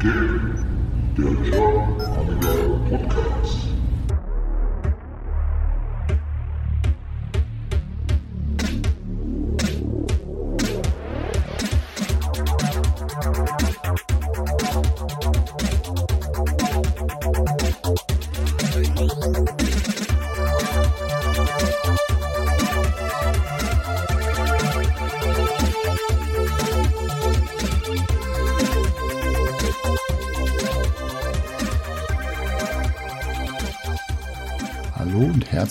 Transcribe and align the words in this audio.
Game, 0.00 0.54
der 1.18 1.24
German 1.44 2.00
Amiga 2.16 2.52
Podcast. 2.88 3.68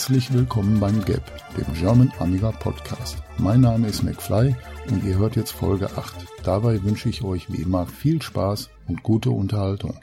Herzlich 0.09 0.33
willkommen 0.33 0.79
beim 0.79 1.05
GAP, 1.05 1.21
dem 1.55 1.71
German 1.75 2.11
Amiga 2.17 2.49
Podcast. 2.49 3.21
Mein 3.37 3.61
Name 3.61 3.87
ist 3.87 4.01
McFly 4.01 4.55
und 4.89 5.03
ihr 5.03 5.19
hört 5.19 5.35
jetzt 5.35 5.51
Folge 5.51 5.87
8. 5.95 6.25
Dabei 6.43 6.83
wünsche 6.83 7.09
ich 7.09 7.23
euch 7.23 7.53
wie 7.53 7.61
immer 7.61 7.85
viel 7.85 8.19
Spaß 8.19 8.71
und 8.87 9.03
gute 9.03 9.29
Unterhaltung. 9.29 9.99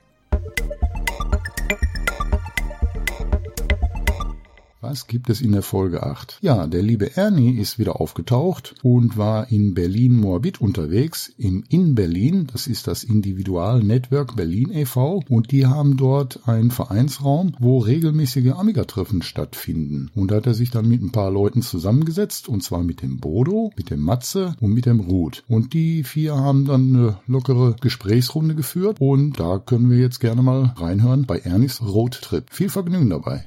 Was 4.97 5.09
gibt 5.09 5.29
es 5.29 5.43
in 5.43 5.53
der 5.53 5.61
Folge 5.61 6.05
8? 6.05 6.39
Ja, 6.41 6.67
der 6.67 6.83
liebe 6.83 7.19
Ernie 7.19 7.51
ist 7.51 7.79
wieder 7.79 8.01
aufgetaucht 8.01 8.77
und 8.83 9.19
war 9.19 9.53
in 9.53 9.75
Berlin-Moabit 9.75 10.63
unterwegs, 10.63 11.31
im 11.37 11.65
In 11.69 11.95
Berlin, 11.95 12.47
das 12.51 12.67
ist 12.67 12.87
das 12.87 13.05
Individual 13.05 13.83
Network 13.83 14.37
Berlin 14.37 14.73
e.V. 14.73 15.23
und 15.29 15.53
die 15.53 15.67
haben 15.67 15.99
dort 15.99 16.49
einen 16.49 16.71
Vereinsraum, 16.71 17.55
wo 17.59 17.77
regelmäßige 17.77 18.53
Amiga-Treffen 18.53 19.21
stattfinden. 19.21 20.11
Und 20.15 20.31
da 20.31 20.37
hat 20.37 20.47
er 20.47 20.55
sich 20.55 20.71
dann 20.71 20.89
mit 20.89 21.03
ein 21.03 21.13
paar 21.13 21.31
Leuten 21.31 21.61
zusammengesetzt 21.61 22.49
und 22.49 22.63
zwar 22.63 22.83
mit 22.83 23.03
dem 23.03 23.21
Bodo, 23.21 23.73
mit 23.77 23.91
dem 23.91 24.01
Matze 24.01 24.57
und 24.61 24.73
mit 24.73 24.87
dem 24.87 25.01
Ruth. 25.01 25.45
Und 25.47 25.75
die 25.75 26.05
vier 26.05 26.37
haben 26.37 26.65
dann 26.65 26.97
eine 26.97 27.19
lockere 27.27 27.77
Gesprächsrunde 27.83 28.55
geführt 28.55 28.97
und 28.99 29.39
da 29.39 29.59
können 29.59 29.91
wir 29.91 29.99
jetzt 29.99 30.21
gerne 30.21 30.41
mal 30.41 30.73
reinhören 30.79 31.27
bei 31.27 31.41
Ernies 31.41 31.83
Roadtrip. 31.83 32.47
Viel 32.51 32.71
Vergnügen 32.71 33.11
dabei. 33.11 33.45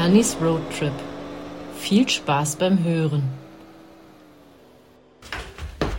Ernies 0.00 0.34
Roadtrip. 0.40 0.94
Viel 1.78 2.08
Spaß 2.08 2.56
beim 2.56 2.82
Hören. 2.82 3.22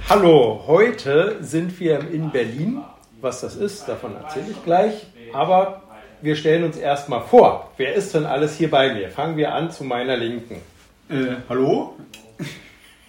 Hallo, 0.09 0.63
heute 0.65 1.37
sind 1.41 1.79
wir 1.79 2.09
in 2.09 2.31
Berlin. 2.31 2.81
Was 3.21 3.41
das 3.41 3.55
ist, 3.55 3.87
davon 3.87 4.15
erzähle 4.15 4.47
ich 4.49 4.63
gleich. 4.63 5.05
Aber 5.33 5.83
wir 6.19 6.35
stellen 6.35 6.63
uns 6.63 6.77
erstmal 6.77 7.21
vor. 7.21 7.69
Wer 7.77 7.93
ist 7.93 8.15
denn 8.15 8.25
alles 8.25 8.57
hier 8.57 8.71
bei 8.71 8.91
mir? 8.91 9.11
Fangen 9.11 9.37
wir 9.37 9.53
an 9.53 9.69
zu 9.69 9.83
meiner 9.83 10.17
Linken. 10.17 10.55
Äh, 11.07 11.35
hallo? 11.47 11.95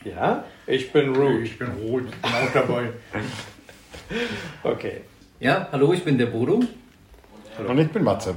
Ja, 0.04 0.44
ich 0.66 0.92
bin 0.92 1.16
Root. 1.16 1.44
Ich 1.44 1.58
bin 1.58 1.68
rot, 1.68 2.02
bin 2.02 2.12
auch 2.22 2.52
dabei. 2.52 2.90
Okay. 4.62 5.00
Ja, 5.40 5.68
hallo, 5.72 5.94
ich 5.94 6.04
bin 6.04 6.18
der 6.18 6.26
Bodo. 6.26 6.60
Und 7.66 7.78
ich 7.78 7.88
bin 7.88 8.04
Matze. 8.04 8.36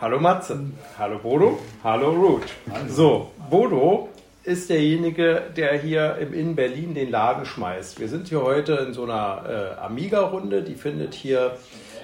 Hallo 0.00 0.20
Matze. 0.20 0.56
Hallo 0.96 1.18
Bodo. 1.18 1.58
Hallo 1.82 2.10
Root. 2.10 2.44
So, 2.88 3.32
Bodo 3.50 4.08
ist 4.44 4.70
derjenige, 4.70 5.42
der 5.56 5.76
hier 5.76 6.18
im 6.18 6.32
in 6.32 6.54
Berlin 6.54 6.94
den 6.94 7.10
Laden 7.10 7.44
schmeißt. 7.44 7.98
Wir 7.98 8.06
sind 8.06 8.28
hier 8.28 8.42
heute 8.44 8.74
in 8.74 8.94
so 8.94 9.02
einer 9.02 9.74
äh, 9.76 9.80
Amiga-Runde, 9.80 10.62
die 10.62 10.76
findet 10.76 11.14
hier 11.14 11.56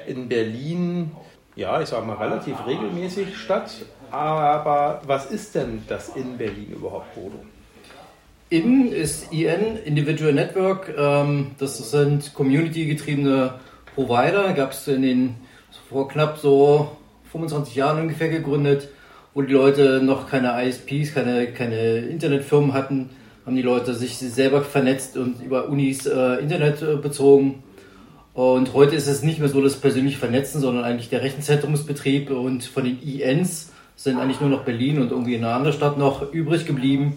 in 0.09 0.29
Berlin, 0.29 1.13
ja, 1.55 1.81
ich 1.81 1.91
sage 1.91 2.05
mal 2.05 2.17
relativ 2.17 2.57
regelmäßig 2.67 3.37
statt. 3.37 3.71
Aber 4.11 5.01
was 5.07 5.27
ist 5.27 5.55
denn 5.55 5.85
das 5.87 6.09
in 6.17 6.37
Berlin 6.37 6.73
überhaupt, 6.75 7.15
Bodo? 7.15 7.39
IN 8.51 8.91
ist 8.91 9.33
IN, 9.33 9.77
Individual 9.85 10.33
Network. 10.33 10.93
Ähm, 10.99 11.53
das 11.59 11.79
sind 11.93 12.35
community-getriebene 12.35 13.55
Provider. 13.95 14.53
Gab 14.53 14.73
es 14.73 14.89
in 14.89 15.03
den 15.03 15.35
vor 15.89 16.09
knapp 16.09 16.39
so 16.39 16.97
25 17.35 17.75
Jahren 17.75 18.01
ungefähr 18.01 18.29
gegründet, 18.29 18.89
wo 19.35 19.43
die 19.43 19.53
Leute 19.53 20.01
noch 20.01 20.31
keine 20.31 20.65
ISPs, 20.65 21.13
keine, 21.13 21.49
keine 21.49 21.99
Internetfirmen 21.99 22.73
hatten, 22.73 23.11
haben 23.45 23.57
die 23.57 23.63
Leute 23.63 23.93
sich 23.93 24.17
selber 24.17 24.63
vernetzt 24.63 25.17
und 25.17 25.43
über 25.43 25.69
Unis 25.69 26.07
äh, 26.07 26.37
Internet 26.37 26.81
äh, 26.83 26.95
bezogen. 26.95 27.65
Und 28.35 28.73
heute 28.73 28.95
ist 28.95 29.09
es 29.09 29.25
nicht 29.25 29.41
mehr 29.41 29.49
so 29.49 29.61
das 29.61 29.75
persönliche 29.75 30.19
Vernetzen, 30.19 30.61
sondern 30.61 30.85
eigentlich 30.85 31.09
der 31.09 31.23
Rechenzentrumsbetrieb. 31.23 32.31
Und 32.31 32.63
von 32.63 32.85
den 32.85 33.03
INs 33.03 33.73
sind 33.97 34.19
eigentlich 34.19 34.41
nur 34.41 34.51
noch 34.51 34.65
Berlin 34.65 35.01
und 35.01 35.11
irgendwie 35.11 35.37
eine 35.37 35.53
andere 35.53 35.73
Stadt 35.73 35.99
noch 35.99 36.33
übrig 36.33 36.67
geblieben. 36.67 37.17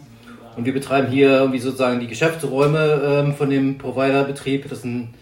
Und 0.56 0.66
wir 0.66 0.74
betreiben 0.74 1.12
hier 1.12 1.30
irgendwie 1.30 1.60
sozusagen 1.60 2.00
die 2.00 2.08
Geschäftsräume 2.08 3.02
ähm, 3.04 3.36
von 3.36 3.52
dem 3.52 3.78
Providerbetrieb. 3.78 4.68
Das 4.68 4.84
ein 4.84 5.14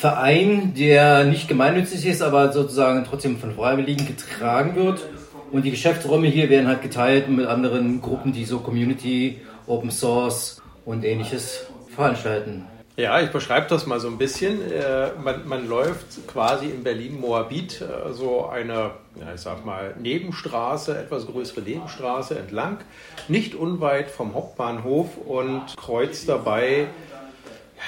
Verein, 0.00 0.72
der 0.72 1.24
nicht 1.24 1.46
gemeinnützig 1.46 2.06
ist, 2.06 2.22
aber 2.22 2.52
sozusagen 2.52 3.04
trotzdem 3.04 3.36
von 3.36 3.54
Freiwilligen 3.54 4.06
getragen 4.06 4.74
wird. 4.74 5.06
Und 5.52 5.66
die 5.66 5.70
Geschäftsräume 5.70 6.28
hier 6.28 6.48
werden 6.48 6.68
halt 6.68 6.80
geteilt 6.80 7.28
mit 7.28 7.46
anderen 7.46 8.00
Gruppen, 8.00 8.32
die 8.32 8.46
so 8.46 8.60
Community, 8.60 9.42
Open 9.66 9.90
Source 9.90 10.62
und 10.86 11.04
ähnliches 11.04 11.66
veranstalten. 11.94 12.64
Ja, 12.96 13.20
ich 13.20 13.30
beschreibe 13.30 13.66
das 13.68 13.86
mal 13.86 14.00
so 14.00 14.08
ein 14.08 14.16
bisschen. 14.16 14.60
Äh, 14.72 15.10
man, 15.22 15.46
man 15.46 15.68
läuft 15.68 16.26
quasi 16.26 16.66
in 16.66 16.82
Berlin-Moabit 16.82 17.82
äh, 17.82 18.12
so 18.12 18.46
eine, 18.46 18.92
ich 19.34 19.40
sag 19.40 19.66
mal, 19.66 19.94
Nebenstraße, 20.00 20.98
etwas 20.98 21.26
größere 21.26 21.60
Nebenstraße 21.60 22.38
entlang, 22.38 22.78
nicht 23.28 23.54
unweit 23.54 24.10
vom 24.10 24.34
Hauptbahnhof 24.34 25.18
und 25.26 25.62
kreuzt 25.76 26.28
dabei 26.28 26.88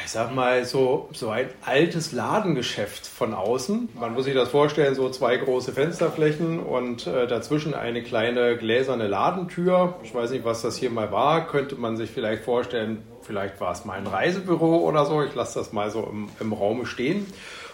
ich 0.05 0.11
sag 0.11 0.35
mal, 0.35 0.65
so, 0.65 1.09
so 1.13 1.31
ein 1.31 1.49
altes 1.65 2.13
Ladengeschäft 2.13 3.07
von 3.07 3.35
außen. 3.35 3.91
Man 3.95 4.15
muss 4.15 4.25
sich 4.25 4.35
das 4.35 4.49
vorstellen, 4.49 4.95
so 4.95 5.11
zwei 5.11 5.37
große 5.37 5.73
Fensterflächen 5.73 6.61
und 6.61 7.07
äh, 7.07 7.27
dazwischen 7.27 7.75
eine 7.75 8.03
kleine 8.03 8.57
gläserne 8.57 9.07
Ladentür. 9.07 9.97
Ich 10.03 10.15
weiß 10.15 10.31
nicht, 10.31 10.45
was 10.45 10.63
das 10.63 10.77
hier 10.77 10.91
mal 10.91 11.13
war. 11.13 11.47
Könnte 11.47 11.77
man 11.77 11.97
sich 11.97 12.11
vielleicht 12.11 12.45
vorstellen, 12.45 13.03
vielleicht 13.23 13.61
war 13.61 13.73
es 13.73 13.85
mal 13.85 13.99
ein 13.99 14.07
Reisebüro 14.07 14.79
oder 14.79 15.05
so. 15.05 15.23
Ich 15.23 15.35
lasse 15.35 15.59
das 15.59 15.73
mal 15.73 15.91
so 15.91 16.09
im, 16.11 16.29
im 16.41 16.53
Raum 16.53 16.87
stehen. 16.87 17.27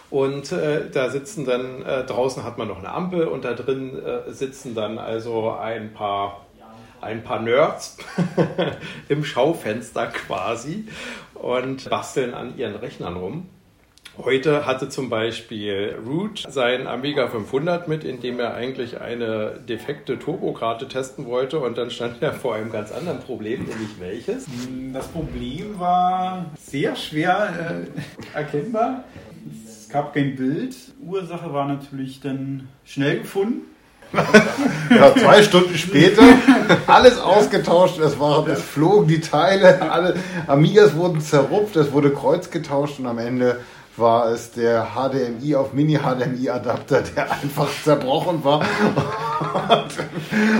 Und 0.09 0.51
äh, 0.51 0.89
da 0.91 1.09
sitzen 1.09 1.45
dann, 1.45 1.83
äh, 1.83 2.03
draußen 2.03 2.43
hat 2.43 2.57
man 2.57 2.67
noch 2.67 2.79
eine 2.79 2.89
Ampel 2.89 3.27
und 3.27 3.45
da 3.45 3.53
drin 3.53 3.97
äh, 4.03 4.31
sitzen 4.31 4.73
dann 4.75 4.97
also 4.97 5.51
ein 5.51 5.93
paar 5.93 6.45
ein 7.01 7.23
paar 7.23 7.39
Nerds 7.39 7.97
im 9.09 9.23
Schaufenster 9.23 10.07
quasi 10.07 10.87
und 11.41 11.89
basteln 11.89 12.33
an 12.33 12.57
ihren 12.57 12.75
Rechnern 12.75 13.15
rum. 13.15 13.47
Heute 14.17 14.65
hatte 14.65 14.89
zum 14.89 15.09
Beispiel 15.09 15.97
Root 16.05 16.43
sein 16.49 16.87
Amiga 16.87 17.29
500 17.29 17.87
mit, 17.87 18.03
in 18.03 18.19
dem 18.19 18.37
er 18.39 18.53
eigentlich 18.53 18.99
eine 18.99 19.59
defekte 19.59 20.19
Turbokarte 20.19 20.89
testen 20.89 21.25
wollte 21.25 21.59
und 21.59 21.77
dann 21.77 21.89
stand 21.89 22.21
er 22.21 22.33
vor 22.33 22.55
einem 22.55 22.69
ganz 22.69 22.91
anderen 22.91 23.19
Problem, 23.19 23.63
nämlich 23.63 23.97
welches? 23.99 24.45
Das 24.91 25.07
Problem 25.07 25.79
war 25.79 26.47
sehr 26.57 26.97
schwer 26.97 27.85
äh, 28.33 28.37
erkennbar. 28.37 29.05
Es 29.65 29.87
gab 29.87 30.13
kein 30.13 30.35
Bild. 30.35 30.75
Ursache 31.01 31.53
war 31.53 31.67
natürlich 31.67 32.19
dann 32.19 32.67
schnell 32.83 33.19
gefunden. 33.19 33.61
Ja, 34.89 35.13
zwei 35.15 35.43
Stunden 35.43 35.77
später, 35.77 36.23
alles 36.87 37.19
ausgetauscht, 37.19 37.99
es, 37.99 38.19
war, 38.19 38.47
es 38.47 38.59
flogen 38.59 39.07
die 39.07 39.21
Teile, 39.21 39.91
alle 39.91 40.15
Amigas 40.47 40.95
wurden 40.95 41.21
zerrupft, 41.21 41.75
es 41.75 41.91
wurde 41.91 42.11
Kreuz 42.11 42.49
getauscht 42.49 42.99
und 42.99 43.05
am 43.05 43.19
Ende 43.19 43.59
war 43.97 44.31
es 44.31 44.51
der 44.51 44.87
HDMI 44.95 45.55
auf 45.55 45.73
Mini-HDMI-Adapter, 45.73 47.03
der 47.15 47.31
einfach 47.31 47.67
zerbrochen 47.83 48.43
war 48.43 48.65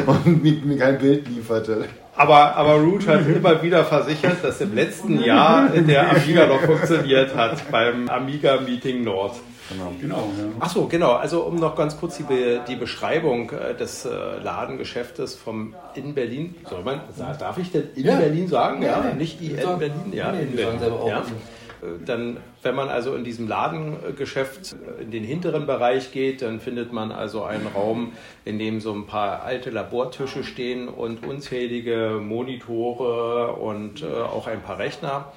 und, 0.06 0.25
und 0.25 0.66
mir 0.66 0.78
kein 0.78 1.00
Bild 1.00 1.28
lieferte. 1.28 1.86
Aber, 2.16 2.56
aber 2.56 2.75
Root 2.75 3.07
hat 3.07 3.25
immer 3.28 3.63
wieder 3.63 3.86
versichert, 3.86 4.44
dass 4.44 4.60
im 4.60 4.75
letzten 4.75 5.24
Jahr 5.24 5.69
der 5.69 6.12
Amiga 6.12 6.48
noch 6.48 6.62
funktioniert 6.62 7.34
hat 7.34 7.72
beim 7.72 8.10
Amiga 8.10 8.60
Meeting 8.60 9.04
Nord. 9.04 9.36
Genau. 9.69 9.92
Genau, 10.01 10.16
ja. 10.38 10.45
Ach 10.60 10.69
so, 10.69 10.86
genau. 10.88 11.12
Also 11.13 11.44
um 11.44 11.56
noch 11.57 11.75
ganz 11.75 11.98
kurz 12.00 12.18
die, 12.18 12.24
Be 12.24 12.62
die 12.68 12.75
Beschreibung 12.75 13.51
äh, 13.51 13.75
des 13.75 14.06
äh, 14.06 14.10
Ladengeschäftes 14.44 15.36
vom 15.36 15.75
in 15.95 16.13
Berlin. 16.16 16.56
Soll 16.69 16.83
man, 16.83 17.01
darf 17.39 17.57
ich 17.57 17.71
denn 17.71 17.89
in 17.95 18.06
Ja. 18.06 18.16
Berlin 18.18 18.48
sagen? 18.48 18.81
Ja, 18.81 19.04
Ja, 19.10 19.13
nicht 19.13 19.42
in 19.42 19.57
sagen- 19.60 19.80
Berlin. 19.80 20.12
Ja, 20.13 20.31
Nee, 20.31 20.42
in 20.42 20.51
Berlin. 20.56 20.66
sagen 20.66 20.80
selber 20.80 21.00
auch 21.01 21.07
Ja. 21.07 21.18
in. 21.19 22.06
Dann, 22.06 22.38
wenn 22.62 22.75
man 22.75 22.89
also 22.89 23.16
in 23.16 23.24
diesem 23.24 23.48
Ladengeschäft 23.48 24.75
in 25.00 25.12
den 25.12 25.24
hinteren 25.24 25.66
Bereich 25.66 26.12
geht, 26.12 26.42
dann 26.42 26.60
findet 26.60 26.92
man 26.92 27.13
also 27.13 27.44
einen 27.44 27.68
Raum, 27.68 28.12
in 28.44 28.60
dem 28.60 28.81
so 28.81 28.92
ein 28.92 29.06
paar 29.06 29.44
alte 29.44 29.69
Labortische 29.69 30.44
stehen 30.44 30.89
und 30.89 31.25
unzählige 31.25 32.19
Monitore 32.21 33.54
und 33.54 34.04
äh, 34.04 34.07
auch 34.07 34.48
ein 34.48 34.62
paar 34.62 34.77
Rechner. 34.77 35.31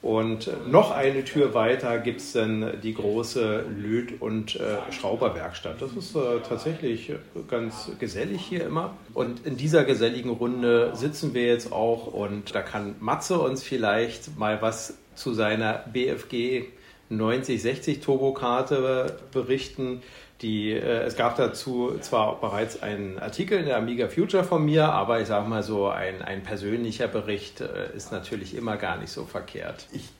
Und 0.00 0.50
noch 0.70 0.92
eine 0.92 1.24
Tür 1.24 1.54
weiter 1.54 1.98
gibt 1.98 2.20
es 2.20 2.32
dann 2.32 2.80
die 2.82 2.94
große 2.94 3.64
Löt- 3.76 4.20
und 4.20 4.54
äh, 4.54 4.92
Schrauberwerkstatt. 4.92 5.82
Das 5.82 5.92
ist 5.92 6.14
äh, 6.14 6.40
tatsächlich 6.48 7.12
ganz 7.48 7.90
gesellig 7.98 8.42
hier 8.42 8.64
immer. 8.64 8.96
Und 9.12 9.44
in 9.44 9.56
dieser 9.56 9.84
geselligen 9.84 10.30
Runde 10.30 10.92
sitzen 10.94 11.34
wir 11.34 11.46
jetzt 11.46 11.72
auch 11.72 12.06
und 12.06 12.54
da 12.54 12.62
kann 12.62 12.94
Matze 13.00 13.40
uns 13.40 13.64
vielleicht 13.64 14.38
mal 14.38 14.62
was 14.62 14.98
zu 15.16 15.34
seiner 15.34 15.84
BFG 15.92 16.66
9060 17.10 18.00
Turbokarte 18.00 19.16
berichten. 19.32 20.02
Die, 20.40 20.72
äh, 20.72 21.02
es 21.02 21.16
gab 21.16 21.36
dazu 21.36 21.98
zwar 22.00 22.40
bereits 22.40 22.80
einen 22.82 23.18
Artikel 23.18 23.58
in 23.58 23.66
der 23.66 23.76
Amiga 23.76 24.08
Future 24.08 24.44
von 24.44 24.64
mir, 24.64 24.88
aber 24.88 25.20
ich 25.20 25.26
sage 25.26 25.48
mal 25.48 25.62
so, 25.62 25.88
ein, 25.88 26.22
ein 26.22 26.42
persönlicher 26.42 27.08
Bericht 27.08 27.60
äh, 27.60 27.94
ist 27.96 28.12
natürlich 28.12 28.56
immer 28.56 28.76
gar 28.76 28.98
nicht 28.98 29.10
so 29.10 29.24
verkehrt. 29.24 29.88
Ich 29.92 30.10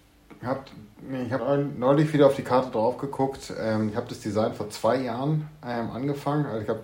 habe 0.42 0.60
ich 1.24 1.32
hab 1.32 1.42
neulich 1.78 2.12
wieder 2.12 2.26
auf 2.26 2.36
die 2.36 2.42
Karte 2.42 2.70
drauf 2.70 2.98
geguckt. 2.98 3.52
Ähm, 3.60 3.90
ich 3.90 3.96
habe 3.96 4.08
das 4.08 4.20
Design 4.20 4.54
vor 4.54 4.70
zwei 4.70 4.96
Jahren 4.96 5.48
ähm, 5.64 5.90
angefangen. 5.90 6.46
Also 6.46 6.62
ich 6.62 6.68
habe 6.68 6.80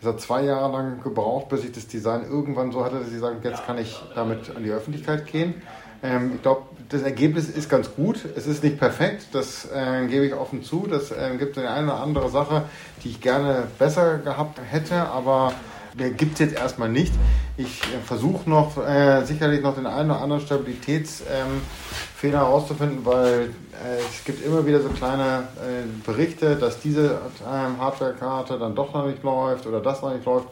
es 0.00 0.06
hat 0.06 0.20
zwei 0.20 0.44
Jahre 0.44 0.70
lang 0.70 1.02
gebraucht, 1.02 1.48
bis 1.48 1.64
ich 1.64 1.72
das 1.72 1.88
Design 1.88 2.22
irgendwann 2.22 2.70
so 2.70 2.84
hatte, 2.84 3.00
dass 3.00 3.10
ich 3.12 3.18
sage, 3.18 3.38
jetzt 3.42 3.66
kann 3.66 3.78
ich 3.78 4.00
damit 4.14 4.54
an 4.54 4.62
die 4.62 4.70
Öffentlichkeit 4.70 5.26
gehen. 5.26 5.54
Ähm, 6.02 6.32
ich 6.36 6.42
glaube, 6.42 6.62
das 6.88 7.02
Ergebnis 7.02 7.48
ist 7.48 7.68
ganz 7.68 7.94
gut. 7.94 8.24
Es 8.36 8.46
ist 8.46 8.64
nicht 8.64 8.78
perfekt, 8.78 9.28
das 9.32 9.66
äh, 9.66 10.06
gebe 10.06 10.26
ich 10.26 10.34
offen 10.34 10.62
zu. 10.62 10.86
Das 10.88 11.10
äh, 11.10 11.36
gibt 11.38 11.58
eine 11.58 11.92
oder 11.92 12.00
andere 12.00 12.30
Sache, 12.30 12.64
die 13.02 13.10
ich 13.10 13.20
gerne 13.20 13.64
besser 13.78 14.18
gehabt 14.18 14.58
hätte, 14.70 14.94
aber 14.94 15.52
der 15.98 16.10
gibt 16.10 16.34
es 16.34 16.38
jetzt 16.38 16.54
erstmal 16.54 16.88
nicht. 16.88 17.12
Ich 17.58 17.82
äh, 17.82 17.98
versuche 18.04 18.48
noch 18.48 18.78
äh, 18.78 19.24
sicherlich 19.24 19.60
noch 19.62 19.74
den 19.74 19.86
einen 19.86 20.12
oder 20.12 20.22
anderen 20.22 20.40
Stabilitätsfehler 20.40 21.42
ähm, 22.22 22.30
herauszufinden, 22.32 23.04
weil 23.04 23.50
äh, 23.72 23.98
es 23.98 24.24
gibt 24.24 24.46
immer 24.46 24.64
wieder 24.64 24.80
so 24.80 24.88
kleine 24.90 25.48
äh, 25.56 26.06
Berichte, 26.06 26.54
dass 26.54 26.80
diese 26.80 27.20
ähm, 27.44 27.80
Hardware-Karte 27.80 28.60
dann 28.60 28.76
doch 28.76 28.94
noch 28.94 29.06
nicht 29.06 29.24
läuft 29.24 29.66
oder 29.66 29.80
das 29.80 30.00
noch 30.02 30.14
nicht 30.14 30.24
läuft. 30.24 30.46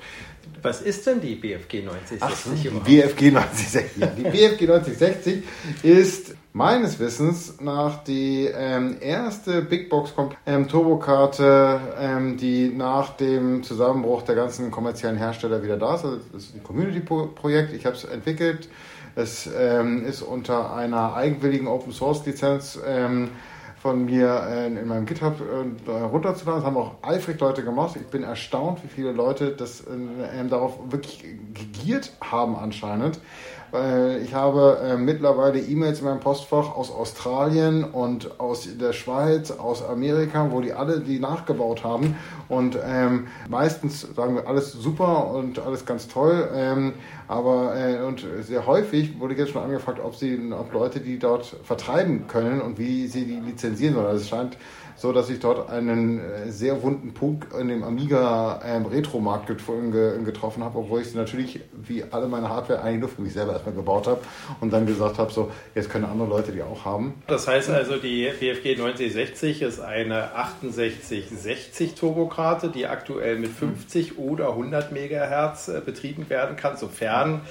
Was 0.63 0.83
ist 0.83 1.07
denn 1.07 1.21
die 1.21 1.37
BFG 1.37 1.85
9060 1.85 2.23
Ach, 2.23 2.87
die 2.87 2.97
BFG 2.97 3.31
9060. 3.31 3.97
Ja, 3.97 4.07
die 4.09 4.23
BFG 4.23 4.67
9060 4.67 5.43
ist 5.85 6.35
meines 6.57 6.99
Wissens 6.99 7.61
nach 7.61 8.03
die 8.03 8.47
ähm, 8.47 8.97
erste 9.01 9.61
Big 9.61 9.91
Box 9.91 10.15
ähm, 10.47 10.67
Turbokarte, 10.69 11.81
ähm, 12.01 12.39
die 12.39 12.71
nach 12.71 13.11
dem 13.17 13.63
Zusammenbruch 13.63 14.23
der 14.23 14.37
ganzen 14.37 14.71
kommerziellen 14.71 15.19
Hersteller 15.19 15.63
wieder 15.63 15.77
da 15.77 15.97
ist. 15.97 16.05
Also 16.05 16.19
das 16.33 16.45
ist 16.45 16.55
ein 16.55 16.63
Community-Projekt. 17.01 17.73
Ich 17.73 17.87
habe 17.87 17.97
es 17.97 18.05
entwickelt. 18.05 18.69
Es 19.15 19.49
ähm, 19.59 20.05
ist 20.05 20.23
unter 20.23 20.75
einer 20.75 21.15
eigenwilligen 21.15 21.67
Open 21.67 21.93
Source 21.93 22.27
Lizenz 22.27 22.79
ähm, 22.87 23.31
von 23.81 24.05
mir 24.05 24.47
äh, 24.49 24.67
in 24.67 24.87
meinem 24.87 25.07
GitHub 25.07 25.41
äh, 25.41 25.91
runterzuladen. 25.91 26.63
Das 26.63 26.67
haben 26.67 26.77
auch 26.77 26.97
eifrig 27.03 27.41
Leute 27.41 27.65
gemacht. 27.65 27.97
Ich 27.97 28.07
bin 28.09 28.25
erstaunt, 28.25 28.83
wie 28.85 28.89
viele 28.89 29.13
Leute 29.13 29.53
das 29.53 29.81
äh, 29.81 30.49
darauf 30.49 30.79
wirklich 30.91 31.25
gegiert 31.55 32.13
haben 32.21 32.57
anscheinend. 32.57 33.21
Ich 34.25 34.33
habe 34.33 34.79
äh, 34.83 34.97
mittlerweile 34.97 35.59
E-Mails 35.59 35.99
in 35.99 36.07
meinem 36.07 36.21
Postfach 36.21 36.75
aus 36.75 36.91
Australien 36.91 37.85
und 37.85 38.41
aus 38.41 38.69
der 38.79 38.93
Schweiz, 38.93 39.51
aus 39.51 39.85
Amerika, 39.85 40.51
wo 40.51 40.61
die 40.61 40.73
alle 40.73 41.01
die 41.01 41.19
nachgebaut 41.19 41.85
haben. 41.85 42.17
Und 42.49 42.79
ähm, 42.85 43.27
meistens 43.49 44.03
sagen 44.15 44.37
wir 44.37 44.47
alles 44.47 44.73
super 44.73 45.31
und 45.31 45.59
alles 45.59 45.85
ganz 45.85 46.09
toll. 46.09 46.49
Ähm, 46.55 46.95
aber 47.29 47.75
äh, 47.77 48.03
und 48.03 48.25
sehr 48.43 48.67
häufig 48.67 49.19
wurde 49.19 49.35
jetzt 49.35 49.51
schon 49.51 49.63
angefragt, 49.63 50.01
ob 50.03 50.15
sie, 50.15 50.39
ob 50.53 50.73
Leute 50.73 51.01
die 51.01 51.19
dort 51.19 51.57
vertreiben 51.65 52.29
können 52.29 52.61
und 52.61 52.79
wie 52.79 53.09
sie 53.09 53.25
die 53.25 53.41
lizenzieren 53.41 53.95
sollen. 53.95 54.07
Also 54.07 54.23
es 54.23 54.29
scheint 54.29 54.57
so 54.97 55.13
dass 55.13 55.31
ich 55.31 55.41
dort 55.41 55.71
einen 55.71 56.19
äh, 56.19 56.51
sehr 56.51 56.83
wunden 56.83 57.15
Punkt 57.15 57.53
in 57.55 57.69
dem 57.69 57.83
Amiga 57.85 58.61
ähm, 58.65 58.87
Retro-Markt 58.87 59.47
getroffen 59.47 60.65
habe, 60.65 60.79
obwohl 60.79 61.03
ich 61.03 61.09
sie 61.09 61.17
natürlich 61.17 61.61
wie 61.73 62.05
alle 62.11 62.29
meine 62.29 62.49
Hardware 62.49 62.83
eigentlich 62.83 63.01
nur 63.01 63.09
für 63.09 63.23
mich 63.23 63.33
selber 63.33 63.53
erstmal 63.53 63.75
gebaut 63.75 64.07
habe 64.07 64.21
und 64.61 64.73
dann 64.73 64.87
gesagt 64.87 65.19
habe, 65.19 65.33
so 65.33 65.51
jetzt 65.75 65.91
können 65.91 66.05
andere 66.05 66.29
Leute 66.29 66.53
die 66.53 66.63
auch 66.63 66.85
haben. 66.85 67.15
Das 67.27 67.47
heißt 67.47 67.71
also, 67.71 67.97
die 67.97 68.31
BFG 68.41 68.79
9060 68.79 69.63
ist 69.63 69.81
eine 69.81 70.31
6860 70.35 71.95
Turbokarte, 71.95 72.69
die 72.69 72.87
aktuell 72.87 73.39
mit 73.39 73.51
50 73.51 74.19
oder 74.19 74.51
100 74.51 74.93
Megahertz 74.93 75.69
äh, 75.69 75.81
betrieben 75.85 76.29
werden 76.29 76.57
kann, 76.57 76.77
sofern 76.77 77.43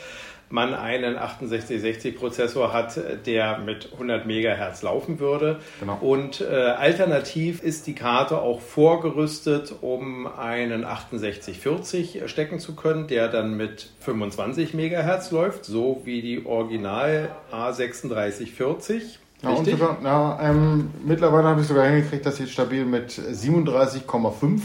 man 0.49 0.73
einen 0.73 1.17
6860-Prozessor 1.17 2.71
hat, 2.71 2.99
der 3.25 3.59
mit 3.59 3.91
100 3.93 4.25
Megahertz 4.25 4.83
laufen 4.83 5.19
würde. 5.19 5.59
Genau. 5.79 5.97
Und 6.01 6.41
äh, 6.41 6.53
alternativ 6.53 7.63
ist 7.63 7.87
die 7.87 7.95
Karte 7.95 8.39
auch 8.39 8.61
vorgerüstet, 8.61 9.73
um 9.81 10.27
einen 10.27 10.81
6840 10.83 12.23
stecken 12.27 12.59
zu 12.59 12.75
können, 12.75 13.07
der 13.07 13.27
dann 13.27 13.57
mit 13.57 13.89
25 14.01 14.73
Megahertz 14.73 15.31
läuft, 15.31 15.65
so 15.65 16.01
wie 16.05 16.21
die 16.21 16.45
Original 16.45 17.29
A3640. 17.51 19.19
Ja, 19.41 19.49
und 19.49 19.65
sogar, 19.65 19.97
ja, 20.03 20.39
ähm, 20.41 20.89
mittlerweile 21.05 21.49
habe 21.49 21.61
ich 21.61 21.67
sogar 21.67 21.87
hingekriegt, 21.87 22.25
dass 22.25 22.37
sie 22.37 22.47
stabil 22.47 22.85
mit 22.85 23.11
37,5 23.11 24.61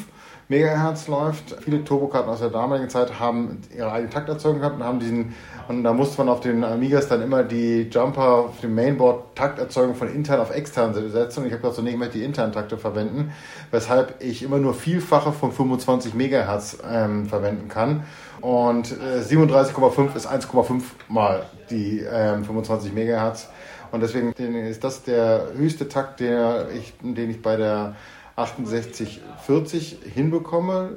Megahertz 0.50 1.06
läuft. 1.06 1.56
Viele 1.62 1.84
Turbokarten 1.84 2.28
aus 2.28 2.40
der 2.40 2.50
damaligen 2.50 2.90
Zeit 2.90 3.20
haben 3.20 3.60
ihre 3.76 3.92
eigene 3.92 4.10
Takterzeugung 4.10 4.58
gehabt 4.58 4.76
und 4.76 4.84
haben 4.84 4.98
diesen 4.98 5.34
und 5.70 5.84
da 5.84 5.92
musste 5.92 6.18
man 6.18 6.28
auf 6.28 6.40
den 6.40 6.64
Amigas 6.64 7.06
dann 7.06 7.22
immer 7.22 7.44
die 7.44 7.82
Jumper 7.82 8.46
auf 8.46 8.60
dem 8.60 8.74
Mainboard 8.74 9.36
Takterzeugung 9.36 9.94
von 9.94 10.12
intern 10.12 10.40
auf 10.40 10.52
extern 10.52 10.92
setzen. 10.94 11.40
Und 11.40 11.46
ich 11.46 11.52
habe 11.52 11.62
gesagt, 11.62 11.76
so, 11.76 11.82
nee, 11.82 11.96
ich 11.96 12.10
die 12.10 12.24
internen 12.24 12.52
Takte 12.52 12.76
verwenden, 12.76 13.32
weshalb 13.70 14.16
ich 14.20 14.42
immer 14.42 14.58
nur 14.58 14.74
Vielfache 14.74 15.30
von 15.30 15.52
25 15.52 16.14
Megahertz 16.14 16.78
ähm, 16.90 17.26
verwenden 17.26 17.68
kann. 17.68 18.02
Und 18.40 18.90
äh, 18.90 19.20
37,5 19.20 20.16
ist 20.16 20.28
1,5 20.28 20.82
mal 21.08 21.44
die 21.70 22.00
ähm, 22.00 22.44
25 22.44 22.92
Megahertz. 22.92 23.48
Und 23.92 24.00
deswegen 24.00 24.32
ist 24.32 24.82
das 24.82 25.04
der 25.04 25.52
höchste 25.56 25.88
Takt, 25.88 26.18
der 26.18 26.66
ich, 26.74 26.94
den 27.00 27.30
ich 27.30 27.42
bei 27.42 27.54
der 27.54 27.94
6840 28.34 29.98
hinbekomme. 30.14 30.96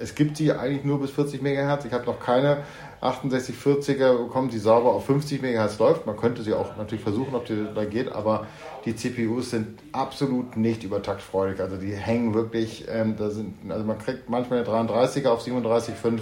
Es 0.00 0.14
gibt 0.14 0.38
sie 0.38 0.50
eigentlich 0.50 0.84
nur 0.84 1.00
bis 1.00 1.10
40 1.10 1.42
Megahertz. 1.42 1.84
Ich 1.84 1.92
habe 1.92 2.06
noch 2.06 2.18
keine 2.18 2.64
6840er 3.02 4.16
bekommen, 4.16 4.48
die 4.48 4.58
sauber 4.58 4.92
auf 4.92 5.06
50 5.06 5.42
MHz 5.42 5.78
läuft. 5.78 6.06
Man 6.06 6.16
könnte 6.16 6.42
sie 6.42 6.54
auch 6.54 6.76
natürlich 6.76 7.02
versuchen, 7.02 7.34
ob 7.34 7.44
die 7.44 7.66
da 7.74 7.84
geht, 7.84 8.10
aber 8.10 8.46
die 8.86 8.96
CPUs 8.96 9.50
sind 9.50 9.78
absolut 9.92 10.56
nicht 10.56 10.84
übertaktfreudig. 10.84 11.60
Also 11.60 11.76
die 11.76 11.92
hängen 11.92 12.34
wirklich, 12.34 12.86
ähm, 12.90 13.16
da 13.16 13.28
sind, 13.28 13.70
also 13.70 13.84
man 13.84 13.98
kriegt 13.98 14.30
manchmal 14.30 14.60
eine 14.60 14.68
33er 14.68 15.28
auf 15.28 15.46
37,5 15.46 16.20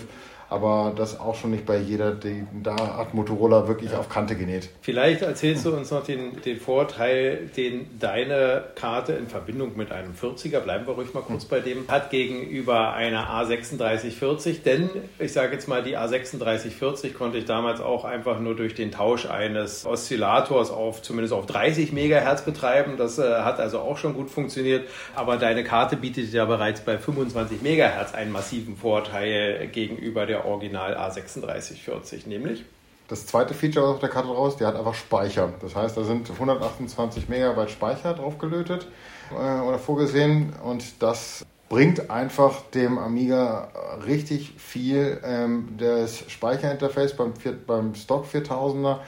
aber 0.50 0.92
das 0.96 1.20
auch 1.20 1.34
schon 1.34 1.50
nicht 1.50 1.66
bei 1.66 1.78
jeder, 1.78 2.12
die, 2.12 2.44
da 2.62 2.98
hat 2.98 3.14
Motorola 3.14 3.68
wirklich 3.68 3.92
ja. 3.92 3.98
auf 3.98 4.08
Kante 4.08 4.34
genäht. 4.34 4.70
Vielleicht 4.80 5.22
erzählst 5.22 5.66
du 5.66 5.74
uns 5.74 5.90
noch 5.90 6.04
den, 6.04 6.40
den 6.42 6.58
Vorteil, 6.58 7.50
den 7.56 7.98
deine 7.98 8.64
Karte 8.74 9.12
in 9.12 9.26
Verbindung 9.26 9.76
mit 9.76 9.92
einem 9.92 10.12
40er, 10.14 10.60
bleiben 10.60 10.86
wir 10.86 10.94
ruhig 10.94 11.12
mal 11.12 11.22
kurz 11.22 11.42
hm. 11.42 11.50
bei 11.50 11.60
dem, 11.60 11.88
hat 11.88 12.10
gegenüber 12.10 12.94
einer 12.94 13.28
A3640, 13.28 14.62
denn 14.62 14.88
ich 15.18 15.32
sage 15.32 15.52
jetzt 15.52 15.68
mal, 15.68 15.82
die 15.82 15.98
A3640 15.98 17.12
konnte 17.12 17.38
ich 17.38 17.44
damals 17.44 17.80
auch 17.80 18.04
einfach 18.04 18.40
nur 18.40 18.56
durch 18.56 18.74
den 18.74 18.90
Tausch 18.90 19.26
eines 19.26 19.84
Oszillators 19.84 20.70
auf 20.70 21.02
zumindest 21.02 21.34
auf 21.34 21.46
30 21.46 21.92
Megahertz 21.92 22.42
betreiben. 22.42 22.96
Das 22.96 23.18
äh, 23.18 23.22
hat 23.22 23.60
also 23.60 23.80
auch 23.80 23.98
schon 23.98 24.14
gut 24.14 24.30
funktioniert, 24.30 24.88
aber 25.14 25.36
deine 25.36 25.64
Karte 25.64 25.96
bietet 25.96 26.32
ja 26.32 26.46
bereits 26.46 26.80
bei 26.80 26.96
25 26.96 27.62
Megahertz 27.62 28.14
einen 28.14 28.32
massiven 28.32 28.76
Vorteil 28.76 29.68
gegenüber 29.68 30.26
der 30.26 30.37
der 30.38 30.46
Original 30.46 30.96
A3640, 30.96 32.28
nämlich 32.28 32.64
das 33.08 33.26
zweite 33.26 33.54
Feature 33.54 33.86
auf 33.86 34.00
der 34.00 34.10
Karte 34.10 34.28
raus, 34.28 34.56
die 34.56 34.66
hat 34.66 34.76
einfach 34.76 34.94
Speicher. 34.94 35.52
Das 35.62 35.74
heißt, 35.74 35.96
da 35.96 36.04
sind 36.04 36.30
128 36.30 37.28
Megabyte 37.28 37.70
Speicher 37.70 38.12
draufgelötet 38.12 38.86
äh, 39.30 39.34
oder 39.34 39.78
vorgesehen 39.78 40.52
und 40.62 41.02
das 41.02 41.46
bringt 41.70 42.10
einfach 42.10 42.62
dem 42.74 42.98
Amiga 42.98 43.68
richtig 44.06 44.54
viel. 44.58 45.20
Ähm, 45.24 45.76
das 45.78 46.30
Speicherinterface 46.30 47.16
beim, 47.16 47.32
beim 47.66 47.94
Stock 47.94 48.26
4000er 48.26 48.98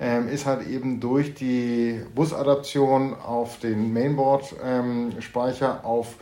ähm, 0.00 0.28
ist 0.28 0.46
halt 0.46 0.68
eben 0.68 1.00
durch 1.00 1.34
die 1.34 2.00
Busadaption 2.14 3.14
auf 3.14 3.58
den 3.58 3.92
Mainboard-Speicher 3.92 5.80
ähm, 5.80 5.84
auf 5.84 6.14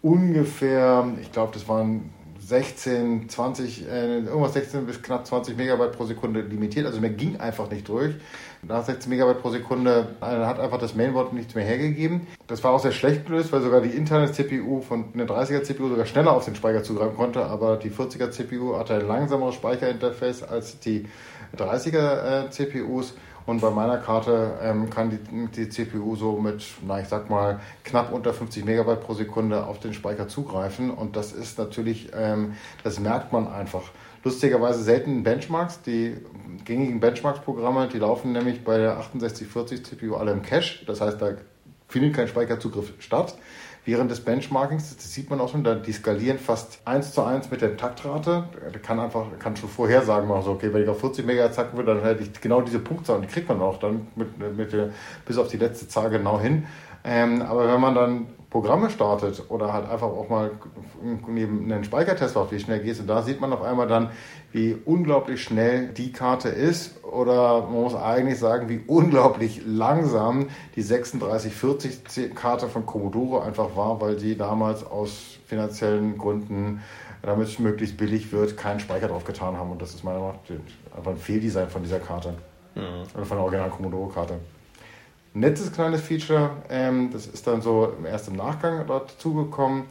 ungefähr, 0.00 1.08
ich 1.20 1.32
glaube, 1.32 1.52
das 1.54 1.66
waren 1.66 2.10
16, 2.46 3.28
20, 3.28 3.88
äh, 3.88 4.18
irgendwas 4.18 4.52
16 4.52 4.84
bis 4.84 5.00
knapp 5.00 5.26
20 5.26 5.56
Megabyte 5.56 5.92
pro 5.92 6.04
Sekunde 6.04 6.42
limitiert. 6.42 6.84
Also 6.86 7.00
mehr 7.00 7.10
ging 7.10 7.40
einfach 7.40 7.70
nicht 7.70 7.88
durch. 7.88 8.14
Nach 8.62 8.84
16 8.84 9.08
Megabyte 9.08 9.40
pro 9.40 9.50
Sekunde 9.50 10.08
äh, 10.20 10.24
hat 10.24 10.60
einfach 10.60 10.78
das 10.78 10.94
Mainboard 10.94 11.32
nichts 11.32 11.54
mehr 11.54 11.64
hergegeben. 11.64 12.26
Das 12.46 12.62
war 12.62 12.72
auch 12.72 12.80
sehr 12.80 12.92
schlecht 12.92 13.26
gelöst, 13.26 13.52
weil 13.52 13.62
sogar 13.62 13.80
die 13.80 13.90
interne 13.90 14.30
CPU 14.30 14.82
von 14.82 15.06
einer 15.14 15.24
30er 15.24 15.62
CPU 15.62 15.88
sogar 15.88 16.04
schneller 16.04 16.32
auf 16.32 16.44
den 16.44 16.54
Speicher 16.54 16.82
zugreifen 16.82 17.16
konnte, 17.16 17.44
aber 17.46 17.76
die 17.76 17.90
40er 17.90 18.30
CPU 18.30 18.76
hatte 18.76 18.94
ein 18.94 19.06
langsameres 19.06 19.54
Speicherinterface 19.54 20.42
als 20.42 20.78
die 20.80 21.06
30er 21.56 22.46
äh, 22.46 22.50
CPUs. 22.50 23.14
Und 23.46 23.60
bei 23.60 23.70
meiner 23.70 23.98
Karte 23.98 24.58
ähm, 24.62 24.88
kann 24.88 25.10
die, 25.10 25.48
die 25.48 25.68
CPU 25.68 26.16
so 26.16 26.38
mit, 26.38 26.64
na 26.86 27.00
ich 27.00 27.08
sag 27.08 27.28
mal, 27.28 27.60
knapp 27.84 28.12
unter 28.12 28.32
50 28.32 28.64
Megabyte 28.64 29.02
pro 29.02 29.14
Sekunde 29.14 29.66
auf 29.66 29.80
den 29.80 29.92
Speicher 29.92 30.28
zugreifen. 30.28 30.90
Und 30.90 31.16
das 31.16 31.32
ist 31.32 31.58
natürlich, 31.58 32.10
ähm, 32.14 32.54
das 32.82 32.98
merkt 33.00 33.32
man 33.32 33.46
einfach. 33.46 33.82
Lustigerweise 34.22 34.82
selten 34.82 35.22
Benchmarks. 35.22 35.82
Die 35.82 36.16
gängigen 36.64 37.00
Benchmarks-Programme, 37.00 37.88
die 37.88 37.98
laufen 37.98 38.32
nämlich 38.32 38.64
bei 38.64 38.78
der 38.78 38.96
6840 38.96 39.84
CPU 39.84 40.14
alle 40.14 40.32
im 40.32 40.40
Cache. 40.40 40.86
Das 40.86 41.02
heißt, 41.02 41.20
da 41.20 41.32
findet 41.88 42.14
kein 42.14 42.28
Speicherzugriff 42.28 42.94
statt 42.98 43.36
während 43.84 44.10
des 44.10 44.20
Benchmarkings, 44.20 44.96
das 44.96 45.12
sieht 45.12 45.30
man 45.30 45.40
auch 45.40 45.50
schon, 45.50 45.64
die 45.82 45.92
skalieren 45.92 46.38
fast 46.38 46.80
eins 46.84 47.12
zu 47.12 47.22
eins 47.22 47.50
mit 47.50 47.60
der 47.60 47.76
Taktrate. 47.76 48.48
Der 48.72 48.80
kann 48.80 48.98
einfach, 48.98 49.26
kann 49.38 49.56
schon 49.56 49.68
vorhersagen, 49.68 50.30
also 50.30 50.52
okay, 50.52 50.72
wenn 50.72 50.82
ich 50.82 50.88
auf 50.88 51.00
40 51.00 51.26
MHz 51.26 51.54
zacken 51.54 51.78
will, 51.78 51.84
dann 51.84 52.02
hätte 52.02 52.22
ich 52.22 52.40
genau 52.40 52.62
diese 52.62 52.78
Punktzahl 52.78 53.16
und 53.16 53.22
die 53.22 53.28
kriegt 53.28 53.48
man 53.48 53.60
auch 53.60 53.78
dann 53.78 54.08
mit, 54.16 54.56
mit 54.56 54.72
der, 54.72 54.90
bis 55.26 55.38
auf 55.38 55.48
die 55.48 55.58
letzte 55.58 55.88
Zahl 55.88 56.10
genau 56.10 56.40
hin. 56.40 56.66
Ähm, 57.04 57.42
aber 57.42 57.68
wenn 57.68 57.80
man 57.80 57.94
dann 57.94 58.26
Programme 58.48 58.88
startet 58.88 59.42
oder 59.50 59.72
halt 59.72 59.90
einfach 59.90 60.06
auch 60.06 60.28
mal 60.28 60.52
neben 61.26 61.70
einen 61.70 61.84
Speichertest 61.84 62.36
macht, 62.36 62.52
wie 62.52 62.60
schnell 62.60 62.88
es, 62.88 63.00
und 63.00 63.08
da 63.08 63.20
sieht 63.20 63.40
man 63.40 63.52
auf 63.52 63.62
einmal 63.62 63.88
dann, 63.88 64.10
wie 64.54 64.76
unglaublich 64.84 65.42
schnell 65.42 65.88
die 65.88 66.12
Karte 66.12 66.48
ist 66.48 67.02
oder 67.02 67.62
man 67.62 67.72
muss 67.72 67.94
eigentlich 67.96 68.38
sagen, 68.38 68.68
wie 68.68 68.80
unglaublich 68.86 69.62
langsam 69.66 70.46
die 70.76 70.84
3640 70.84 72.34
Karte 72.36 72.68
von 72.68 72.86
Commodore 72.86 73.42
einfach 73.42 73.74
war, 73.74 74.00
weil 74.00 74.14
die 74.14 74.36
damals 74.36 74.86
aus 74.86 75.38
finanziellen 75.46 76.16
Gründen, 76.18 76.82
damit 77.22 77.48
es 77.48 77.58
möglichst 77.58 77.96
billig 77.96 78.30
wird, 78.30 78.56
keinen 78.56 78.78
Speicher 78.78 79.08
drauf 79.08 79.24
getan 79.24 79.56
haben 79.56 79.72
und 79.72 79.82
das 79.82 79.92
ist 79.92 80.04
meiner 80.04 80.20
Meinung 80.20 80.36
nach 80.48 80.96
einfach 80.96 81.10
ein 81.10 81.18
Fehldesign 81.18 81.68
von 81.68 81.82
dieser 81.82 81.98
Karte. 81.98 82.34
Mhm. 82.76 83.02
Oder 83.12 83.24
von 83.24 83.36
der 83.36 83.44
originalen 83.44 83.72
Commodore-Karte 83.72 84.38
nettes 85.34 85.72
kleines 85.72 86.00
Feature. 86.00 86.50
Ähm, 86.70 87.10
das 87.12 87.26
ist 87.26 87.46
dann 87.46 87.60
so 87.60 87.92
erst 88.08 88.28
im 88.28 88.36
Nachgang 88.36 88.86
dort 88.86 89.20
zugekommen. 89.20 89.84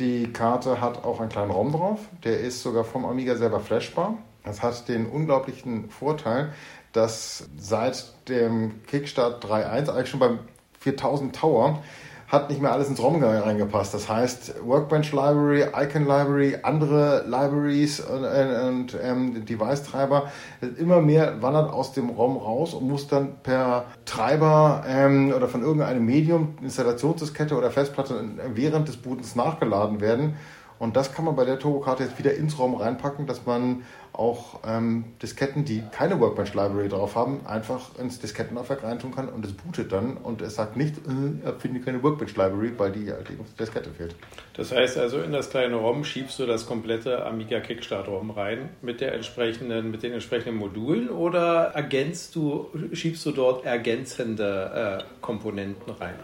Die 0.00 0.32
Karte 0.32 0.80
hat 0.80 1.04
auch 1.04 1.20
einen 1.20 1.28
kleinen 1.28 1.50
ROM 1.50 1.72
drauf. 1.72 2.00
Der 2.24 2.40
ist 2.40 2.62
sogar 2.62 2.84
vom 2.84 3.04
Amiga 3.04 3.36
selber 3.36 3.60
flashbar. 3.60 4.16
Das 4.44 4.62
hat 4.62 4.88
den 4.88 5.04
unglaublichen 5.04 5.90
Vorteil, 5.90 6.54
dass 6.92 7.50
seit 7.58 8.14
dem 8.26 8.82
Kickstart 8.86 9.44
3.1, 9.44 9.90
eigentlich 9.90 10.08
schon 10.08 10.20
beim 10.20 10.38
4000 10.78 11.36
Tower, 11.36 11.82
hat 12.30 12.48
nicht 12.48 12.62
mehr 12.62 12.72
alles 12.72 12.88
ins 12.88 13.02
ROM 13.02 13.22
reingepasst. 13.22 13.92
Das 13.92 14.08
heißt, 14.08 14.64
Workbench 14.64 15.10
Library, 15.10 15.64
Icon 15.76 16.06
Library, 16.06 16.58
andere 16.62 17.24
Libraries 17.26 18.00
und, 18.00 18.24
und 18.24 18.96
ähm, 19.02 19.44
Device-Treiber, 19.44 20.30
immer 20.78 21.00
mehr 21.00 21.42
wandert 21.42 21.72
aus 21.72 21.92
dem 21.92 22.08
ROM 22.08 22.36
raus 22.36 22.72
und 22.72 22.88
muss 22.88 23.08
dann 23.08 23.38
per 23.42 23.86
Treiber 24.04 24.84
ähm, 24.86 25.32
oder 25.36 25.48
von 25.48 25.62
irgendeinem 25.62 26.06
Medium, 26.06 26.54
Installationsdiskette 26.62 27.56
oder 27.56 27.72
Festplatte 27.72 28.24
während 28.54 28.86
des 28.86 28.96
Bootens 28.96 29.34
nachgeladen 29.34 30.00
werden. 30.00 30.36
Und 30.78 30.96
das 30.96 31.12
kann 31.12 31.26
man 31.26 31.36
bei 31.36 31.44
der 31.44 31.58
Turbokarte 31.58 32.04
jetzt 32.04 32.18
wieder 32.18 32.34
ins 32.34 32.58
ROM 32.58 32.74
reinpacken, 32.74 33.26
dass 33.26 33.44
man 33.44 33.82
auch 34.20 34.60
ähm, 34.66 35.04
Disketten, 35.22 35.64
die 35.64 35.82
keine 35.92 36.20
Workbench 36.20 36.52
Library 36.52 36.90
drauf 36.90 37.16
haben, 37.16 37.46
einfach 37.46 37.98
ins 37.98 38.20
Diskettenlaufwerk 38.20 38.82
reintun 38.82 39.14
kann 39.14 39.30
und 39.30 39.46
es 39.46 39.54
bootet 39.54 39.92
dann 39.92 40.18
und 40.18 40.42
es 40.42 40.56
sagt 40.56 40.76
nicht, 40.76 40.98
äh, 40.98 41.46
er 41.46 41.54
findet 41.54 41.86
keine 41.86 42.02
Workbench 42.02 42.36
Library, 42.36 42.72
weil 42.76 42.92
die 42.92 43.10
halt 43.10 43.30
die 43.30 43.38
Diskette 43.58 43.90
fehlt. 43.90 44.14
Das 44.54 44.72
heißt 44.72 44.98
also, 44.98 45.22
in 45.22 45.32
das 45.32 45.48
kleine 45.48 45.76
ROM 45.76 46.04
schiebst 46.04 46.38
du 46.38 46.44
das 46.44 46.66
komplette 46.66 47.24
Amiga 47.24 47.60
Kickstart 47.60 48.08
ROM 48.08 48.30
rein 48.30 48.68
mit 48.82 49.00
der 49.00 49.14
entsprechenden, 49.14 49.90
mit 49.90 50.02
den 50.02 50.12
entsprechenden 50.12 50.56
Modulen 50.56 51.08
oder 51.08 51.72
ergänzt 51.74 52.36
du, 52.36 52.68
schiebst 52.92 53.24
du 53.24 53.32
dort 53.32 53.64
ergänzende 53.64 54.98
äh, 55.00 55.22
Komponenten 55.22 55.94
rein? 55.94 56.14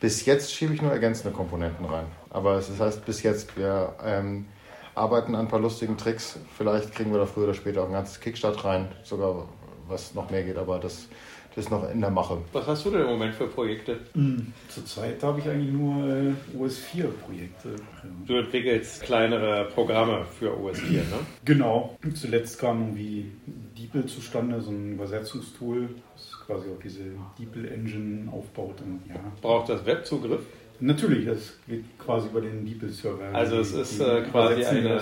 Bis 0.00 0.26
jetzt 0.26 0.52
schiebe 0.52 0.74
ich 0.74 0.82
nur 0.82 0.90
ergänzende 0.90 1.32
Komponenten 1.32 1.86
rein. 1.86 2.06
Aber 2.30 2.56
es 2.56 2.66
das 2.66 2.80
heißt 2.80 3.06
bis 3.06 3.22
jetzt, 3.22 3.56
wir 3.56 3.94
ähm, 4.04 4.46
arbeiten 4.94 5.34
an 5.34 5.46
ein 5.46 5.48
paar 5.48 5.60
lustigen 5.60 5.96
Tricks. 5.96 6.38
Vielleicht 6.56 6.94
kriegen 6.94 7.12
wir 7.12 7.18
da 7.18 7.26
früher 7.26 7.44
oder 7.44 7.54
später 7.54 7.82
auch 7.82 7.86
ein 7.86 7.92
ganzes 7.92 8.20
Kickstart 8.20 8.64
rein, 8.64 8.88
sogar 9.02 9.48
was 9.88 10.14
noch 10.14 10.30
mehr 10.30 10.42
geht, 10.42 10.56
aber 10.56 10.78
das, 10.78 11.08
das 11.54 11.66
ist 11.66 11.70
noch 11.70 11.88
in 11.90 12.00
der 12.00 12.10
Mache. 12.10 12.38
Was 12.52 12.66
hast 12.66 12.84
du 12.84 12.90
denn 12.90 13.02
im 13.02 13.08
Moment 13.08 13.34
für 13.34 13.46
Projekte? 13.46 14.00
Mhm. 14.14 14.52
Zurzeit 14.68 15.22
habe 15.22 15.40
ich 15.40 15.48
eigentlich 15.48 15.72
nur 15.72 16.06
äh, 16.06 16.32
OS4-Projekte. 16.56 17.76
Du 18.26 18.36
entwickelst 18.36 19.02
kleinere 19.02 19.66
Programme 19.74 20.24
für 20.38 20.50
OS4, 20.50 20.92
ne? 20.92 21.04
Genau. 21.44 21.98
Zuletzt 22.14 22.58
kam 22.58 22.82
irgendwie 22.82 23.30
DeepL 23.76 24.06
zustande, 24.06 24.60
so 24.60 24.70
ein 24.70 24.92
Übersetzungstool, 24.92 25.90
quasi 26.46 26.68
auch 26.70 26.80
diese 26.82 27.00
DeepL 27.38 27.68
Engine 27.68 28.32
aufbaut. 28.32 28.80
Und, 28.80 29.02
ja. 29.08 29.20
Braucht 29.42 29.68
das 29.68 29.84
Webzugriff? 29.84 30.40
Natürlich, 30.80 31.26
das 31.26 31.56
geht 31.68 31.84
quasi 31.98 32.28
über 32.28 32.40
den 32.40 32.64
DeepL-Server. 32.64 33.32
Also 33.32 33.58
es 33.58 33.72
ist 33.72 34.00
äh, 34.00 34.22
quasi 34.22 34.64
eine, 34.64 35.00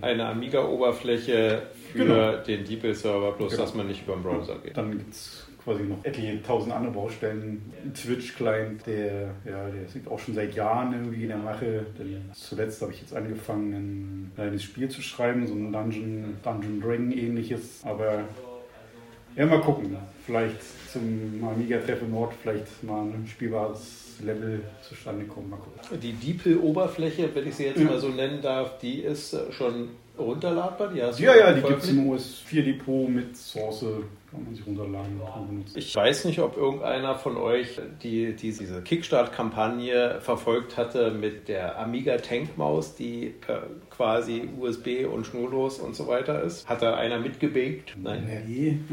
eine 0.00 0.26
Amiga-Oberfläche 0.26 1.62
für 1.92 1.98
genau. 1.98 2.36
den 2.38 2.64
DeepL-Server, 2.64 3.32
bloß 3.32 3.52
genau. 3.52 3.62
dass 3.62 3.74
man 3.74 3.86
nicht 3.86 4.02
über 4.02 4.14
den 4.14 4.22
Browser 4.22 4.56
geht. 4.58 4.76
Dann 4.76 4.90
gibt 4.92 5.12
es 5.12 5.46
quasi 5.62 5.82
noch 5.82 6.02
etliche 6.04 6.42
tausend 6.42 6.72
andere 6.72 6.92
Baustellen. 6.92 7.60
Twitch-Client, 7.94 8.86
der, 8.86 9.34
ja, 9.44 9.68
der 9.68 9.84
ist 9.84 10.08
auch 10.08 10.18
schon 10.18 10.34
seit 10.34 10.54
Jahren 10.54 10.92
irgendwie 10.92 11.22
in 11.22 11.28
der 11.28 11.38
Mache. 11.38 11.86
Denn 11.98 12.30
zuletzt 12.32 12.80
habe 12.80 12.92
ich 12.92 13.00
jetzt 13.00 13.14
angefangen, 13.14 13.72
ein 13.72 14.32
kleines 14.34 14.62
Spiel 14.62 14.88
zu 14.88 15.02
schreiben, 15.02 15.46
so 15.46 15.54
ein 15.54 15.72
Dungeon, 15.72 16.36
Dungeon 16.42 16.80
Dragon 16.80 17.12
ähnliches. 17.12 17.82
Aber 17.84 18.24
ja, 19.36 19.46
mal 19.46 19.60
gucken. 19.60 19.96
Vielleicht 20.24 20.62
zum 20.92 21.44
Amiga-Treffen 21.44 22.10
Nord 22.10 22.32
vielleicht 22.42 22.82
mal 22.82 23.02
ein 23.02 23.26
spielbares 23.26 24.09
Level 24.20 24.62
zustande 24.82 25.24
kommen. 25.26 25.50
Mal 25.50 25.56
gucken. 25.56 26.00
Die 26.00 26.12
DeepL-Oberfläche, 26.12 27.30
wenn 27.34 27.48
ich 27.48 27.54
sie 27.56 27.64
jetzt 27.64 27.80
ja. 27.80 27.84
mal 27.84 27.98
so 27.98 28.08
nennen 28.08 28.40
darf, 28.42 28.78
die 28.78 29.00
ist 29.00 29.36
schon 29.52 29.90
runterladbar? 30.18 30.88
Die 30.88 30.98
ja, 30.98 31.36
ja, 31.36 31.52
die 31.52 31.62
gibt 31.62 31.82
es 31.82 31.90
im 31.90 32.10
OS4-Depot 32.10 33.08
mit 33.08 33.36
Source 33.36 33.84
kann 34.30 34.44
man 34.44 34.54
sich 34.54 34.64
runterladen 34.64 35.20
Ich 35.74 35.94
weiß 35.94 36.24
nicht, 36.26 36.38
ob 36.38 36.56
irgendeiner 36.56 37.16
von 37.16 37.36
euch 37.36 37.80
die, 38.02 38.34
die 38.36 38.52
diese 38.52 38.82
Kickstart-Kampagne 38.82 40.20
verfolgt 40.20 40.76
hatte 40.76 41.10
mit 41.10 41.48
der 41.48 41.78
Amiga 41.78 42.16
Tankmaus, 42.16 42.94
die 42.94 43.34
äh, 43.48 43.58
quasi 44.00 44.48
USB 44.58 45.04
und 45.12 45.26
schnurlos 45.26 45.78
und 45.78 45.94
so 45.94 46.08
weiter 46.08 46.42
ist. 46.42 46.66
Hat 46.66 46.80
da 46.80 46.94
einer 46.94 47.18
mitgebaked? 47.18 47.96
Nein. 48.02 48.44
Nee. 48.48 48.78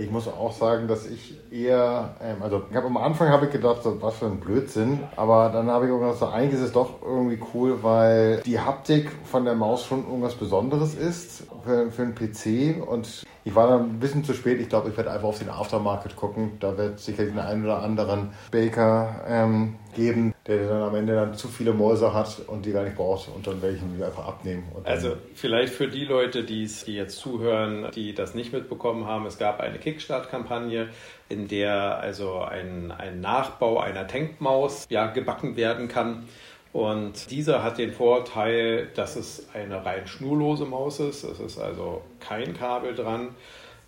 Ich 0.00 0.12
muss 0.12 0.28
auch 0.28 0.52
sagen, 0.52 0.86
dass 0.86 1.10
ich 1.10 1.34
eher, 1.50 2.14
ähm, 2.22 2.40
also 2.40 2.62
ich 2.70 2.76
habe 2.76 2.86
am 2.86 2.96
Anfang 2.98 3.30
habe 3.30 3.46
ich 3.46 3.52
gedacht, 3.52 3.82
so, 3.82 4.00
was 4.00 4.14
für 4.14 4.26
ein 4.26 4.38
Blödsinn, 4.38 5.00
aber 5.16 5.50
dann 5.52 5.68
habe 5.68 5.86
ich 5.86 5.92
auch 5.92 5.98
gedacht, 5.98 6.18
so, 6.18 6.26
eigentlich 6.26 6.54
ist 6.54 6.66
es 6.66 6.72
doch 6.72 7.02
irgendwie 7.02 7.40
cool, 7.52 7.82
weil 7.82 8.40
die 8.46 8.60
Haptik 8.60 9.10
von 9.24 9.44
der 9.44 9.56
Maus 9.56 9.84
schon 9.84 10.06
irgendwas 10.06 10.36
Besonderes 10.36 10.94
ist 10.94 11.48
für, 11.64 11.90
für 11.90 12.02
einen 12.02 12.14
PC 12.14 12.88
und 12.88 13.24
ich 13.44 13.54
war 13.54 13.66
dann 13.66 13.90
ein 13.90 13.98
bisschen 13.98 14.24
zu 14.24 14.34
spät. 14.34 14.60
Ich 14.60 14.68
glaube, 14.68 14.90
ich 14.90 14.96
werde 14.96 15.10
einfach 15.10 15.28
auf 15.28 15.38
den 15.38 15.48
Aftermarket 15.48 16.16
gucken. 16.16 16.52
Da 16.60 16.76
wird 16.76 17.00
sicherlich 17.00 17.32
den 17.32 17.40
einen 17.40 17.64
oder 17.64 17.82
anderen 17.82 18.30
Baker 18.50 19.24
ähm, 19.26 19.76
geben, 19.98 20.32
der 20.46 20.68
dann 20.68 20.82
am 20.82 20.94
Ende 20.94 21.14
dann 21.14 21.34
zu 21.34 21.48
viele 21.48 21.72
Mäuse 21.72 22.14
hat 22.14 22.40
und 22.46 22.64
die 22.64 22.72
gar 22.72 22.84
nicht 22.84 22.96
braucht 22.96 23.28
und 23.34 23.46
dann 23.46 23.58
ich 23.58 23.82
ihn 23.82 24.02
einfach 24.02 24.26
abnehmen. 24.26 24.64
also 24.84 25.16
vielleicht 25.34 25.74
für 25.74 25.88
die 25.88 26.04
Leute, 26.04 26.44
die 26.44 26.64
jetzt 26.86 27.18
zuhören, 27.18 27.88
die 27.94 28.14
das 28.14 28.34
nicht 28.34 28.52
mitbekommen 28.52 29.06
haben, 29.06 29.26
es 29.26 29.38
gab 29.38 29.60
eine 29.60 29.78
Kickstart-Kampagne, 29.78 30.88
in 31.28 31.48
der 31.48 31.98
also 31.98 32.38
ein, 32.38 32.92
ein 32.92 33.20
Nachbau 33.20 33.80
einer 33.80 34.06
Tankmaus 34.06 34.86
ja, 34.88 35.08
gebacken 35.08 35.56
werden 35.56 35.88
kann. 35.88 36.28
Und 36.72 37.30
dieser 37.30 37.64
hat 37.64 37.78
den 37.78 37.92
Vorteil, 37.92 38.88
dass 38.94 39.16
es 39.16 39.48
eine 39.52 39.84
rein 39.84 40.06
schnurlose 40.06 40.64
Maus 40.64 41.00
ist. 41.00 41.24
Es 41.24 41.40
ist 41.40 41.58
also 41.58 42.02
kein 42.20 42.54
Kabel 42.54 42.94
dran. 42.94 43.34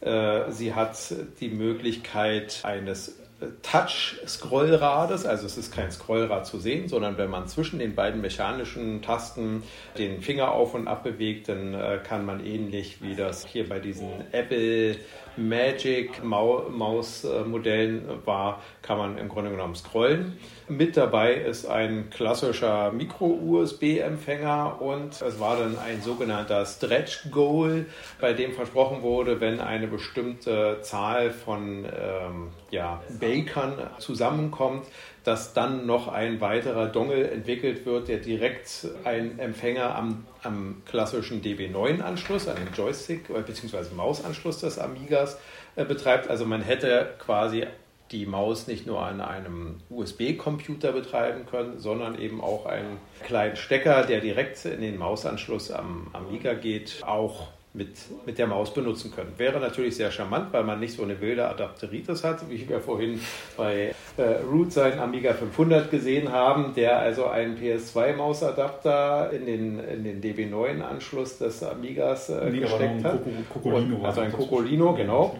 Äh, 0.01 0.51
sie 0.51 0.75
hat 0.75 0.97
die 1.41 1.51
Möglichkeit 1.51 2.61
eines 2.65 3.20
Touch-Scrollrades, 3.63 5.25
also 5.25 5.47
es 5.47 5.57
ist 5.57 5.75
kein 5.75 5.91
Scrollrad 5.91 6.47
zu 6.47 6.59
sehen, 6.59 6.89
sondern 6.89 7.17
wenn 7.17 7.31
man 7.31 7.49
zwischen 7.49 7.79
den 7.79 7.95
beiden 7.95 8.21
mechanischen 8.21 9.01
Tasten 9.01 9.63
den 9.97 10.21
Finger 10.21 10.53
auf 10.53 10.75
und 10.75 10.89
ab 10.89 11.05
bewegt, 11.05 11.49
dann 11.49 11.75
äh, 11.75 12.01
kann 12.03 12.27
man 12.27 12.45
ähnlich 12.45 13.03
wie 13.03 13.15
das 13.15 13.47
hier 13.47 13.69
bei 13.69 13.79
diesen 13.79 14.11
Apple 14.33 14.97
Magic 15.41 16.23
Maus-Modellen 16.23 18.03
war, 18.25 18.63
kann 18.83 18.99
man 18.99 19.19
im 19.19 19.29
Grunde 19.29 19.51
genommen 19.51 19.75
scrollen. 19.75 20.39
Mit 20.69 20.97
dabei 20.97 21.35
ist 21.35 21.67
ein 21.67 22.11
klassischer 22.11 22.93
Micro-USB-Empfänger 22.93 24.81
und 24.81 25.21
es 25.21 25.41
war 25.41 25.57
dann 25.57 25.79
ein 25.79 26.01
sogenannter 26.03 26.65
Stretch 26.65 27.31
Goal, 27.31 27.87
bei 28.21 28.33
dem 28.33 28.53
versprochen 28.53 29.03
wurde, 29.03 29.41
wenn 29.41 29.61
eine 29.61 29.89
bestimmte 29.89 30.79
Zahl 30.83 31.31
von 31.31 31.85
ähm, 31.85 32.51
ja, 32.71 33.03
Bakern 33.19 33.91
zusammenkommt, 33.99 34.87
dass 35.25 35.53
dann 35.53 35.87
noch 35.87 36.09
ein 36.09 36.41
weiterer 36.41 36.87
Dongle 36.87 37.31
entwickelt 37.31 37.85
wird, 37.85 38.09
der 38.09 38.19
direkt 38.19 38.89
einen 39.05 39.39
Empfänger 39.39 39.95
am, 39.95 40.27
am 40.43 40.83
klassischen 40.87 41.43
DB9-Anschluss, 41.43 42.49
an 42.49 42.57
den 42.57 42.73
Joystick 42.75 43.29
bzw. 43.29 43.95
Mausanschluss 43.95 44.61
des 44.61 44.79
Amigas 44.79 45.39
äh, 45.77 45.85
betreibt. 45.85 46.29
Also 46.29 46.47
man 46.47 46.63
hätte 46.63 47.15
quasi 47.19 47.67
die 48.11 48.27
Maus 48.27 48.67
nicht 48.67 48.87
nur 48.87 49.03
an 49.03 49.21
einem 49.21 49.81
USB-Computer 49.89 50.93
betreiben 50.93 51.47
können, 51.47 51.79
sondern 51.79 52.19
eben 52.19 52.41
auch 52.41 52.67
einen 52.67 52.99
kleinen 53.25 53.57
Stecker, 53.57 54.05
der 54.05 54.21
direkt 54.21 54.65
in 54.65 54.81
den 54.81 54.99
Mausanschluss 54.99 55.71
am 55.71 56.09
Amiga 56.13 56.55
geht, 56.55 57.03
auch 57.07 57.49
mit, 57.73 57.97
mit 58.27 58.39
der 58.39 58.47
Maus 58.49 58.75
benutzen 58.75 59.13
können. 59.15 59.33
Wäre 59.37 59.61
natürlich 59.61 59.97
sehr 59.97 60.11
charmant, 60.11 60.53
weil 60.53 60.65
man 60.65 60.81
nicht 60.81 60.97
so 60.97 61.05
eine 61.05 61.21
wilde 61.21 61.49
Adapteritis 61.49 62.25
hat, 62.25 62.49
wie 62.51 62.69
wir 62.69 62.81
vorhin 62.81 63.21
bei 63.57 63.95
äh, 64.17 64.23
Root 64.51 64.73
seinen 64.73 64.99
Amiga 64.99 65.35
500 65.35 65.91
gesehen 65.91 66.33
haben, 66.33 66.75
der 66.75 66.99
also 66.99 67.27
einen 67.27 67.57
PS2-Mausadapter 67.57 69.31
in 69.33 69.47
den, 69.47 69.79
in 69.79 70.05
den 70.05 70.21
DB9-Anschluss 70.21 71.39
des 71.39 71.63
Amigas 71.63 72.29
äh, 72.29 72.51
gesteckt 72.51 73.05
hat. 73.05 73.21
Cocolino 73.53 74.05
also 74.05 74.21
ein 74.21 74.33
Cocolino, 74.33 74.95
genau 74.95 75.37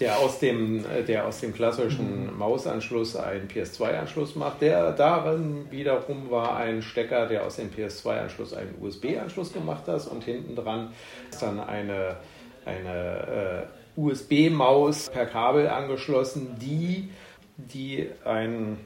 der 0.00 0.18
aus 0.18 0.38
dem, 0.38 0.84
äh, 0.84 1.02
der 1.02 1.26
aus 1.26 1.40
dem 1.40 1.54
klassischen 1.54 2.36
Mausanschluss 2.36 3.16
einen 3.16 3.48
PS2-Anschluss 3.48 4.36
macht. 4.36 4.62
Der 4.62 4.92
darin 4.92 5.70
wiederum 5.70 6.30
war 6.30 6.56
ein 6.56 6.82
Stecker, 6.82 7.26
der 7.26 7.44
aus 7.44 7.56
dem 7.56 7.70
PS2-Anschluss 7.70 8.54
einen 8.54 8.74
USB-Anschluss 8.80 9.52
gemacht 9.52 9.86
hat 9.86 10.06
und 10.06 10.24
hinten 10.24 10.54
dran 10.54 10.92
ist 11.30 11.42
dann 11.42 11.60
eine, 11.60 12.16
eine 12.64 13.66
äh, 13.96 14.00
USB-Maus 14.00 15.10
per 15.10 15.26
Kabel 15.26 15.68
angeschlossen, 15.68 16.56
die, 16.60 17.10
die 17.56 18.08
ein 18.24 18.78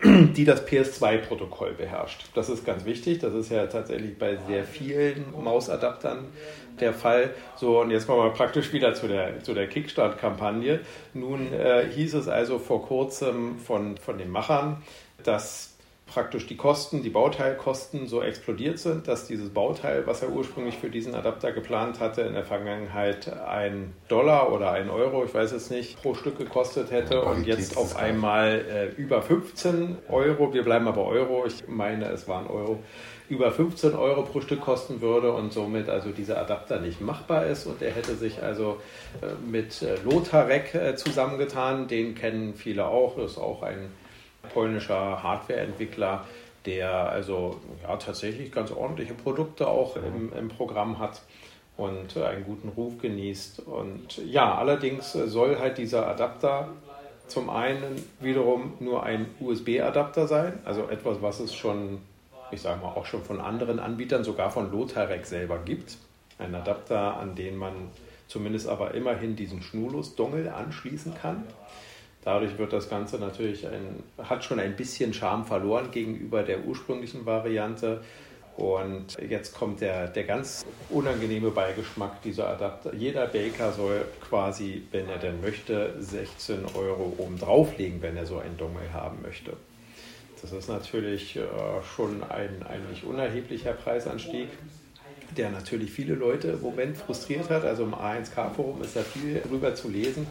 die 0.04 0.44
das 0.44 0.66
PS2-Protokoll 0.66 1.74
beherrscht. 1.74 2.24
Das 2.34 2.48
ist 2.48 2.64
ganz 2.64 2.84
wichtig. 2.84 3.20
Das 3.20 3.34
ist 3.34 3.50
ja 3.50 3.66
tatsächlich 3.66 4.18
bei 4.18 4.38
sehr 4.46 4.64
vielen 4.64 5.26
Mausadaptern 5.42 6.26
der 6.80 6.92
Fall. 6.92 7.34
So, 7.56 7.80
und 7.80 7.90
jetzt 7.90 8.06
kommen 8.06 8.22
wir 8.22 8.30
praktisch 8.30 8.72
wieder 8.72 8.94
zu 8.94 9.08
der, 9.08 9.42
zu 9.42 9.54
der 9.54 9.68
Kickstart-Kampagne. 9.68 10.80
Nun 11.12 11.52
äh, 11.52 11.86
hieß 11.90 12.14
es 12.14 12.28
also 12.28 12.58
vor 12.58 12.82
kurzem 12.82 13.58
von, 13.58 13.96
von 13.96 14.18
den 14.18 14.30
Machern, 14.30 14.82
dass 15.22 15.74
praktisch 16.06 16.46
die 16.46 16.56
Kosten, 16.56 17.02
die 17.02 17.10
Bauteilkosten 17.10 18.06
so 18.06 18.22
explodiert 18.22 18.78
sind, 18.78 19.08
dass 19.08 19.26
dieses 19.26 19.50
Bauteil, 19.50 20.06
was 20.06 20.22
er 20.22 20.30
ursprünglich 20.30 20.76
für 20.76 20.90
diesen 20.90 21.14
Adapter 21.14 21.52
geplant 21.52 21.98
hatte, 21.98 22.22
in 22.22 22.34
der 22.34 22.44
Vergangenheit 22.44 23.32
ein 23.32 23.94
Dollar 24.08 24.52
oder 24.52 24.72
ein 24.72 24.90
Euro, 24.90 25.24
ich 25.24 25.34
weiß 25.34 25.52
es 25.52 25.70
nicht, 25.70 26.00
pro 26.02 26.14
Stück 26.14 26.38
gekostet 26.38 26.90
hätte 26.90 27.22
und 27.22 27.46
jetzt 27.46 27.76
auf 27.76 27.96
einmal 27.96 28.64
äh, 28.70 29.00
über 29.00 29.22
15 29.22 29.96
Euro, 30.08 30.52
wir 30.52 30.62
bleiben 30.62 30.86
aber 30.86 31.04
Euro, 31.04 31.46
ich 31.46 31.66
meine 31.68 32.06
es 32.10 32.28
waren 32.28 32.46
Euro, 32.46 32.80
über 33.28 33.50
15 33.50 33.94
Euro 33.94 34.22
pro 34.22 34.40
Stück 34.40 34.60
kosten 34.60 35.00
würde 35.00 35.32
und 35.32 35.52
somit 35.52 35.88
also 35.88 36.10
dieser 36.10 36.38
Adapter 36.38 36.80
nicht 36.80 37.00
machbar 37.00 37.46
ist. 37.46 37.66
Und 37.66 37.80
er 37.80 37.92
hätte 37.92 38.14
sich 38.16 38.42
also 38.42 38.80
äh, 39.22 39.26
mit 39.50 39.80
äh, 39.82 39.96
Lotharek 40.04 40.74
äh, 40.74 40.96
zusammengetan, 40.96 41.88
den 41.88 42.14
kennen 42.14 42.54
viele 42.54 42.86
auch, 42.86 43.16
das 43.16 43.32
ist 43.32 43.38
auch 43.38 43.62
ein 43.62 43.90
polnischer 44.52 45.22
Hardwareentwickler, 45.22 46.26
der 46.66 46.90
also 46.90 47.60
ja, 47.82 47.96
tatsächlich 47.96 48.52
ganz 48.52 48.70
ordentliche 48.70 49.14
Produkte 49.14 49.68
auch 49.68 49.96
im, 49.96 50.32
im 50.36 50.48
Programm 50.48 50.98
hat 50.98 51.22
und 51.78 52.16
einen 52.18 52.44
guten 52.44 52.68
Ruf 52.68 52.98
genießt. 53.00 53.60
Und 53.60 54.18
ja, 54.18 54.54
allerdings 54.54 55.12
soll 55.12 55.58
halt 55.58 55.78
dieser 55.78 56.06
Adapter 56.06 56.68
zum 57.26 57.48
einen 57.48 58.04
wiederum 58.20 58.74
nur 58.80 59.02
ein 59.02 59.26
USB-Adapter 59.40 60.26
sein, 60.26 60.58
also 60.64 60.88
etwas, 60.88 61.22
was 61.22 61.40
es 61.40 61.54
schon 61.54 62.00
ich 62.54 62.62
sage 62.62 62.80
mal, 62.80 62.88
auch 62.88 63.06
schon 63.06 63.22
von 63.22 63.40
anderen 63.40 63.78
Anbietern, 63.78 64.24
sogar 64.24 64.50
von 64.50 64.70
Lotharek 64.70 65.26
selber 65.26 65.58
gibt. 65.58 65.98
Ein 66.38 66.54
Adapter, 66.54 67.16
an 67.18 67.34
den 67.34 67.56
man 67.56 67.74
zumindest 68.26 68.68
aber 68.68 68.94
immerhin 68.94 69.36
diesen 69.36 69.62
Schnurlos-Dongle 69.62 70.52
anschließen 70.54 71.14
kann. 71.14 71.44
Dadurch 72.24 72.56
wird 72.56 72.72
das 72.72 72.88
Ganze 72.88 73.18
natürlich 73.18 73.66
ein, 73.66 74.02
hat 74.18 74.44
schon 74.44 74.58
ein 74.58 74.76
bisschen 74.76 75.12
Charme 75.12 75.44
verloren 75.44 75.90
gegenüber 75.90 76.42
der 76.42 76.64
ursprünglichen 76.64 77.26
Variante. 77.26 78.00
Und 78.56 79.18
jetzt 79.20 79.54
kommt 79.54 79.80
der, 79.80 80.06
der 80.08 80.24
ganz 80.24 80.64
unangenehme 80.88 81.50
Beigeschmack 81.50 82.22
dieser 82.22 82.48
Adapter. 82.48 82.94
Jeder 82.94 83.26
Baker 83.26 83.72
soll 83.72 84.06
quasi, 84.26 84.84
wenn 84.92 85.08
er 85.08 85.18
denn 85.18 85.40
möchte, 85.40 85.94
16 86.00 86.64
Euro 86.74 87.14
oben 87.18 87.38
drauflegen, 87.38 88.00
wenn 88.00 88.16
er 88.16 88.26
so 88.26 88.38
einen 88.38 88.56
Dongle 88.56 88.92
haben 88.92 89.20
möchte. 89.22 89.54
Das 90.44 90.52
ist 90.52 90.68
natürlich 90.68 91.36
äh, 91.36 91.40
schon 91.96 92.22
ein, 92.22 92.62
ein 92.68 92.86
nicht 92.90 93.04
unerheblicher 93.04 93.72
Preisanstieg, 93.72 94.48
der 95.38 95.50
natürlich 95.50 95.90
viele 95.90 96.14
Leute 96.14 96.48
im 96.48 96.60
Moment 96.60 96.98
frustriert 96.98 97.48
hat. 97.48 97.64
Also 97.64 97.84
im 97.84 97.94
A1K-Forum 97.94 98.82
ist 98.82 98.94
da 98.94 99.00
viel 99.00 99.40
drüber 99.40 99.74
zu 99.74 99.88
lesen. 99.88 100.26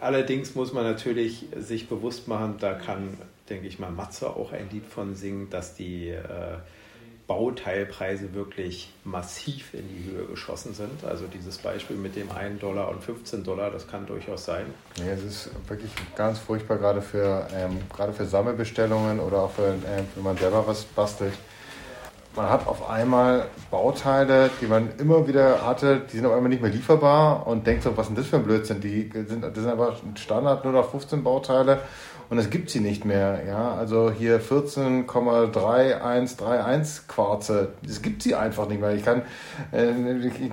Allerdings 0.00 0.54
muss 0.54 0.72
man 0.72 0.84
natürlich 0.84 1.44
sich 1.54 1.86
bewusst 1.86 2.28
machen, 2.28 2.56
da 2.60 2.72
kann, 2.72 3.18
denke 3.50 3.66
ich 3.66 3.78
mal, 3.78 3.90
Matze 3.90 4.30
auch 4.30 4.52
ein 4.52 4.70
Lied 4.70 4.86
von 4.86 5.14
singen, 5.14 5.50
dass 5.50 5.74
die 5.74 6.08
äh, 6.08 6.22
Bauteilpreise 7.32 8.34
wirklich 8.34 8.92
massiv 9.04 9.72
in 9.72 9.88
die 9.88 10.10
Höhe 10.10 10.26
geschossen 10.26 10.74
sind. 10.74 11.02
Also 11.02 11.24
dieses 11.32 11.56
Beispiel 11.56 11.96
mit 11.96 12.14
dem 12.14 12.30
1 12.30 12.60
Dollar 12.60 12.90
und 12.90 13.02
15 13.02 13.42
Dollar, 13.42 13.70
das 13.70 13.88
kann 13.88 14.04
durchaus 14.04 14.44
sein. 14.44 14.66
Ja, 14.96 15.12
es 15.12 15.24
ist 15.24 15.50
wirklich 15.66 15.90
ganz 16.14 16.38
furchtbar, 16.38 16.76
gerade 16.76 17.00
für, 17.00 17.46
ähm, 17.56 17.78
gerade 17.96 18.12
für 18.12 18.26
Sammelbestellungen 18.26 19.18
oder 19.18 19.44
auch 19.44 19.50
für, 19.50 19.68
ähm, 19.68 20.06
wenn 20.14 20.24
man 20.24 20.36
selber 20.36 20.66
was 20.66 20.84
bastelt. 20.84 21.32
Man 22.36 22.50
hat 22.50 22.66
auf 22.66 22.90
einmal 22.90 23.46
Bauteile, 23.70 24.50
die 24.60 24.66
man 24.66 24.90
immer 24.98 25.26
wieder 25.26 25.66
hatte, 25.66 26.02
die 26.12 26.16
sind 26.16 26.26
auf 26.26 26.32
einmal 26.32 26.50
nicht 26.50 26.60
mehr 26.60 26.70
lieferbar 26.70 27.46
und 27.46 27.66
denkt 27.66 27.82
so, 27.82 27.96
was 27.96 28.08
ist 28.08 28.10
denn 28.10 28.16
das 28.16 28.26
für 28.26 28.36
ein 28.36 28.44
Blödsinn? 28.44 28.80
Die 28.82 29.10
sind, 29.26 29.42
das 29.42 29.54
sind 29.54 29.68
einfach 29.68 29.96
Standard 30.16 30.64
nur 30.64 30.74
noch 30.74 30.90
15 30.90 31.24
Bauteile 31.24 31.80
und 32.30 32.38
es 32.38 32.50
gibt 32.50 32.70
sie 32.70 32.78
nicht 32.80 33.04
mehr. 33.04 33.42
Ja, 33.46 33.74
also 33.74 34.10
hier 34.10 34.40
14,3131 34.40 37.06
Quarze, 37.08 37.74
das 37.86 38.02
gibt 38.02 38.22
sie 38.22 38.34
einfach 38.34 38.66
nicht 38.68 38.80
mehr. 38.80 38.94
Ich 38.94 39.04
kann, 39.04 39.22
äh, 39.72 39.92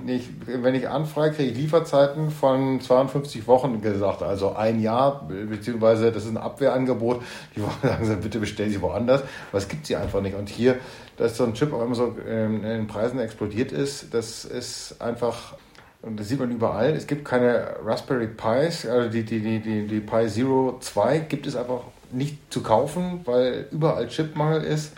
ich, 0.07 0.29
wenn 0.45 0.75
ich 0.75 0.89
anfrage, 0.89 1.35
kriege 1.35 1.51
ich 1.51 1.57
Lieferzeiten 1.57 2.31
von 2.31 2.81
52 2.81 3.47
Wochen 3.47 3.81
gesagt, 3.81 4.23
also 4.23 4.55
ein 4.55 4.81
Jahr, 4.81 5.27
beziehungsweise 5.27 6.11
das 6.11 6.25
ist 6.25 6.31
ein 6.31 6.37
Abwehrangebot. 6.37 7.21
Die 7.55 7.61
sagen 7.87 8.05
sie, 8.05 8.15
bitte 8.15 8.39
bestellen 8.39 8.71
Sie 8.71 8.81
woanders, 8.81 9.21
aber 9.51 9.57
es 9.57 9.67
gibt 9.67 9.85
sie 9.85 9.95
einfach 9.95 10.21
nicht. 10.21 10.35
Und 10.35 10.49
hier, 10.49 10.77
dass 11.17 11.37
so 11.37 11.43
ein 11.43 11.53
Chip 11.53 11.73
auch 11.73 11.83
immer 11.83 11.95
so 11.95 12.15
ähm, 12.27 12.63
in 12.63 12.87
Preisen 12.87 13.19
explodiert 13.19 13.71
ist, 13.71 14.13
das 14.13 14.45
ist 14.45 15.01
einfach 15.01 15.55
und 16.01 16.19
das 16.19 16.29
sieht 16.29 16.39
man 16.39 16.51
überall. 16.51 16.91
Es 16.91 17.07
gibt 17.07 17.25
keine 17.25 17.75
Raspberry 17.83 18.27
Pis, 18.27 18.85
also 18.85 19.09
die, 19.09 19.23
die, 19.23 19.41
die, 19.41 19.59
die, 19.59 19.87
die 19.87 19.99
Pi 19.99 20.27
Zero 20.27 20.77
2 20.79 21.19
gibt 21.19 21.45
es 21.45 21.55
einfach 21.55 21.81
nicht 22.11 22.51
zu 22.51 22.63
kaufen, 22.63 23.21
weil 23.25 23.67
überall 23.71 24.07
Chipmangel 24.07 24.63
ist. 24.63 24.93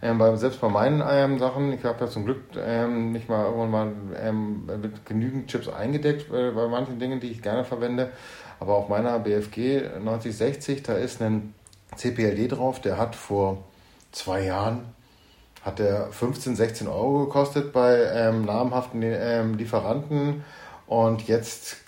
Ähm, 0.00 0.18
bei, 0.18 0.34
selbst 0.36 0.60
bei 0.60 0.68
meinen 0.68 1.02
ähm, 1.08 1.38
Sachen, 1.38 1.72
ich 1.72 1.82
habe 1.84 2.04
ja 2.04 2.10
zum 2.10 2.24
Glück 2.24 2.42
ähm, 2.56 3.12
nicht 3.12 3.28
mal 3.28 3.46
irgendwann 3.46 3.70
mal 3.70 3.92
ähm, 4.22 4.66
mit 4.80 5.06
genügend 5.06 5.48
Chips 5.48 5.68
eingedeckt 5.68 6.32
äh, 6.32 6.50
bei 6.50 6.68
manchen 6.68 6.98
Dingen, 6.98 7.20
die 7.20 7.28
ich 7.28 7.42
gerne 7.42 7.64
verwende. 7.64 8.10
Aber 8.60 8.74
auf 8.74 8.88
meiner 8.88 9.18
BFG 9.18 9.98
9060, 10.02 10.82
da 10.82 10.94
ist 10.94 11.20
ein 11.20 11.54
CPLD 11.96 12.52
drauf, 12.52 12.80
der 12.80 12.98
hat 12.98 13.16
vor 13.16 13.64
zwei 14.12 14.44
Jahren 14.44 14.93
hat 15.64 15.78
der 15.78 16.08
15, 16.10 16.56
16 16.56 16.88
Euro 16.88 17.24
gekostet 17.24 17.72
bei 17.72 17.96
ähm, 18.14 18.44
namhaften 18.44 19.02
ähm, 19.02 19.54
Lieferanten. 19.54 20.44
Und 20.86 21.26
jetzt 21.26 21.86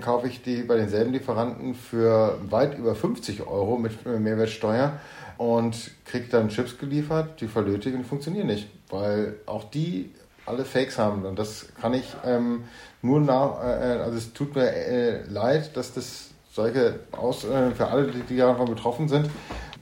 kaufe 0.00 0.26
ich 0.26 0.42
die 0.42 0.62
bei 0.62 0.76
denselben 0.76 1.12
Lieferanten 1.12 1.74
für 1.74 2.38
weit 2.48 2.78
über 2.78 2.94
50 2.94 3.46
Euro 3.46 3.76
mit 3.76 4.06
Mehrwertsteuer 4.06 4.94
und 5.36 5.90
kriege 6.06 6.28
dann 6.30 6.48
Chips 6.48 6.78
geliefert, 6.78 7.42
die 7.42 7.46
verlötigen 7.46 7.98
und 7.98 8.06
funktionieren 8.06 8.46
nicht, 8.46 8.68
weil 8.88 9.36
auch 9.44 9.64
die 9.64 10.14
alle 10.46 10.64
Fakes 10.64 10.98
haben. 10.98 11.26
Und 11.26 11.38
das 11.38 11.66
kann 11.80 11.92
ich 11.92 12.16
ähm, 12.24 12.64
nur 13.02 13.20
nach, 13.20 13.62
äh, 13.62 13.98
also 14.00 14.16
es 14.16 14.32
tut 14.32 14.54
mir 14.54 14.70
äh, 14.70 15.22
leid, 15.28 15.76
dass 15.76 15.92
das 15.92 16.30
solche 16.50 17.00
aus, 17.12 17.44
äh, 17.44 17.70
für 17.72 17.88
alle, 17.88 18.08
die, 18.08 18.22
die 18.22 18.38
davon 18.38 18.68
betroffen 18.68 19.08
sind. 19.08 19.30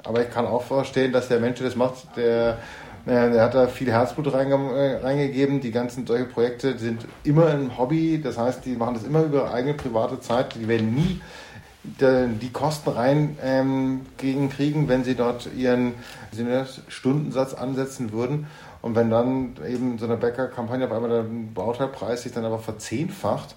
Aber 0.04 0.22
ich 0.22 0.30
kann 0.30 0.46
auch 0.46 0.62
verstehen, 0.62 1.12
dass 1.12 1.28
der 1.28 1.40
Mensch, 1.40 1.58
der 1.58 1.66
das 1.66 1.76
macht, 1.76 2.16
der, 2.16 2.58
der 3.06 3.42
hat 3.42 3.54
da 3.54 3.68
viel 3.68 3.90
Herzblut 3.90 4.26
äh, 4.26 4.96
reingegeben. 4.96 5.60
Die 5.60 5.70
ganzen 5.70 6.06
solche 6.06 6.24
Projekte 6.24 6.76
sind 6.76 7.06
immer 7.22 7.46
ein 7.46 7.78
Hobby. 7.78 8.20
Das 8.20 8.36
heißt, 8.36 8.64
die 8.64 8.74
machen 8.74 8.94
das 8.94 9.04
immer 9.04 9.22
über 9.22 9.52
eigene 9.52 9.74
private 9.74 10.20
Zeit. 10.20 10.54
Die 10.56 10.66
werden 10.66 10.94
nie 10.94 11.20
die 11.98 12.50
Kosten 12.52 12.90
rein 12.90 13.38
ähm, 13.42 14.06
gegen 14.16 14.50
kriegen, 14.50 14.88
wenn 14.88 15.04
sie 15.04 15.14
dort 15.14 15.48
ihren 15.56 15.94
Stundensatz 16.88 17.54
ansetzen 17.54 18.12
würden. 18.12 18.48
Und 18.82 18.94
wenn 18.94 19.10
dann 19.10 19.56
eben 19.68 19.98
so 19.98 20.06
eine 20.06 20.16
Bäckerkampagne 20.16 20.86
auf 20.86 20.92
einmal 20.92 21.10
der 21.10 21.24
Bauteilpreis 21.54 22.22
sich 22.22 22.32
dann 22.32 22.44
aber 22.44 22.58
verzehnfacht, 22.58 23.54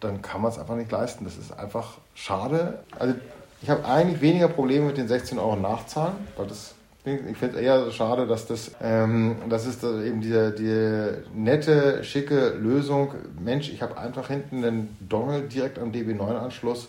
dann 0.00 0.22
kann 0.22 0.42
man 0.42 0.50
es 0.50 0.58
einfach 0.58 0.76
nicht 0.76 0.90
leisten. 0.90 1.24
Das 1.24 1.36
ist 1.36 1.58
einfach 1.58 1.98
schade. 2.14 2.80
Also 2.98 3.14
ich 3.62 3.70
habe 3.70 3.84
eigentlich 3.84 4.20
weniger 4.20 4.48
Probleme 4.48 4.86
mit 4.86 4.96
den 4.96 5.08
16 5.08 5.38
Euro 5.38 5.56
Nachzahlen, 5.56 6.14
weil 6.36 6.46
das 6.46 6.74
ich 7.04 7.38
finde 7.38 7.56
es 7.56 7.62
eher 7.62 7.90
schade, 7.92 8.26
dass 8.26 8.46
das, 8.46 8.72
ähm, 8.82 9.36
das 9.48 9.66
ist 9.66 9.82
eben 9.82 10.20
diese 10.20 10.52
die 10.52 11.38
nette, 11.38 12.04
schicke 12.04 12.50
Lösung. 12.50 13.14
Mensch, 13.42 13.70
ich 13.72 13.80
habe 13.80 13.96
einfach 13.96 14.28
hinten 14.28 14.62
einen 14.64 14.96
Dongle 15.08 15.42
direkt 15.42 15.78
am 15.78 15.92
DB9-Anschluss 15.92 16.88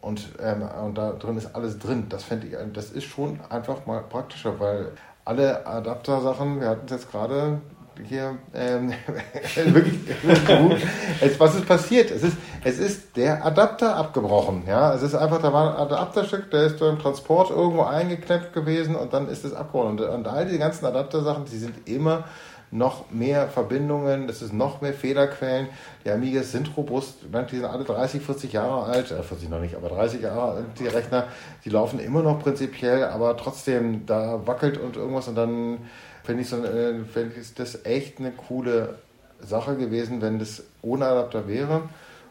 und, 0.00 0.30
ähm, 0.42 0.62
und 0.84 0.98
da 0.98 1.12
drin 1.12 1.36
ist 1.36 1.54
alles 1.54 1.78
drin. 1.78 2.06
Das 2.08 2.24
fände 2.24 2.48
ich, 2.48 2.56
das 2.72 2.90
ist 2.90 3.04
schon 3.04 3.38
einfach 3.50 3.86
mal 3.86 4.02
praktischer, 4.02 4.58
weil 4.58 4.92
alle 5.24 5.64
Adapter-Sachen, 5.64 6.60
wir 6.60 6.68
hatten 6.68 6.86
es 6.86 6.90
jetzt 6.90 7.10
gerade 7.12 7.60
hier, 8.04 8.38
ähm, 8.54 8.92
wirklich, 9.54 9.98
gut. 10.46 10.76
Es, 11.20 11.38
was 11.38 11.54
ist 11.54 11.66
passiert? 11.66 12.10
Es 12.10 12.22
ist, 12.22 12.36
es 12.64 12.78
ist 12.78 13.16
der 13.16 13.44
Adapter 13.44 13.96
abgebrochen. 13.96 14.64
Ja, 14.66 14.94
es 14.94 15.02
ist 15.02 15.14
einfach, 15.14 15.40
da 15.40 15.52
war 15.52 15.70
ein 15.70 15.86
Adapterstück, 15.86 16.50
der 16.50 16.64
ist 16.64 16.78
beim 16.78 16.98
Transport 16.98 17.50
irgendwo 17.50 17.82
eingeklemmt 17.82 18.52
gewesen 18.52 18.96
und 18.96 19.12
dann 19.12 19.28
ist 19.28 19.44
es 19.44 19.52
abgebrochen. 19.54 19.98
Und, 19.98 20.00
und 20.00 20.28
all 20.28 20.46
die 20.46 20.58
ganzen 20.58 20.86
Adapter-Sachen, 20.86 21.44
die 21.44 21.58
sind 21.58 21.88
immer 21.88 22.24
noch 22.72 23.10
mehr 23.10 23.48
Verbindungen, 23.48 24.26
das 24.26 24.40
ist 24.40 24.52
noch 24.52 24.80
mehr 24.80 24.94
Fehlerquellen. 24.94 25.68
Die 26.04 26.10
Amigas 26.10 26.52
sind 26.52 26.74
robust, 26.76 27.18
die 27.22 27.56
sind 27.56 27.66
alle 27.66 27.84
30, 27.84 28.22
40 28.22 28.52
Jahre 28.54 28.84
alt, 28.84 29.10
äh 29.10 29.22
40 29.22 29.50
noch 29.50 29.60
nicht, 29.60 29.76
aber 29.76 29.90
30 29.90 30.22
Jahre 30.22 30.54
alt, 30.54 30.64
die 30.78 30.86
Rechner, 30.86 31.26
die 31.64 31.68
laufen 31.70 32.00
immer 32.00 32.22
noch 32.22 32.42
prinzipiell, 32.42 33.04
aber 33.04 33.36
trotzdem, 33.36 34.06
da 34.06 34.46
wackelt 34.46 34.78
und 34.78 34.96
irgendwas 34.96 35.28
und 35.28 35.34
dann 35.34 35.78
finde 36.24 36.42
ich, 36.42 36.48
so, 36.48 36.64
äh, 36.64 37.04
find 37.04 37.36
ich 37.36 37.54
das 37.54 37.84
echt 37.84 38.18
eine 38.18 38.32
coole 38.32 38.96
Sache 39.40 39.76
gewesen, 39.76 40.22
wenn 40.22 40.38
das 40.38 40.62
ohne 40.82 41.06
Adapter 41.06 41.48
wäre. 41.48 41.88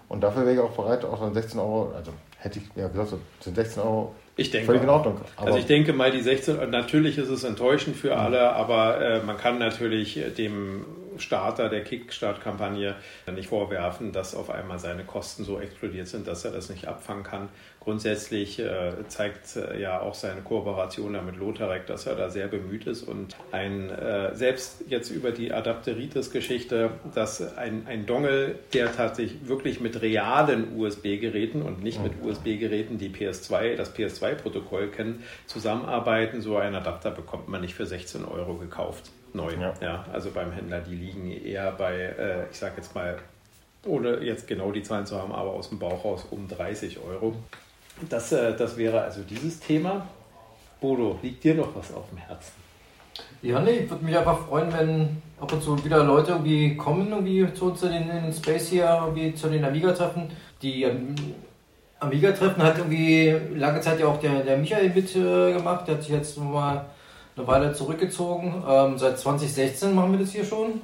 Und 0.08 0.22
dafür 0.22 0.44
wäre 0.44 0.56
ich 0.56 0.60
auch 0.60 0.72
bereit, 0.72 1.06
auch 1.06 1.20
dann 1.22 1.34
16 1.34 1.60
Euro, 1.60 1.94
also 1.96 2.12
hätte 2.38 2.60
ich 2.60 2.66
ja 2.76 2.88
gesagt, 2.88 3.10
so 3.10 3.20
sind 3.40 3.56
16 3.56 3.84
Euro 3.84 4.16
ich 4.36 4.50
denke, 4.50 4.66
völlig 4.66 4.84
in 4.84 4.90
Ordnung. 4.90 5.22
also 5.38 5.58
ich 5.58 5.66
denke 5.66 5.94
mal, 5.94 6.12
die 6.12 6.22
16, 6.22 6.70
natürlich 6.70 7.18
ist 7.18 7.30
es 7.30 7.44
enttäuschend 7.44 7.96
für 7.96 8.18
alle, 8.18 8.54
aber 8.54 9.00
äh, 9.02 9.24
man 9.24 9.38
kann 9.38 9.60
natürlich 9.60 10.20
dem 10.38 10.86
Starter 11.22 11.70
der 11.70 11.84
Kickstart-Kampagne 11.84 12.96
nicht 13.34 13.50
vorwerfen, 13.50 14.12
dass 14.12 14.36
auf 14.36 14.50
einmal 14.50 14.80
seine 14.80 15.04
Kosten 15.04 15.44
so 15.44 15.60
explodiert 15.60 16.08
sind, 16.08 16.28
dass 16.28 16.46
er 16.46 16.52
das 16.52 16.70
nicht 16.70 16.88
abfangen 16.88 17.24
kann. 17.24 17.50
Grundsätzlich 17.80 18.60
äh, 18.60 18.94
zeigt 19.08 19.56
äh, 19.56 19.82
ja 19.82 20.02
auch 20.02 20.14
seine 20.14 20.42
Kooperation 20.42 21.14
da 21.14 21.24
mit 21.24 21.38
Lotharek, 21.38 21.88
dass 21.88 22.06
er 22.06 22.16
da 22.16 22.30
sehr 22.30 22.48
bemüht 22.48 22.86
ist 22.86 23.02
und 23.02 23.36
ein, 23.52 23.90
äh, 23.90 24.36
selbst 24.36 24.84
jetzt 24.88 25.10
über 25.10 25.32
die 25.32 25.52
Adapteritis-Geschichte, 25.52 26.92
dass 27.16 27.58
ein, 27.58 27.88
ein 27.88 28.06
Dongle, 28.06 28.60
der 28.74 28.96
tatsächlich 28.96 29.48
wirklich 29.48 29.80
mit 29.80 30.00
realen 30.02 30.78
USB-Geräten 30.78 31.64
und 31.64 31.82
nicht 31.82 32.04
mit 32.04 32.14
USB-Geräten, 32.24 33.00
die 33.00 33.10
PS2, 33.10 33.76
das 33.76 33.96
PS2-Protokoll 33.96 34.90
kennen, 34.90 35.24
zusammenarbeiten, 35.48 36.42
so 36.42 36.58
einen 36.58 36.76
Adapter 36.76 37.10
bekommt 37.10 37.48
man 37.48 37.62
nicht 37.62 37.74
für 37.74 37.88
16 37.88 38.26
Euro 38.26 38.56
gekauft 38.56 39.12
neu. 39.36 39.54
Ja. 39.54 39.74
ja. 39.82 40.06
also 40.12 40.32
beim 40.32 40.52
Händler, 40.52 40.82
die 40.82 40.96
liegen 40.96 41.32
eher 41.32 41.72
bei, 41.72 41.94
äh, 41.94 42.50
ich 42.52 42.58
sag 42.58 42.78
jetzt 42.78 42.94
mal, 42.96 43.18
ohne 43.86 44.20
jetzt 44.20 44.48
genau 44.48 44.72
die 44.72 44.84
Zahlen 44.84 45.06
zu 45.06 45.20
haben, 45.20 45.32
aber 45.32 45.52
aus 45.52 45.70
dem 45.70 45.80
Bauch 45.80 46.04
raus 46.06 46.26
um 46.30 46.48
30 46.48 47.00
Euro. 47.00 47.36
Das, 48.10 48.32
äh, 48.32 48.56
das 48.56 48.78
wäre 48.78 49.02
also 49.02 49.22
dieses 49.22 49.60
Thema. 49.60 50.08
Bodo, 50.80 51.20
liegt 51.22 51.44
dir 51.44 51.56
noch 51.56 51.76
was 51.76 51.94
auf 51.94 52.10
dem 52.10 52.18
Herzen? 52.18 52.54
Ja, 53.42 53.60
nee, 53.60 53.72
ich 53.72 53.90
würde 53.90 54.04
mich 54.06 54.18
einfach 54.18 54.48
freuen, 54.48 54.72
wenn 54.74 55.22
ab 55.40 55.52
und 55.52 55.62
zu 55.62 55.84
wieder 55.84 56.04
Leute 56.04 56.32
irgendwie 56.32 56.76
kommen, 56.76 57.10
irgendwie 57.10 57.52
zu 57.54 57.66
uns 57.66 57.84
in 57.84 57.92
den 57.92 58.32
Space 58.32 58.70
hier, 58.70 59.02
irgendwie 59.04 59.34
zu 59.34 59.50
den 59.50 59.64
Amiga-Treffen. 59.64 60.30
Die 60.62 60.84
ähm, 60.84 61.16
Amiga-Treffen 62.00 62.62
hat 62.62 62.78
irgendwie 62.78 63.36
lange 63.56 63.82
Zeit 63.82 64.00
ja 64.00 64.08
auch 64.08 64.20
der, 64.20 64.44
der 64.44 64.58
Michael 64.58 64.90
mitgemacht. 64.90 65.84
Äh, 65.84 65.86
der 65.86 65.96
hat 65.96 66.04
sich 66.04 66.12
jetzt 66.12 66.38
mal 66.38 66.86
eine 67.42 67.48
Weile 67.48 67.74
zurückgezogen. 67.74 68.64
Ähm, 68.68 68.98
seit 68.98 69.20
2016 69.20 69.94
machen 69.94 70.12
wir 70.12 70.20
das 70.20 70.32
hier 70.32 70.46
schon. 70.46 70.82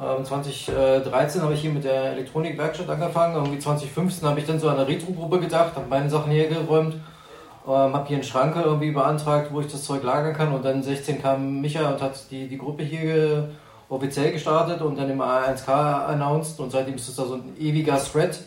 Ähm, 0.00 0.24
2013 0.24 1.42
habe 1.42 1.54
ich 1.54 1.60
hier 1.60 1.70
mit 1.70 1.84
der 1.84 2.12
Elektronikwerkstatt 2.12 2.88
angefangen. 2.88 3.34
Irgendwie 3.34 3.58
2015 3.58 4.28
habe 4.28 4.40
ich 4.40 4.46
dann 4.46 4.60
so 4.60 4.68
an 4.68 4.76
eine 4.76 4.88
Retro-Gruppe 4.88 5.40
gedacht, 5.40 5.74
habe 5.74 5.86
meine 5.88 6.08
Sachen 6.08 6.32
hergeräumt, 6.32 6.94
ähm, 6.94 7.70
habe 7.70 8.06
hier 8.06 8.16
einen 8.16 8.24
Schrank 8.24 8.56
irgendwie 8.56 8.92
beantragt, 8.92 9.48
wo 9.52 9.60
ich 9.60 9.70
das 9.70 9.84
Zeug 9.84 10.02
lagern 10.02 10.34
kann. 10.34 10.52
Und 10.52 10.64
dann 10.64 10.82
16 10.82 11.20
kam 11.22 11.60
Micha 11.60 11.90
und 11.90 12.00
hat 12.00 12.30
die, 12.30 12.48
die 12.48 12.58
Gruppe 12.58 12.82
hier 12.82 13.50
offiziell 13.88 14.32
gestartet 14.32 14.80
und 14.82 14.96
dann 14.96 15.10
im 15.10 15.20
A1K 15.20 16.06
announced. 16.06 16.60
Und 16.60 16.70
seitdem 16.70 16.94
ist 16.94 17.08
das 17.08 17.16
da 17.16 17.24
so 17.24 17.34
ein 17.34 17.56
ewiger 17.58 17.98
Thread. 17.98 18.44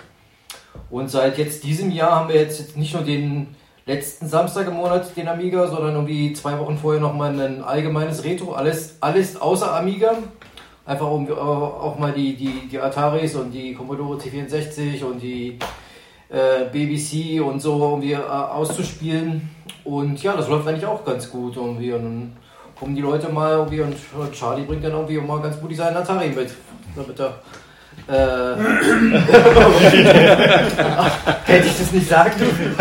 Und 0.90 1.10
seit 1.10 1.38
jetzt 1.38 1.64
diesem 1.64 1.92
Jahr 1.92 2.12
haben 2.12 2.30
wir 2.30 2.36
jetzt 2.36 2.78
nicht 2.78 2.94
nur 2.94 3.04
den 3.04 3.56
letzten 3.86 4.28
Samstag 4.28 4.68
im 4.68 4.76
Monat 4.76 5.16
den 5.16 5.28
Amiga, 5.28 5.68
sondern 5.68 5.94
irgendwie 5.96 6.34
zwei 6.34 6.58
Wochen 6.60 6.78
vorher 6.78 7.02
nochmal 7.02 7.40
ein 7.40 7.64
allgemeines 7.64 8.24
Retro. 8.24 8.54
Alles, 8.54 8.98
alles 9.02 9.40
außer 9.40 9.76
Amiga. 9.76 10.18
Einfach 10.86 11.10
um 11.10 11.32
auch 11.32 11.98
mal 11.98 12.12
die, 12.12 12.36
die, 12.36 12.68
die 12.70 12.80
Ataris 12.80 13.36
und 13.36 13.52
die 13.52 13.74
Commodore 13.74 14.18
T64 14.18 15.04
und 15.04 15.22
die 15.22 15.58
äh, 16.30 16.66
BBC 16.72 17.42
und 17.42 17.62
so 17.62 17.82
irgendwie 17.82 18.14
äh, 18.14 18.18
auszuspielen. 18.18 19.50
Und 19.86 20.22
ja, 20.22 20.36
das 20.36 20.50
läuft 20.50 20.68
eigentlich 20.68 20.86
auch 20.86 21.06
ganz 21.06 21.30
gut 21.30 21.56
irgendwie. 21.56 21.94
Und 21.94 22.36
kommen 22.78 22.96
die 22.96 23.02
Leute 23.02 23.30
mal 23.30 23.52
irgendwie 23.52 23.82
und 23.82 23.96
Charlie 24.34 24.66
bringt 24.66 24.84
dann 24.84 24.92
irgendwie 24.92 25.18
mal 25.20 25.42
ganz 25.42 25.60
gut 25.60 25.74
seinen 25.76 25.96
Atari 25.96 26.30
mit. 26.30 26.52
Damit 26.96 27.20
er 27.20 27.36
äh, 28.08 28.56
Hätte 31.46 31.68
ich 31.68 31.78
das 31.78 31.92
nicht 31.92 32.10
sagen 32.10 32.32
dürfen. 32.40 32.76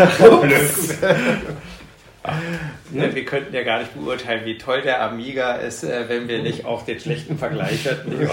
Ne, 2.91 3.13
wir 3.13 3.25
könnten 3.25 3.53
ja 3.53 3.63
gar 3.63 3.79
nicht 3.79 3.93
beurteilen, 3.93 4.45
wie 4.45 4.57
toll 4.57 4.81
der 4.81 5.01
Amiga 5.01 5.55
ist, 5.55 5.83
äh, 5.83 6.07
wenn 6.07 6.29
wir 6.29 6.41
nicht 6.41 6.63
auch 6.63 6.85
den 6.85 6.97
schlechten 6.99 7.37
Vergleich 7.37 7.83
hätten, 7.83 8.21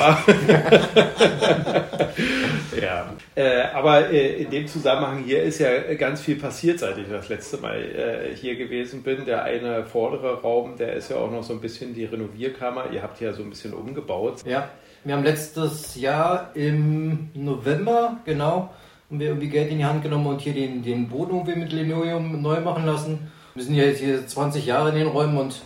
ja. 2.80 3.12
Äh, 3.34 3.62
aber 3.74 4.10
äh, 4.10 4.42
in 4.42 4.50
dem 4.50 4.68
Zusammenhang 4.68 5.24
hier 5.24 5.42
ist 5.42 5.58
ja 5.58 5.94
ganz 5.94 6.20
viel 6.20 6.36
passiert, 6.36 6.78
seit 6.78 6.98
ich 6.98 7.08
das 7.08 7.28
letzte 7.28 7.56
Mal 7.56 8.32
hier 8.34 8.54
gewesen 8.56 9.02
bin. 9.02 9.24
Der 9.24 9.42
eine 9.42 9.84
vordere 9.84 10.40
Raum, 10.40 10.76
der 10.76 10.92
ist 10.92 11.10
ja 11.10 11.16
auch 11.16 11.30
noch 11.30 11.42
so 11.42 11.52
ein 11.54 11.60
bisschen 11.60 11.94
die 11.94 12.04
Renovierkammer. 12.04 12.90
Ihr 12.92 13.02
habt 13.02 13.20
ja 13.20 13.32
so 13.32 13.42
ein 13.42 13.50
bisschen 13.50 13.72
umgebaut. 13.72 14.44
Ja. 14.44 14.68
Wir 15.02 15.14
haben 15.14 15.24
letztes 15.24 15.96
Jahr 15.96 16.50
im 16.54 17.30
November, 17.32 18.18
genau, 18.26 18.68
haben 19.08 19.18
wir 19.18 19.28
irgendwie 19.28 19.48
Geld 19.48 19.70
in 19.70 19.78
die 19.78 19.84
Hand 19.86 20.02
genommen 20.02 20.26
und 20.26 20.42
hier 20.42 20.52
den, 20.52 20.82
den 20.82 21.08
Boden 21.08 21.36
irgendwie 21.36 21.58
mit 21.58 21.72
Linoleum 21.72 22.42
neu 22.42 22.60
machen 22.60 22.84
lassen. 22.84 23.30
Wir 23.54 23.64
sind 23.64 23.76
ja 23.76 23.84
jetzt 23.84 24.00
hier 24.00 24.26
20 24.26 24.66
Jahre 24.66 24.90
in 24.90 24.96
den 24.96 25.06
Räumen 25.06 25.38
und 25.38 25.62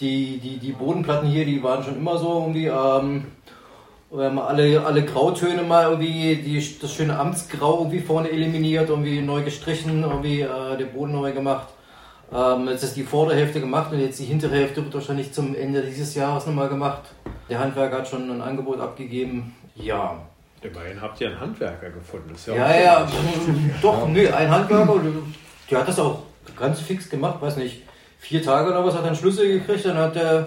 die, 0.00 0.38
die, 0.38 0.56
die 0.58 0.72
Bodenplatten 0.72 1.28
hier, 1.28 1.44
die 1.44 1.62
waren 1.62 1.84
schon 1.84 1.96
immer 1.96 2.18
so 2.18 2.40
irgendwie, 2.40 2.66
ähm, 2.66 3.26
wir 4.10 4.24
haben 4.24 4.40
alle, 4.40 4.84
alle 4.84 5.04
Grautöne 5.04 5.62
mal 5.62 5.84
irgendwie, 5.84 6.34
die, 6.34 6.78
das 6.80 6.92
schöne 6.92 7.16
Amtsgrau 7.16 7.78
irgendwie 7.78 8.00
vorne 8.00 8.30
eliminiert, 8.30 8.88
irgendwie 8.88 9.20
neu 9.20 9.44
gestrichen, 9.44 10.02
irgendwie 10.02 10.40
äh, 10.40 10.76
den 10.76 10.92
Boden 10.92 11.12
neu 11.12 11.30
gemacht. 11.30 11.68
Ähm, 12.34 12.68
jetzt 12.68 12.82
ist 12.82 12.96
die 12.96 13.02
Vorderhälfte 13.02 13.60
gemacht 13.60 13.92
und 13.92 14.00
jetzt 14.00 14.18
die 14.18 14.24
hintere 14.24 14.54
Hälfte 14.54 14.82
wird 14.82 14.94
wahrscheinlich 14.94 15.32
zum 15.32 15.54
Ende 15.54 15.82
dieses 15.82 16.14
Jahres 16.14 16.46
nochmal 16.46 16.68
gemacht. 16.68 17.02
Der 17.50 17.58
Handwerker 17.58 17.98
hat 17.98 18.08
schon 18.08 18.30
ein 18.30 18.40
Angebot 18.40 18.80
abgegeben. 18.80 19.54
Ja. 19.74 20.18
Immerhin 20.62 21.00
habt 21.00 21.20
ihr 21.20 21.28
einen 21.28 21.40
Handwerker 21.40 21.90
gefunden. 21.90 22.34
Ja, 22.46 22.54
ja, 22.54 22.80
ja 22.80 23.08
doch, 23.82 24.08
nö, 24.08 24.28
ein 24.28 24.48
Handwerker, 24.48 24.96
der 25.70 25.78
hat 25.80 25.88
das 25.88 25.98
auch 25.98 26.22
ganz 26.56 26.80
fix 26.80 27.10
gemacht, 27.10 27.42
weiß 27.42 27.56
nicht, 27.56 27.82
vier 28.18 28.42
Tage 28.42 28.70
oder 28.70 28.84
was, 28.84 28.94
hat 28.94 29.02
er 29.02 29.08
einen 29.08 29.16
Schlüssel 29.16 29.58
gekriegt, 29.58 29.84
dann 29.84 29.96
hat 29.96 30.14
er 30.16 30.46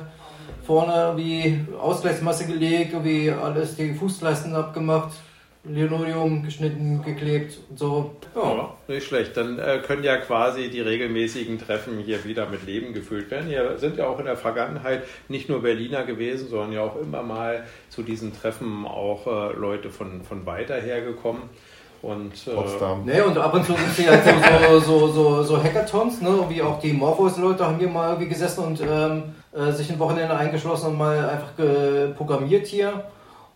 vorne 0.66 1.14
wie 1.18 1.66
Ausgleichsmasse 1.80 2.48
gelegt, 2.48 2.96
wie 3.04 3.30
alles 3.30 3.76
die 3.76 3.94
Fußleisten 3.94 4.56
abgemacht, 4.56 5.12
Linoleum 5.68 6.44
geschnitten, 6.44 7.02
geklebt 7.04 7.58
und 7.70 7.80
so. 7.80 8.16
Ja, 8.36 8.56
ja 8.56 8.74
nicht 8.88 9.08
schlecht. 9.08 9.36
Dann 9.36 9.60
äh, 9.60 9.80
können 9.86 10.04
ja 10.04 10.18
quasi 10.18 10.70
die 10.70 10.82
regelmäßigen 10.82 11.60
Treffen 11.60 12.00
hier 12.00 12.24
wieder 12.24 12.50
mit 12.50 12.66
Leben 12.66 12.94
gefüllt 12.94 13.32
werden. 13.32 13.48
Hier 13.48 13.78
sind 13.78 13.98
ja 13.98 14.08
auch 14.08 14.20
in 14.20 14.26
der 14.26 14.38
Vergangenheit 14.38 15.04
nicht 15.28 15.50
nur 15.50 15.62
Berliner 15.62 16.04
gewesen, 16.04 16.48
sondern 16.50 16.72
ja 16.72 16.82
auch 16.82 16.96
immer 16.98 17.24
mal 17.24 17.64
zu 17.90 18.04
diesen 18.04 18.34
Treffen 18.34 18.86
auch 18.86 19.28
äh, 19.28 19.54
Leute 19.58 19.90
von, 19.90 20.24
von 20.24 20.46
weiter 20.46 20.76
her 20.76 21.02
gekommen. 21.02 21.50
Und, 22.02 22.34
äh, 22.48 22.52
Potsdam. 22.52 23.06
Ne, 23.06 23.24
und 23.24 23.38
ab 23.38 23.54
und 23.56 23.66
zu 23.66 23.74
sind 23.74 23.96
sie 23.96 24.08
halt 24.08 24.24
so, 24.24 24.80
so, 24.80 25.08
so, 25.08 25.44
so 25.44 25.64
Hackathons, 25.64 26.22
ne? 26.22 26.46
wie 26.50 26.62
auch 26.62 26.80
die 26.80 26.94
Morphos-Leute 26.94 27.66
haben 27.66 27.80
hier 27.80 27.88
mal 27.88 28.10
irgendwie 28.10 28.30
gesessen 28.30 28.64
und 28.64 28.82
ähm, 28.82 29.24
äh, 29.52 29.72
sich 29.72 29.92
ein 29.92 29.98
Wochenende 29.98 30.36
eingeschlossen 30.36 30.88
und 30.92 30.98
mal 31.00 31.28
einfach 31.28 31.54
programmiert 32.16 32.68
hier. 32.68 33.06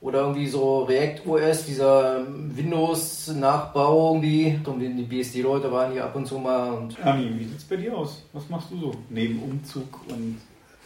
Oder 0.01 0.21
irgendwie 0.21 0.47
so 0.47 0.83
React 0.83 1.27
OS, 1.27 1.65
dieser 1.65 2.25
Windows-Nachbau 2.27 4.13
irgendwie. 4.13 4.59
Und 4.65 4.79
die, 4.79 4.93
die 4.93 5.03
BSD-Leute 5.03 5.71
waren 5.71 5.91
hier 5.91 6.05
ab 6.05 6.15
und 6.15 6.25
zu 6.25 6.39
mal. 6.39 6.71
Und 6.71 6.97
Ami, 7.05 7.31
wie 7.37 7.45
sieht's 7.45 7.65
bei 7.65 7.75
dir 7.75 7.97
aus? 7.97 8.23
Was 8.33 8.47
machst 8.49 8.71
du 8.71 8.79
so? 8.79 8.91
Neben 9.09 9.41
Umzug 9.41 9.99
und 10.09 10.39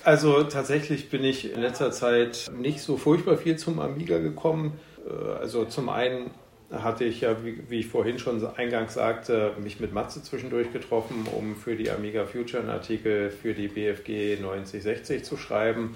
Also 0.04 0.44
tatsächlich 0.44 1.10
bin 1.10 1.24
ich 1.24 1.54
in 1.54 1.62
letzter 1.62 1.92
Zeit 1.92 2.52
nicht 2.58 2.82
so 2.82 2.98
furchtbar 2.98 3.38
viel 3.38 3.56
zum 3.58 3.80
Amiga 3.80 4.18
gekommen. 4.20 4.74
Äh, 5.08 5.42
Also 5.42 5.66
zum 5.66 5.90
einen 5.90 6.32
hatte 6.72 7.04
ich 7.06 7.22
ja, 7.22 7.36
wie, 7.46 7.64
wie 7.70 7.82
ich 7.82 7.88
vorhin 7.88 8.18
schon 8.18 8.44
eingangs 8.58 8.96
sagte, 8.96 9.52
mich 9.62 9.80
mit 9.80 9.94
Matze 9.94 10.24
zwischendurch 10.24 10.74
getroffen, 10.74 11.28
um 11.38 11.56
für 11.56 11.76
die 11.76 11.92
Amiga 11.92 12.26
Future 12.26 12.64
einen 12.64 12.72
Artikel 12.72 13.30
für 13.30 13.54
die 13.54 13.68
BFG 13.68 14.42
9060 14.42 15.24
zu 15.24 15.38
schreiben. 15.38 15.96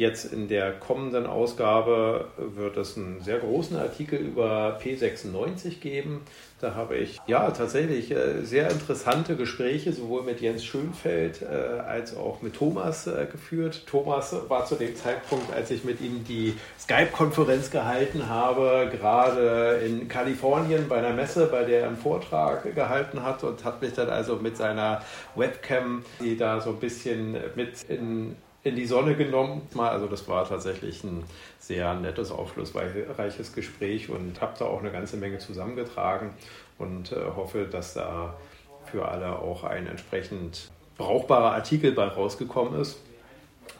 Jetzt 0.00 0.32
in 0.32 0.48
der 0.48 0.72
kommenden 0.72 1.26
Ausgabe 1.26 2.28
wird 2.38 2.78
es 2.78 2.96
einen 2.96 3.20
sehr 3.20 3.38
großen 3.38 3.76
Artikel 3.76 4.18
über 4.18 4.80
P96 4.82 5.78
geben. 5.78 6.22
Da 6.58 6.74
habe 6.74 6.96
ich 6.96 7.20
ja 7.26 7.50
tatsächlich 7.50 8.10
äh, 8.10 8.42
sehr 8.42 8.70
interessante 8.70 9.36
Gespräche 9.36 9.92
sowohl 9.92 10.22
mit 10.22 10.40
Jens 10.40 10.64
Schönfeld 10.64 11.42
äh, 11.42 11.80
als 11.80 12.16
auch 12.16 12.40
mit 12.40 12.56
Thomas 12.56 13.08
äh, 13.08 13.26
geführt. 13.30 13.82
Thomas 13.86 14.34
war 14.48 14.64
zu 14.64 14.76
dem 14.76 14.96
Zeitpunkt, 14.96 15.52
als 15.52 15.70
ich 15.70 15.84
mit 15.84 16.00
ihm 16.00 16.24
die 16.24 16.54
Skype-Konferenz 16.78 17.70
gehalten 17.70 18.26
habe, 18.26 18.88
gerade 18.90 19.82
in 19.84 20.08
Kalifornien 20.08 20.88
bei 20.88 20.96
einer 20.96 21.12
Messe, 21.12 21.44
bei 21.44 21.64
der 21.64 21.82
er 21.82 21.88
einen 21.88 21.98
Vortrag 21.98 22.74
gehalten 22.74 23.22
hat 23.22 23.44
und 23.44 23.64
hat 23.64 23.82
mich 23.82 23.92
dann 23.92 24.08
also 24.08 24.36
mit 24.36 24.56
seiner 24.56 25.02
Webcam, 25.34 26.06
die 26.20 26.38
da 26.38 26.62
so 26.62 26.70
ein 26.70 26.80
bisschen 26.80 27.36
mit 27.54 27.82
in 27.82 28.36
in 28.62 28.76
die 28.76 28.86
Sonne 28.86 29.14
genommen. 29.14 29.62
Also 29.76 30.06
das 30.06 30.28
war 30.28 30.46
tatsächlich 30.48 31.02
ein 31.04 31.24
sehr 31.58 31.94
nettes, 31.94 32.30
aufschlussreiches 32.30 33.54
Gespräch 33.54 34.10
und 34.10 34.40
habe 34.40 34.54
da 34.58 34.66
auch 34.66 34.80
eine 34.80 34.90
ganze 34.90 35.16
Menge 35.16 35.38
zusammengetragen 35.38 36.34
und 36.78 37.12
äh, 37.12 37.16
hoffe, 37.36 37.66
dass 37.70 37.94
da 37.94 38.36
für 38.84 39.08
alle 39.08 39.38
auch 39.38 39.64
ein 39.64 39.86
entsprechend 39.86 40.70
brauchbarer 40.98 41.52
Artikel 41.52 41.92
bei 41.92 42.06
rausgekommen 42.06 42.80
ist. 42.80 43.00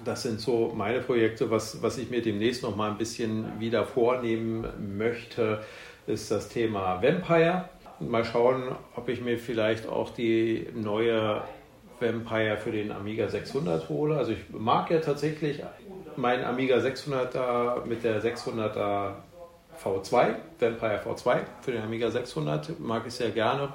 Das 0.05 0.23
sind 0.23 0.41
so 0.41 0.73
meine 0.75 1.01
Projekte. 1.01 1.51
Was, 1.51 1.83
was 1.83 1.99
ich 1.99 2.11
mir 2.11 2.23
demnächst 2.23 2.63
noch 2.63 2.77
mal 2.77 2.91
ein 2.91 2.99
bisschen 2.99 3.61
wieder 3.61 3.85
vornehmen 3.85 4.67
möchte, 4.97 5.63
ist 6.07 6.31
das 6.31 6.49
Thema 6.49 7.03
Vampire. 7.03 7.69
Mal 7.99 8.25
schauen, 8.25 8.75
ob 8.97 9.11
ich 9.11 9.21
mir 9.21 9.39
vielleicht 9.39 9.87
auch 9.87 10.11
die 10.11 10.69
neue 10.75 11.43
Vampire 12.01 12.57
für 12.57 12.73
den 12.73 12.93
Amiga 12.93 13.29
600 13.29 13.89
hole. 13.89 14.17
Also 14.17 14.33
ich 14.33 14.39
mag 14.51 14.91
ja 14.91 14.99
tatsächlich 14.99 15.63
meinen 16.17 16.45
Amiga 16.45 16.77
600er 16.77 17.85
mit 17.85 18.05
der 18.05 18.23
600er 18.23 19.15
V2, 19.83 20.35
Vampire 20.59 21.01
V2 21.05 21.39
für 21.63 21.73
den 21.73 21.83
Amiga 21.83 22.11
600, 22.11 22.79
mag 22.81 23.07
ich 23.07 23.15
sehr 23.15 23.31
gerne. 23.31 23.73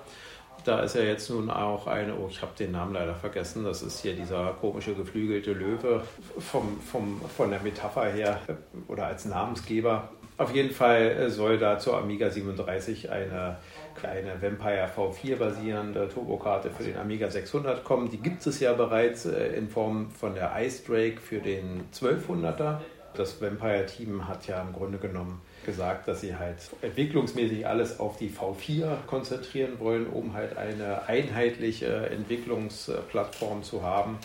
Da 0.63 0.79
ist 0.79 0.95
ja 0.95 1.01
jetzt 1.01 1.29
nun 1.29 1.49
auch 1.49 1.85
eine, 1.85 2.15
oh, 2.15 2.27
ich 2.29 2.41
habe 2.41 2.53
den 2.57 2.71
Namen 2.71 2.93
leider 2.93 3.13
vergessen, 3.13 3.63
das 3.63 3.83
ist 3.83 3.99
hier 3.99 4.15
dieser 4.15 4.53
komische 4.53 4.95
geflügelte 4.95 5.53
Löwe 5.53 6.01
vom, 6.39 6.79
vom, 6.79 7.21
von 7.21 7.51
der 7.51 7.59
Metapher 7.61 8.05
her 8.05 8.39
oder 8.87 9.07
als 9.07 9.25
Namensgeber. 9.25 10.09
Auf 10.37 10.53
jeden 10.53 10.71
Fall 10.71 11.29
soll 11.29 11.57
da 11.57 11.77
zur 11.77 11.97
Amiga 11.97 12.29
37 12.29 13.11
eine 13.11 13.57
kleine 13.95 14.41
Vampire 14.41 14.89
V4 14.95 15.37
basierende 15.37 16.09
Turbokarte 16.09 16.69
für 16.69 16.83
den 16.83 16.97
Amiga 16.97 17.29
600 17.29 17.83
kommen. 17.83 18.09
Die 18.09 18.17
gibt 18.17 18.45
es 18.45 18.59
ja 18.59 18.73
bereits 18.73 19.25
äh, 19.25 19.47
in 19.55 19.69
Form 19.69 20.11
von 20.11 20.35
der 20.35 20.51
Ice 20.59 20.83
Drake 20.85 21.19
für 21.19 21.39
den 21.39 21.85
1200er. 21.93 22.79
Das 23.15 23.41
Vampire-Team 23.41 24.27
hat 24.27 24.45
ja 24.47 24.61
im 24.61 24.73
Grunde 24.73 24.97
genommen 24.97 25.41
gesagt, 25.65 26.07
dass 26.07 26.21
sie 26.21 26.35
halt 26.35 26.57
entwicklungsmäßig 26.81 27.65
alles 27.65 27.99
auf 27.99 28.17
die 28.17 28.29
V4 28.29 29.05
konzentrieren 29.07 29.79
wollen, 29.79 30.07
um 30.07 30.33
halt 30.33 30.57
eine 30.57 31.07
einheitliche 31.07 32.07
Entwicklungsplattform 32.09 33.63
zu 33.63 33.83
haben. 33.83 34.19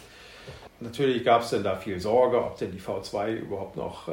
Natürlich 0.81 1.25
gab 1.25 1.43
es 1.43 1.51
denn 1.51 1.63
da 1.63 1.77
viel 1.77 2.01
Sorge, 2.01 2.43
ob 2.43 2.59
denn 2.59 2.73
die 2.73 2.81
V2 2.81 3.37
überhaupt 3.37 3.77
noch 3.77 4.09
äh, 4.09 4.13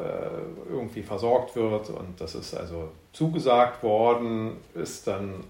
irgendwie 0.69 1.01
versorgt 1.01 1.55
wird. 1.55 1.89
Und 1.89 2.19
das 2.19 2.35
ist 2.35 2.53
also 2.53 2.89
zugesagt 3.13 3.83
worden, 3.83 4.57
ist 4.75 5.07
dann 5.07 5.45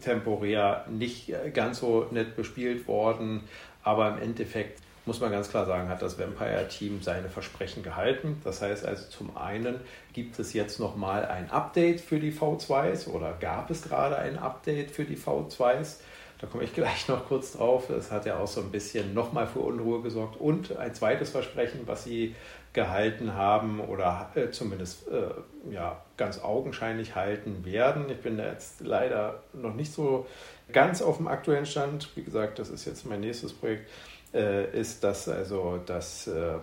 temporär 0.00 0.86
nicht 0.88 1.32
ganz 1.52 1.80
so 1.80 2.06
nett 2.12 2.36
bespielt 2.36 2.86
worden. 2.86 3.42
Aber 3.82 4.08
im 4.08 4.22
Endeffekt 4.22 4.80
muss 5.06 5.20
man 5.20 5.32
ganz 5.32 5.50
klar 5.50 5.66
sagen, 5.66 5.88
hat 5.88 6.02
das 6.02 6.18
Vampire-Team 6.18 7.02
seine 7.02 7.28
Versprechen 7.28 7.82
gehalten. 7.82 8.40
Das 8.44 8.62
heißt 8.62 8.84
also 8.84 9.08
zum 9.08 9.36
einen 9.36 9.80
gibt 10.12 10.38
es 10.38 10.52
jetzt 10.52 10.78
nochmal 10.78 11.24
ein 11.24 11.50
Update 11.50 12.00
für 12.00 12.20
die 12.20 12.32
V2s 12.32 13.08
oder 13.08 13.32
gab 13.40 13.70
es 13.70 13.82
gerade 13.82 14.16
ein 14.16 14.38
Update 14.38 14.92
für 14.92 15.04
die 15.04 15.16
V2s. 15.16 15.96
Da 16.40 16.46
komme 16.46 16.64
ich 16.64 16.74
gleich 16.74 17.08
noch 17.08 17.26
kurz 17.26 17.52
drauf. 17.52 17.84
Das 17.88 18.10
hat 18.10 18.26
ja 18.26 18.38
auch 18.38 18.48
so 18.48 18.60
ein 18.60 18.70
bisschen 18.70 19.14
nochmal 19.14 19.46
für 19.46 19.60
Unruhe 19.60 20.02
gesorgt. 20.02 20.40
Und 20.40 20.76
ein 20.76 20.94
zweites 20.94 21.30
Versprechen, 21.30 21.80
was 21.86 22.04
sie 22.04 22.34
gehalten 22.72 23.34
haben 23.34 23.80
oder 23.80 24.30
äh, 24.34 24.50
zumindest 24.50 25.08
äh, 25.08 25.72
ja, 25.72 26.00
ganz 26.16 26.40
augenscheinlich 26.40 27.16
halten 27.16 27.64
werden. 27.64 28.08
Ich 28.10 28.20
bin 28.20 28.38
da 28.38 28.46
jetzt 28.46 28.80
leider 28.80 29.42
noch 29.52 29.74
nicht 29.74 29.92
so 29.92 30.26
ganz 30.72 31.02
auf 31.02 31.16
dem 31.16 31.26
aktuellen 31.26 31.66
Stand. 31.66 32.08
Wie 32.16 32.22
gesagt, 32.22 32.58
das 32.58 32.68
ist 32.68 32.84
jetzt 32.84 33.06
mein 33.06 33.20
nächstes 33.20 33.52
Projekt. 33.52 33.88
Äh, 34.32 34.78
ist 34.78 35.02
das 35.02 35.28
also 35.28 35.80
das 35.84 36.28
ähm, 36.28 36.60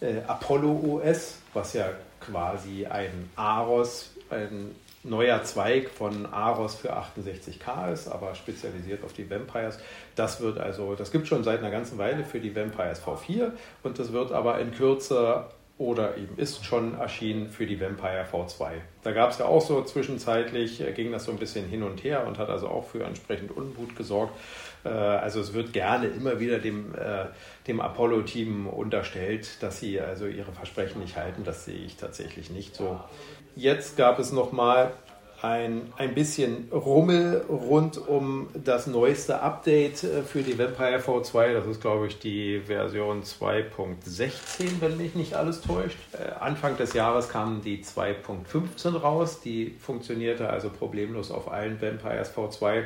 äh, 0.00 0.20
Apollo 0.26 1.00
OS, 1.04 1.38
was 1.52 1.74
ja 1.74 1.90
quasi 2.18 2.86
ein 2.86 3.30
Aros, 3.36 4.10
ein 4.30 4.74
neuer 5.04 5.42
Zweig 5.44 5.90
von 5.90 6.26
Aros 6.26 6.74
für 6.74 6.96
68K 6.96 7.92
ist, 7.92 8.08
aber 8.08 8.34
spezialisiert 8.34 9.04
auf 9.04 9.12
die 9.12 9.28
Vampires. 9.28 9.78
Das 10.16 10.40
wird 10.40 10.58
also, 10.58 10.94
das 10.94 11.12
gibt 11.12 11.28
schon 11.28 11.44
seit 11.44 11.60
einer 11.60 11.70
ganzen 11.70 11.98
Weile 11.98 12.24
für 12.24 12.40
die 12.40 12.56
Vampires 12.56 13.02
V4 13.02 13.52
und 13.82 13.98
das 13.98 14.12
wird 14.12 14.32
aber 14.32 14.58
in 14.58 14.72
Kürze 14.72 15.44
oder 15.76 16.16
eben 16.16 16.36
ist 16.36 16.64
schon 16.64 16.94
erschienen 16.98 17.48
für 17.48 17.66
die 17.66 17.80
Vampire 17.80 18.24
V2. 18.30 18.70
Da 19.02 19.10
gab 19.10 19.30
es 19.32 19.38
ja 19.38 19.46
auch 19.46 19.60
so 19.60 19.82
zwischenzeitlich, 19.82 20.80
äh, 20.80 20.92
ging 20.92 21.10
das 21.10 21.24
so 21.24 21.32
ein 21.32 21.38
bisschen 21.38 21.66
hin 21.66 21.82
und 21.82 22.04
her 22.04 22.26
und 22.26 22.38
hat 22.38 22.48
also 22.48 22.68
auch 22.68 22.86
für 22.86 23.02
entsprechend 23.02 23.50
Unmut 23.50 23.96
gesorgt. 23.96 24.34
Äh, 24.84 24.88
Also 24.88 25.40
es 25.40 25.52
wird 25.52 25.72
gerne 25.72 26.06
immer 26.06 26.38
wieder 26.38 26.58
dem, 26.60 26.94
äh, 26.94 27.26
dem 27.66 27.80
Apollo-Team 27.80 28.68
unterstellt, 28.68 29.62
dass 29.62 29.80
sie 29.80 30.00
also 30.00 30.26
ihre 30.26 30.52
Versprechen 30.52 31.00
nicht 31.00 31.16
halten. 31.16 31.42
Das 31.42 31.64
sehe 31.64 31.78
ich 31.78 31.96
tatsächlich 31.96 32.50
nicht 32.50 32.76
so. 32.76 33.00
Jetzt 33.56 33.96
gab 33.96 34.18
es 34.18 34.32
nochmal 34.32 34.92
ein, 35.44 35.92
ein 35.98 36.14
bisschen 36.14 36.68
Rummel 36.72 37.44
rund 37.48 37.98
um 37.98 38.48
das 38.54 38.86
neueste 38.86 39.42
Update 39.42 40.02
äh, 40.02 40.22
für 40.22 40.42
die 40.42 40.58
Vampire 40.58 40.98
V2. 40.98 41.52
Das 41.52 41.66
ist, 41.66 41.82
glaube 41.82 42.06
ich, 42.06 42.18
die 42.18 42.60
Version 42.60 43.22
2.16, 43.22 44.80
wenn 44.80 44.96
mich 44.96 45.14
nicht 45.14 45.34
alles 45.34 45.60
täuscht. 45.60 45.98
Äh, 46.12 46.32
Anfang 46.40 46.78
des 46.78 46.94
Jahres 46.94 47.28
kam 47.28 47.60
die 47.62 47.84
2.15 47.84 48.96
raus. 48.96 49.40
Die 49.40 49.76
funktionierte 49.78 50.48
also 50.48 50.70
problemlos 50.70 51.30
auf 51.30 51.52
allen 51.52 51.80
Vampires 51.80 52.34
V2. 52.34 52.84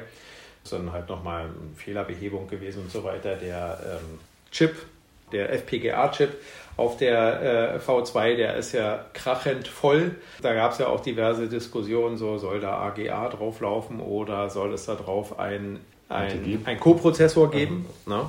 Das 0.64 0.64
ist 0.64 0.72
dann 0.72 0.92
halt 0.92 1.08
nochmal 1.08 1.44
eine 1.44 1.76
Fehlerbehebung 1.76 2.48
gewesen 2.48 2.82
und 2.82 2.90
so 2.90 3.04
weiter. 3.04 3.36
Der 3.36 3.78
ähm, 3.84 4.18
Chip, 4.50 4.74
der 5.30 5.52
FPGA-Chip 5.52 6.30
auf 6.78 6.96
der 6.96 7.74
äh, 7.74 7.78
V2, 7.78 8.36
der 8.36 8.56
ist 8.56 8.72
ja 8.72 9.04
krachend 9.12 9.66
voll. 9.66 10.12
Da 10.40 10.54
gab 10.54 10.72
es 10.72 10.78
ja 10.78 10.86
auch 10.86 11.00
diverse 11.00 11.48
Diskussionen, 11.48 12.16
so 12.16 12.38
soll 12.38 12.60
da 12.60 12.78
AGA 12.78 13.28
drauflaufen 13.30 14.00
oder 14.00 14.48
soll 14.48 14.72
es 14.72 14.86
da 14.86 14.94
drauf 14.94 15.40
ein, 15.40 15.80
ein, 16.08 16.62
ein 16.64 16.78
Co-Prozessor 16.78 17.50
geben. 17.50 17.84
Ne? 18.06 18.24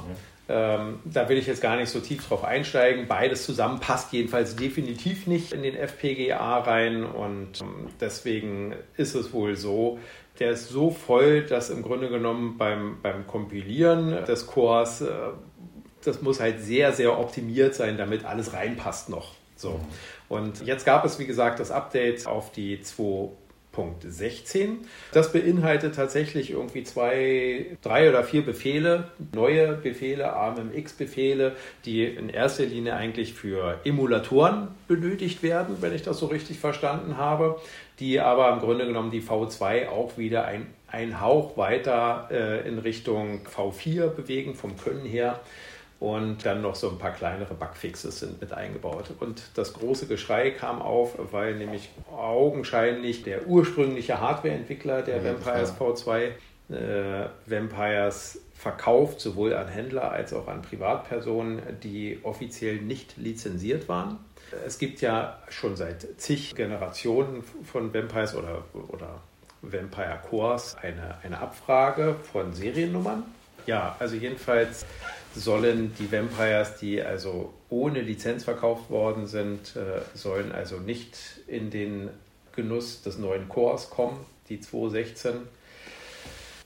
Ähm, 0.49 0.99
da 1.05 1.29
will 1.29 1.37
ich 1.37 1.45
jetzt 1.45 1.61
gar 1.61 1.75
nicht 1.75 1.89
so 1.89 1.99
tief 1.99 2.27
drauf 2.27 2.43
einsteigen. 2.43 3.07
Beides 3.07 3.45
zusammen 3.45 3.79
passt 3.79 4.11
jedenfalls 4.13 4.55
definitiv 4.55 5.27
nicht 5.27 5.53
in 5.53 5.61
den 5.61 5.75
FPGA 5.75 6.57
rein 6.61 7.03
und 7.03 7.61
ähm, 7.61 7.89
deswegen 8.01 8.73
ist 8.97 9.13
es 9.13 9.31
wohl 9.31 9.57
so, 9.57 9.99
der 10.39 10.51
ist 10.51 10.69
so 10.69 10.89
voll, 10.89 11.43
dass 11.43 11.69
im 11.69 11.83
Grunde 11.83 12.09
genommen 12.09 12.57
beim, 12.57 12.97
beim 13.03 13.27
Kompilieren 13.27 14.25
des 14.25 14.47
Cores, 14.47 15.01
äh, 15.01 15.07
das 16.03 16.21
muss 16.21 16.39
halt 16.39 16.61
sehr, 16.61 16.93
sehr 16.93 17.19
optimiert 17.19 17.75
sein, 17.75 17.97
damit 17.97 18.25
alles 18.25 18.53
reinpasst 18.53 19.09
noch. 19.09 19.33
So. 19.55 19.79
Und 20.29 20.65
jetzt 20.65 20.85
gab 20.85 21.03
es, 21.05 21.19
wie 21.19 21.25
gesagt, 21.25 21.59
das 21.59 21.71
Update 21.71 22.25
auf 22.25 22.51
die 22.51 22.77
2.16. 22.77 24.77
Das 25.11 25.33
beinhaltet 25.33 25.95
tatsächlich 25.95 26.51
irgendwie 26.51 26.83
zwei, 26.83 27.77
drei 27.81 28.09
oder 28.09 28.23
vier 28.23 28.45
Befehle, 28.45 29.09
neue 29.33 29.73
Befehle, 29.73 30.33
AMMX-Befehle, 30.33 31.55
die 31.83 32.05
in 32.05 32.29
erster 32.29 32.65
Linie 32.65 32.95
eigentlich 32.95 33.33
für 33.33 33.79
Emulatoren 33.83 34.69
benötigt 34.87 35.43
werden, 35.43 35.77
wenn 35.81 35.93
ich 35.93 36.03
das 36.03 36.19
so 36.19 36.27
richtig 36.27 36.59
verstanden 36.59 37.17
habe, 37.17 37.59
die 37.99 38.21
aber 38.21 38.53
im 38.53 38.59
Grunde 38.59 38.85
genommen 38.85 39.11
die 39.11 39.21
V2 39.21 39.89
auch 39.89 40.17
wieder 40.17 40.45
ein, 40.45 40.67
ein 40.87 41.19
Hauch 41.19 41.57
weiter 41.57 42.29
äh, 42.31 42.65
in 42.67 42.79
Richtung 42.79 43.41
V4 43.45 44.07
bewegen, 44.07 44.55
vom 44.55 44.77
Können 44.77 45.05
her 45.05 45.41
und 45.99 46.45
dann 46.45 46.61
noch 46.61 46.75
so 46.75 46.89
ein 46.89 46.97
paar 46.97 47.11
kleinere 47.11 47.53
Bugfixes 47.53 48.19
sind 48.19 48.39
mit 48.39 48.53
eingebaut. 48.53 49.05
Und 49.19 49.41
das 49.55 49.73
große 49.73 50.07
Geschrei 50.07 50.51
kam 50.51 50.81
auf, 50.81 51.15
weil 51.31 51.55
nämlich 51.55 51.89
augenscheinlich 52.11 53.23
der 53.23 53.47
ursprüngliche 53.47 54.21
Hardwareentwickler 54.21 55.01
der 55.01 55.17
ja, 55.17 55.33
Vampires 55.33 55.73
V2 55.77 56.31
äh, 56.69 57.29
Vampires 57.45 58.39
verkauft, 58.53 59.19
sowohl 59.19 59.53
an 59.53 59.67
Händler 59.67 60.11
als 60.11 60.33
auch 60.33 60.47
an 60.47 60.61
Privatpersonen, 60.61 61.61
die 61.83 62.19
offiziell 62.23 62.77
nicht 62.77 63.17
lizenziert 63.17 63.89
waren. 63.89 64.19
Es 64.65 64.79
gibt 64.79 65.01
ja 65.01 65.39
schon 65.49 65.75
seit 65.75 66.07
zig 66.17 66.55
Generationen 66.55 67.43
von 67.63 67.93
Vampires 67.93 68.35
oder, 68.35 68.63
oder 68.73 69.21
Vampire 69.61 70.19
Cores 70.29 70.75
eine, 70.81 71.17
eine 71.23 71.39
Abfrage 71.39 72.15
von 72.31 72.53
Seriennummern. 72.53 73.23
Ja, 73.65 73.95
also 73.99 74.15
jedenfalls 74.15 74.85
sollen 75.35 75.93
die 75.99 76.11
Vampires, 76.11 76.77
die 76.77 77.01
also 77.01 77.53
ohne 77.69 78.01
Lizenz 78.01 78.43
verkauft 78.43 78.89
worden 78.89 79.27
sind, 79.27 79.75
äh, 79.75 80.01
sollen 80.15 80.51
also 80.51 80.77
nicht 80.77 81.17
in 81.47 81.69
den 81.69 82.09
Genuss 82.55 83.01
des 83.03 83.17
neuen 83.17 83.47
Cores 83.47 83.89
kommen, 83.89 84.25
die 84.49 84.59
216. 84.59 85.47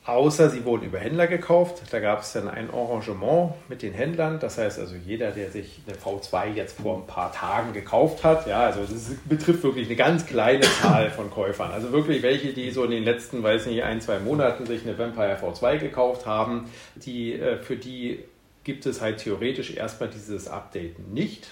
Außer 0.05 0.49
sie 0.49 0.65
wurden 0.65 0.83
über 0.83 0.99
Händler 0.99 1.27
gekauft. 1.27 1.81
Da 1.91 2.01
gab 2.01 2.23
es 2.23 2.33
dann 2.33 2.49
ein 2.49 2.69
Arrangement 2.71 3.53
mit 3.69 3.81
den 3.81 3.93
Händlern. 3.93 4.37
Das 4.37 4.57
heißt 4.57 4.77
also, 4.77 4.95
jeder, 4.95 5.31
der 5.31 5.49
sich 5.49 5.79
eine 5.87 5.95
V2 5.95 6.55
jetzt 6.55 6.81
vor 6.81 6.97
ein 6.97 7.07
paar 7.07 7.31
Tagen 7.31 7.71
gekauft 7.71 8.21
hat, 8.25 8.45
ja, 8.45 8.65
also 8.65 8.81
das 8.81 9.11
betrifft 9.23 9.63
wirklich 9.63 9.87
eine 9.87 9.95
ganz 9.95 10.25
kleine 10.25 10.59
Zahl 10.81 11.09
von 11.09 11.31
Käufern. 11.31 11.71
Also 11.71 11.93
wirklich 11.93 12.21
welche, 12.21 12.51
die 12.51 12.71
so 12.71 12.83
in 12.83 12.91
den 12.91 13.03
letzten, 13.03 13.43
weiß 13.43 13.67
nicht, 13.67 13.83
ein, 13.83 14.01
zwei 14.01 14.19
Monaten 14.19 14.65
sich 14.65 14.83
eine 14.85 14.97
Vampire 14.97 15.37
V2 15.41 15.77
gekauft 15.77 16.25
haben, 16.25 16.69
die 16.95 17.39
äh, 17.39 17.57
für 17.59 17.77
die 17.77 18.25
gibt 18.63 18.85
es 18.85 19.01
halt 19.01 19.17
theoretisch 19.17 19.75
erstmal 19.75 20.09
dieses 20.09 20.47
Update 20.47 20.99
nicht. 20.99 21.47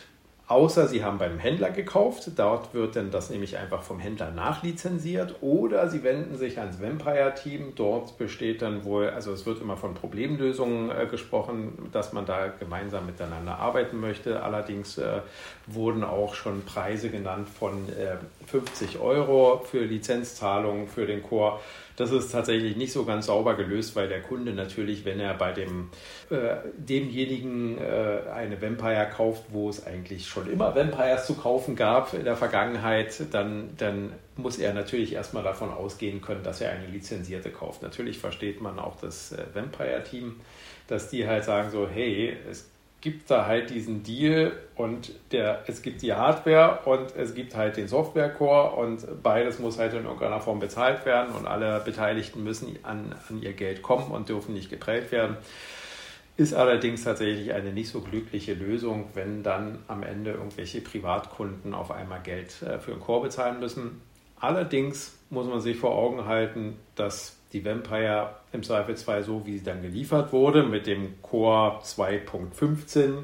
Außer 0.51 0.89
Sie 0.89 1.01
haben 1.01 1.17
beim 1.17 1.39
Händler 1.39 1.69
gekauft, 1.69 2.29
dort 2.35 2.73
wird 2.73 2.97
dann 2.97 3.09
das 3.09 3.29
nämlich 3.29 3.55
einfach 3.55 3.83
vom 3.83 4.01
Händler 4.01 4.31
nachlizenziert 4.31 5.35
oder 5.39 5.87
Sie 5.87 6.03
wenden 6.03 6.37
sich 6.37 6.59
ans 6.59 6.81
Vampire-Team, 6.81 7.71
dort 7.77 8.17
besteht 8.17 8.61
dann 8.61 8.83
wohl, 8.83 9.09
also 9.11 9.31
es 9.31 9.45
wird 9.45 9.61
immer 9.61 9.77
von 9.77 9.93
Problemlösungen 9.93 10.91
äh, 10.91 11.05
gesprochen, 11.05 11.87
dass 11.93 12.11
man 12.11 12.25
da 12.25 12.47
gemeinsam 12.47 13.05
miteinander 13.05 13.59
arbeiten 13.59 14.01
möchte. 14.01 14.43
Allerdings 14.43 14.97
äh, 14.97 15.21
wurden 15.67 16.03
auch 16.03 16.33
schon 16.33 16.65
Preise 16.65 17.09
genannt 17.09 17.47
von 17.47 17.87
äh, 17.87 18.17
50 18.47 18.99
Euro 18.99 19.63
für 19.63 19.85
Lizenzzahlungen 19.85 20.89
für 20.89 21.05
den 21.05 21.23
Core. 21.23 21.61
Das 21.95 22.11
ist 22.11 22.31
tatsächlich 22.31 22.75
nicht 22.75 22.91
so 22.91 23.05
ganz 23.05 23.27
sauber 23.27 23.55
gelöst, 23.55 23.95
weil 23.95 24.07
der 24.07 24.21
Kunde 24.21 24.53
natürlich, 24.53 25.05
wenn 25.05 25.19
er 25.19 25.33
bei 25.33 25.51
dem, 25.51 25.89
äh, 26.29 26.55
demjenigen 26.77 27.77
äh, 27.77 28.29
eine 28.33 28.61
Vampire 28.61 29.09
kauft, 29.15 29.43
wo 29.49 29.69
es 29.69 29.85
eigentlich 29.85 30.27
schon 30.27 30.51
immer 30.51 30.75
Vampires 30.75 31.27
zu 31.27 31.35
kaufen 31.35 31.75
gab 31.75 32.13
in 32.13 32.23
der 32.23 32.35
Vergangenheit, 32.35 33.21
dann, 33.31 33.69
dann 33.77 34.13
muss 34.37 34.57
er 34.57 34.73
natürlich 34.73 35.13
erstmal 35.13 35.43
davon 35.43 35.69
ausgehen 35.69 36.21
können, 36.21 36.43
dass 36.43 36.61
er 36.61 36.71
eine 36.71 36.87
lizenzierte 36.87 37.49
kauft. 37.49 37.81
Natürlich 37.83 38.17
versteht 38.17 38.61
man 38.61 38.79
auch 38.79 38.99
das 38.99 39.33
äh, 39.33 39.43
Vampire-Team, 39.53 40.39
dass 40.87 41.09
die 41.09 41.27
halt 41.27 41.43
sagen 41.43 41.69
so, 41.69 41.87
hey, 41.87 42.35
es 42.49 42.70
gibt 43.01 43.31
da 43.31 43.47
halt 43.47 43.71
diesen 43.71 44.03
Deal 44.03 44.51
und 44.75 45.11
der, 45.31 45.63
es 45.67 45.81
gibt 45.81 46.03
die 46.03 46.13
Hardware 46.13 46.81
und 46.85 47.15
es 47.15 47.33
gibt 47.33 47.55
halt 47.55 47.75
den 47.75 47.87
Software-Core 47.87 48.75
und 48.75 49.23
beides 49.23 49.57
muss 49.57 49.79
halt 49.79 49.93
in 49.93 50.05
irgendeiner 50.05 50.39
Form 50.39 50.59
bezahlt 50.59 51.05
werden 51.05 51.35
und 51.35 51.47
alle 51.47 51.79
Beteiligten 51.79 52.43
müssen 52.43 52.77
an, 52.83 53.15
an 53.27 53.41
ihr 53.41 53.53
Geld 53.53 53.81
kommen 53.81 54.11
und 54.11 54.29
dürfen 54.29 54.53
nicht 54.53 54.69
geprellt 54.69 55.11
werden. 55.11 55.37
Ist 56.37 56.53
allerdings 56.53 57.03
tatsächlich 57.03 57.53
eine 57.53 57.73
nicht 57.73 57.89
so 57.89 58.01
glückliche 58.01 58.53
Lösung, 58.53 59.09
wenn 59.15 59.43
dann 59.43 59.79
am 59.87 60.03
Ende 60.03 60.31
irgendwelche 60.31 60.79
Privatkunden 60.81 61.73
auf 61.73 61.91
einmal 61.91 62.21
Geld 62.21 62.61
äh, 62.61 62.79
für 62.79 62.91
den 62.91 62.99
Core 62.99 63.23
bezahlen 63.23 63.59
müssen. 63.59 64.01
Allerdings 64.39 65.17
muss 65.29 65.47
man 65.47 65.59
sich 65.59 65.77
vor 65.77 65.91
Augen 65.91 66.25
halten, 66.25 66.77
dass 66.95 67.40
die 67.53 67.63
Vampire 67.65 68.35
im 68.53 68.63
Zweifelsfall 68.63 69.23
so, 69.23 69.45
wie 69.45 69.57
sie 69.57 69.63
dann 69.63 69.81
geliefert 69.81 70.31
wurde, 70.31 70.63
mit 70.63 70.87
dem 70.87 71.21
Core 71.21 71.79
2.15 71.83 73.23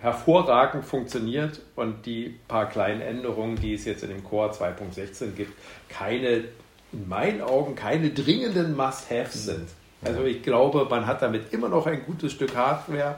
hervorragend 0.00 0.84
funktioniert 0.84 1.60
und 1.76 2.06
die 2.06 2.34
paar 2.48 2.68
kleinen 2.68 3.02
Änderungen, 3.02 3.56
die 3.56 3.74
es 3.74 3.84
jetzt 3.84 4.02
in 4.02 4.10
dem 4.10 4.24
Core 4.24 4.50
2.16 4.50 5.32
gibt, 5.32 5.52
keine, 5.88 6.44
in 6.92 7.08
meinen 7.08 7.42
Augen, 7.42 7.74
keine 7.74 8.10
dringenden 8.10 8.76
Must-Haves 8.76 9.44
sind. 9.44 9.68
Also 10.02 10.24
ich 10.24 10.42
glaube, 10.42 10.86
man 10.88 11.06
hat 11.06 11.20
damit 11.20 11.52
immer 11.52 11.68
noch 11.68 11.86
ein 11.86 12.04
gutes 12.06 12.32
Stück 12.32 12.56
Hardware 12.56 13.16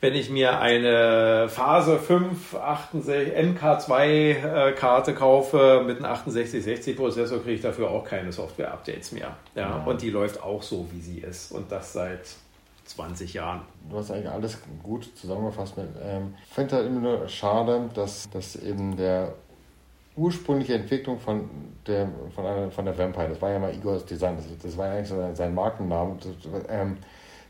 wenn 0.00 0.14
ich 0.14 0.30
mir 0.30 0.60
eine 0.60 1.48
Phase 1.48 1.98
5 1.98 2.54
68, 2.54 3.34
MK2 3.34 4.72
Karte 4.72 5.14
kaufe 5.14 5.82
mit 5.84 5.96
einem 5.96 6.14
6860 6.14 6.96
Prozessor, 6.96 7.40
kriege 7.40 7.54
ich 7.54 7.62
dafür 7.62 7.90
auch 7.90 8.04
keine 8.04 8.30
Software-Updates 8.30 9.12
mehr. 9.12 9.36
Ja, 9.54 9.62
ja, 9.62 9.84
Und 9.84 10.02
die 10.02 10.10
läuft 10.10 10.42
auch 10.42 10.62
so, 10.62 10.86
wie 10.92 11.00
sie 11.00 11.18
ist. 11.18 11.50
Und 11.50 11.72
das 11.72 11.92
seit 11.92 12.28
20 12.88 13.34
Jahren. 13.34 13.62
Du 13.90 13.98
hast 13.98 14.10
eigentlich 14.10 14.30
alles 14.30 14.58
gut 14.82 15.10
zusammengefasst. 15.16 15.76
Mit, 15.76 15.88
ähm, 16.02 16.34
ich 16.46 16.54
finde 16.54 16.76
halt 16.76 16.86
immer 16.86 17.00
nur 17.00 17.28
schade, 17.28 17.90
dass, 17.94 18.30
dass 18.30 18.56
eben 18.56 18.96
der 18.96 19.34
ursprüngliche 20.16 20.74
Entwicklung 20.74 21.18
von 21.18 21.48
der, 21.86 22.08
von, 22.34 22.46
einer, 22.46 22.70
von 22.70 22.84
der 22.84 22.96
Vampire, 22.96 23.28
das 23.28 23.42
war 23.42 23.50
ja 23.50 23.58
mal 23.58 23.74
Igor's 23.74 24.04
Design, 24.04 24.36
das, 24.36 24.46
das 24.60 24.76
war 24.76 24.86
ja 24.86 24.92
eigentlich 24.94 25.08
so 25.08 25.34
sein 25.34 25.54
Markenname. 25.54 26.16
Das, 26.16 26.62
ähm, 26.68 26.96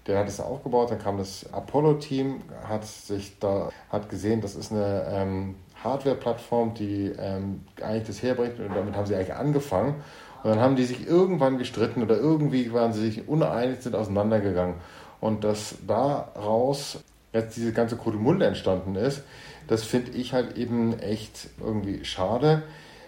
der 0.09 0.18
hat 0.18 0.29
es 0.29 0.40
aufgebaut, 0.40 0.90
dann 0.90 0.99
kam 0.99 1.18
das 1.18 1.47
Apollo-Team, 1.53 2.40
hat 2.66 2.85
sich 2.87 3.38
da, 3.38 3.68
hat 3.90 4.09
gesehen, 4.09 4.40
das 4.40 4.57
ist 4.57 4.73
eine 4.73 5.07
ähm, 5.12 5.55
Hardware-Plattform, 5.85 6.73
die 6.75 7.12
ähm, 7.18 7.61
eigentlich 7.83 8.07
das 8.07 8.23
herbringt 8.23 8.59
und 8.59 8.75
damit 8.75 8.97
haben 8.97 9.07
sie 9.07 9.14
eigentlich 9.14 9.35
angefangen. 9.35 9.97
Und 10.42 10.51
dann 10.51 10.61
haben 10.61 10.77
die 10.77 10.85
sich 10.85 11.07
irgendwann 11.07 11.59
gestritten 11.59 12.03
oder 12.03 12.16
irgendwie 12.16 12.73
waren 12.73 12.92
sie 12.94 13.03
sich 13.03 13.29
uneinig, 13.29 13.83
sind 13.83 13.94
auseinandergegangen. 13.94 14.77
Und 15.21 15.44
dass 15.44 15.75
daraus 15.87 17.01
jetzt 17.35 17.57
diese 17.57 17.73
ganze 17.73 17.97
Kuddelmunde 17.97 18.47
entstanden 18.47 18.94
ist, 18.94 19.23
das 19.66 19.85
finde 19.85 20.12
ich 20.12 20.33
halt 20.33 20.57
eben 20.57 20.99
echt 21.01 21.51
irgendwie 21.61 22.05
schade. 22.07 22.62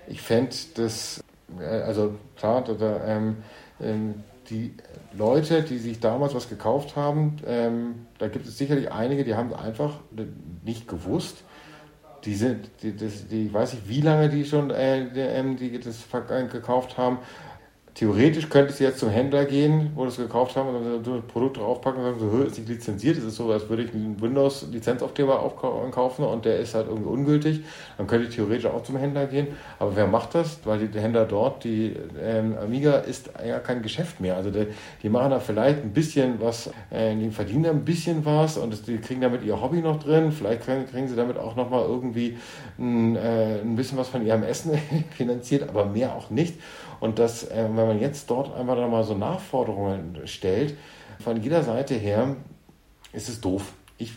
Ich 0.07 0.21
fände 0.21 0.55
das, 0.75 1.25
äh, 1.59 1.65
also 1.65 2.15
klar, 2.37 2.63
da, 2.63 3.05
ähm, 3.07 3.39
ähm 3.81 4.23
die 4.51 4.75
Leute, 5.17 5.63
die 5.63 5.79
sich 5.79 6.01
damals 6.01 6.35
was 6.35 6.49
gekauft 6.49 6.97
haben, 6.97 7.37
ähm, 7.47 8.07
da 8.19 8.29
gibt 8.29 8.47
es 8.47 8.59
sicherlich 8.59 8.93
einige, 8.93 9.25
die 9.25 9.35
haben 9.35 9.55
einfach 9.55 10.01
nicht 10.65 10.89
gewusst. 10.89 11.45
Die 12.25 12.35
sind, 12.35 12.71
die, 12.83 12.95
das, 12.95 13.29
die 13.29 13.53
weiß 13.53 13.75
ich, 13.75 13.89
wie 13.89 14.03
lange 14.03 14.29
die 14.29 14.45
schon 14.45 14.71
äh, 14.71 15.11
die, 15.11 15.57
die 15.57 15.79
das 15.79 16.05
gekauft 16.51 16.99
haben 16.99 17.19
Theoretisch 18.01 18.49
könnte 18.49 18.73
ich 18.73 18.81
jetzt 18.81 18.99
zum 18.99 19.11
Händler 19.11 19.45
gehen, 19.45 19.91
wo 19.95 20.07
das 20.07 20.17
gekauft 20.17 20.57
haben 20.57 20.75
und 20.75 20.83
dann 20.83 21.05
so 21.05 21.13
ein 21.13 21.23
Produkt 21.27 21.59
draufpacken 21.59 22.03
und 22.03 22.19
sagen, 22.19 22.33
so, 22.33 22.43
ist 22.45 22.57
nicht 22.57 22.71
lizenziert. 22.71 23.19
Das 23.19 23.25
ist 23.25 23.37
so, 23.37 23.53
als 23.53 23.69
würde 23.69 23.83
ich 23.83 23.93
einen 23.93 24.19
Windows-Lizenzaufkleber 24.19 25.53
kaufen 25.91 26.25
und 26.25 26.47
der 26.47 26.61
ist 26.61 26.75
halt 26.75 26.87
irgendwie 26.89 27.11
ungültig. 27.11 27.61
Dann 27.99 28.07
könnte 28.07 28.27
ich 28.27 28.35
theoretisch 28.35 28.65
auch 28.65 28.83
zum 28.85 28.97
Händler 28.97 29.27
gehen. 29.27 29.49
Aber 29.79 29.95
wer 29.97 30.07
macht 30.07 30.35
das? 30.35 30.61
Weil 30.65 30.89
die 30.89 30.99
Händler 30.99 31.27
dort, 31.27 31.63
die 31.63 31.95
ähm, 32.19 32.57
Amiga 32.57 33.01
ist 33.01 33.33
ja 33.47 33.59
kein 33.59 33.83
Geschäft 33.83 34.19
mehr. 34.19 34.35
Also 34.35 34.51
die, 34.51 34.69
die 35.03 35.11
machen 35.11 35.33
da 35.33 35.39
vielleicht 35.39 35.83
ein 35.83 35.93
bisschen 35.93 36.41
was, 36.41 36.71
äh, 36.89 37.15
die 37.15 37.29
verdienen 37.29 37.65
da 37.65 37.71
ein 37.71 37.85
bisschen 37.85 38.25
was 38.25 38.57
und 38.57 38.73
das, 38.73 38.81
die 38.81 38.97
kriegen 38.97 39.21
damit 39.21 39.45
ihr 39.45 39.61
Hobby 39.61 39.83
noch 39.83 40.03
drin. 40.03 40.33
Vielleicht 40.33 40.63
kriegen, 40.63 40.87
kriegen 40.87 41.07
sie 41.07 41.17
damit 41.17 41.37
auch 41.37 41.55
nochmal 41.55 41.85
irgendwie 41.87 42.39
ein, 42.79 43.17
äh, 43.17 43.61
ein 43.61 43.77
bisschen 43.77 43.99
was 43.99 44.09
von 44.09 44.25
ihrem 44.25 44.43
Essen 44.43 44.73
finanziert, 45.11 45.69
aber 45.69 45.85
mehr 45.85 46.15
auch 46.15 46.31
nicht. 46.31 46.55
Und 47.01 47.19
das, 47.19 47.45
äh, 47.45 47.65
wenn 47.65 47.87
man 47.87 48.01
jetzt 48.01 48.31
dort 48.31 48.55
einfach 48.55 48.77
mal 48.89 49.05
so 49.05 49.15
Nachforderungen 49.15 50.21
stellt, 50.27 50.77
von 51.23 51.43
jeder 51.43 51.63
Seite 51.63 51.95
her 51.95 52.37
ist 53.13 53.29
es 53.29 53.41
doof. 53.41 53.73
Ich 53.99 54.13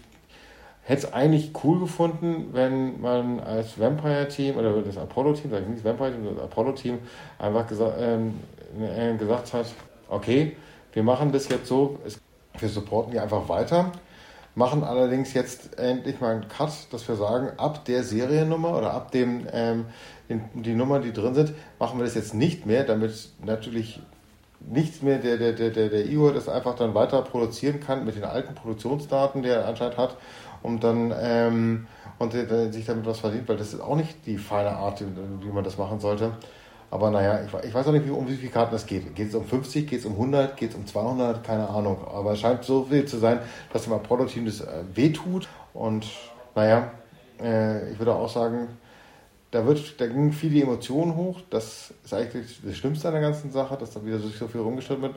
hätte 0.84 1.08
es 1.08 1.14
eigentlich 1.14 1.52
cool 1.64 1.80
gefunden, 1.80 2.50
wenn 2.52 3.02
man 3.02 3.40
als 3.40 3.80
Vampire-Team 3.80 4.58
oder 4.58 4.82
das 4.82 4.98
Apollo-Team, 4.98 5.52
sage 5.52 5.64
ich 5.64 5.70
nicht 5.70 5.86
Vampire-Team, 5.86 6.36
das 6.36 6.44
Apollo-Team 6.44 7.00
einfach 7.40 7.68
gesa 7.68 7.94
ähm, 7.98 8.40
äh, 8.80 9.16
gesagt 9.16 9.54
hat, 9.54 9.68
okay, 10.10 10.56
wir 10.92 11.04
machen 11.04 11.32
das 11.32 11.50
jetzt 11.50 11.68
so, 11.68 12.00
wir 12.60 12.70
supporten 12.70 13.12
die 13.12 13.20
einfach 13.20 13.48
weiter. 13.50 13.92
Machen 14.56 14.84
allerdings 14.84 15.34
jetzt 15.34 15.78
endlich 15.80 16.22
mal 16.22 16.32
einen 16.32 16.48
Cut, 16.48 16.72
dass 16.92 17.08
wir 17.08 17.16
sagen, 17.16 17.52
ab 17.58 17.86
der 17.86 18.04
Seriennummer 18.04 18.78
oder 18.78 18.94
ab 18.94 19.12
dem 19.12 19.48
ähm, 19.52 19.86
die 20.30 20.74
Nummern, 20.74 21.02
die 21.02 21.14
drin 21.14 21.36
sind, 21.36 21.54
machen 21.80 22.00
wir 22.00 22.06
das 22.06 22.16
jetzt 22.16 22.34
nicht 22.34 22.66
mehr, 22.66 22.84
damit 22.84 23.30
natürlich 23.44 24.02
nichts 24.60 25.02
mehr 25.02 25.18
der, 25.18 25.38
der, 25.38 25.54
der, 25.54 25.70
der, 25.72 25.90
der 25.90 26.06
Igor 26.06 26.34
das 26.34 26.48
einfach 26.48 26.76
dann 26.76 26.96
weiter 26.96 27.22
produzieren 27.22 27.80
kann 27.80 28.06
mit 28.06 28.16
den 28.16 28.24
alten 28.24 28.56
Produktionsdaten, 28.56 29.44
die 29.44 29.50
er 29.50 29.68
anscheinend 29.68 29.98
hat, 29.98 30.18
und 30.62 30.84
dann 30.84 31.14
ähm, 31.20 31.88
und 32.20 32.34
der, 32.34 32.72
sich 32.72 32.86
damit 32.86 33.06
was 33.06 33.20
verdient, 33.20 33.50
weil 33.50 33.58
das 33.58 33.74
ist 33.74 33.82
auch 33.82 33.96
nicht 33.96 34.26
die 34.26 34.38
feine 34.38 34.72
Art, 34.72 35.04
wie 35.42 35.52
man 35.52 35.64
das 35.64 35.78
machen 35.78 36.00
sollte. 36.00 36.32
Aber 36.94 37.10
naja, 37.10 37.40
ich, 37.44 37.68
ich 37.68 37.74
weiß 37.74 37.88
auch 37.88 37.92
nicht, 37.92 38.08
um 38.08 38.28
wie 38.30 38.36
viele 38.36 38.52
Karten 38.52 38.76
es 38.76 38.86
geht. 38.86 39.16
Geht 39.16 39.30
es 39.30 39.34
um 39.34 39.44
50, 39.44 39.88
geht 39.88 40.02
es 40.02 40.06
um 40.06 40.12
100, 40.12 40.56
geht 40.56 40.70
es 40.70 40.76
um 40.76 40.86
200, 40.86 41.44
keine 41.44 41.68
Ahnung. 41.68 41.98
Aber 42.08 42.34
es 42.34 42.40
scheint 42.40 42.64
so 42.64 42.84
viel 42.84 43.04
zu 43.06 43.18
sein, 43.18 43.40
dass 43.72 43.86
dem 43.86 43.94
Apollo-Team 43.94 44.46
das 44.46 44.62
äh, 44.62 44.84
wehtut. 44.94 45.48
Und 45.74 46.06
naja, 46.54 46.92
äh, 47.42 47.92
ich 47.92 47.98
würde 47.98 48.14
auch 48.14 48.30
sagen, 48.30 48.68
da, 49.50 49.66
wird, 49.66 50.00
da 50.00 50.06
gingen 50.06 50.34
viele 50.34 50.62
Emotionen 50.62 51.16
hoch. 51.16 51.42
Das 51.50 51.96
ist 52.04 52.14
eigentlich 52.14 52.62
das 52.64 52.78
Schlimmste 52.78 53.08
an 53.08 53.16
der 53.16 53.24
ganzen 53.24 53.52
Sache, 53.52 53.76
dass 53.76 53.90
da 53.90 54.06
wieder 54.06 54.20
so 54.20 54.30
viel 54.30 54.62
rumgestellt 54.62 55.02
wird 55.02 55.16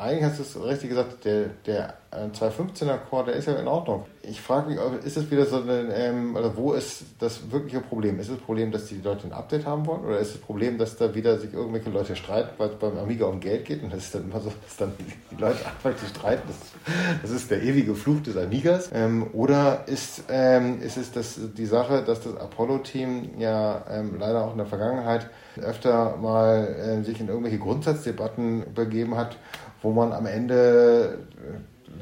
eigentlich 0.00 0.24
hast 0.24 0.38
du 0.38 0.42
es 0.42 0.64
richtig 0.64 0.90
gesagt, 0.90 1.24
der, 1.24 1.50
der 1.66 1.94
215er 2.12 2.96
Core, 3.08 3.26
der 3.26 3.34
ist 3.34 3.46
ja 3.46 3.54
in 3.54 3.68
Ordnung. 3.68 4.04
Ich 4.22 4.40
frage 4.40 4.70
mich, 4.70 4.78
ist 5.04 5.16
es 5.16 5.30
wieder 5.30 5.44
so 5.44 5.60
eine, 5.60 5.94
ähm, 5.94 6.36
also 6.36 6.56
wo 6.56 6.72
ist 6.72 7.04
das 7.18 7.50
wirkliche 7.50 7.80
Problem? 7.80 8.18
Ist 8.18 8.30
das 8.30 8.38
Problem, 8.38 8.72
dass 8.72 8.86
die 8.86 9.00
Leute 9.00 9.26
ein 9.26 9.32
Update 9.32 9.66
haben 9.66 9.86
wollen? 9.86 10.04
Oder 10.04 10.18
ist 10.18 10.34
das 10.34 10.40
Problem, 10.40 10.78
dass 10.78 10.96
da 10.96 11.14
wieder 11.14 11.38
sich 11.38 11.52
irgendwelche 11.52 11.90
Leute 11.90 12.16
streiten, 12.16 12.50
weil 12.58 12.70
es 12.70 12.76
beim 12.76 12.96
Amiga 12.98 13.26
um 13.26 13.40
Geld 13.40 13.66
geht? 13.66 13.82
Und 13.82 13.92
das 13.92 14.04
ist 14.04 14.14
dann 14.14 14.24
immer 14.24 14.40
so, 14.40 14.50
dass 14.64 14.76
dann 14.78 14.92
die 15.30 15.36
Leute 15.36 15.64
anfangen 15.66 15.98
zu 15.98 16.06
streiten. 16.06 16.42
Das, 16.48 16.56
das 17.22 17.30
ist 17.30 17.50
der 17.50 17.62
ewige 17.62 17.94
Fluch 17.94 18.22
des 18.22 18.36
Amigas. 18.36 18.90
Ähm, 18.92 19.28
oder 19.34 19.84
ist, 19.86 20.24
ähm, 20.30 20.80
ist 20.82 20.96
es 20.96 21.12
das, 21.12 21.38
die 21.56 21.66
Sache, 21.66 22.02
dass 22.02 22.22
das 22.22 22.36
Apollo-Team 22.36 23.38
ja 23.38 23.84
ähm, 23.90 24.16
leider 24.18 24.44
auch 24.44 24.52
in 24.52 24.58
der 24.58 24.66
Vergangenheit 24.66 25.28
öfter 25.60 26.16
mal 26.16 26.66
äh, 26.66 27.04
sich 27.04 27.20
in 27.20 27.28
irgendwelche 27.28 27.58
Grundsatzdebatten 27.58 28.74
begeben 28.74 29.16
hat, 29.16 29.36
wo 29.82 29.92
man 29.92 30.12
am 30.12 30.26
Ende 30.26 31.18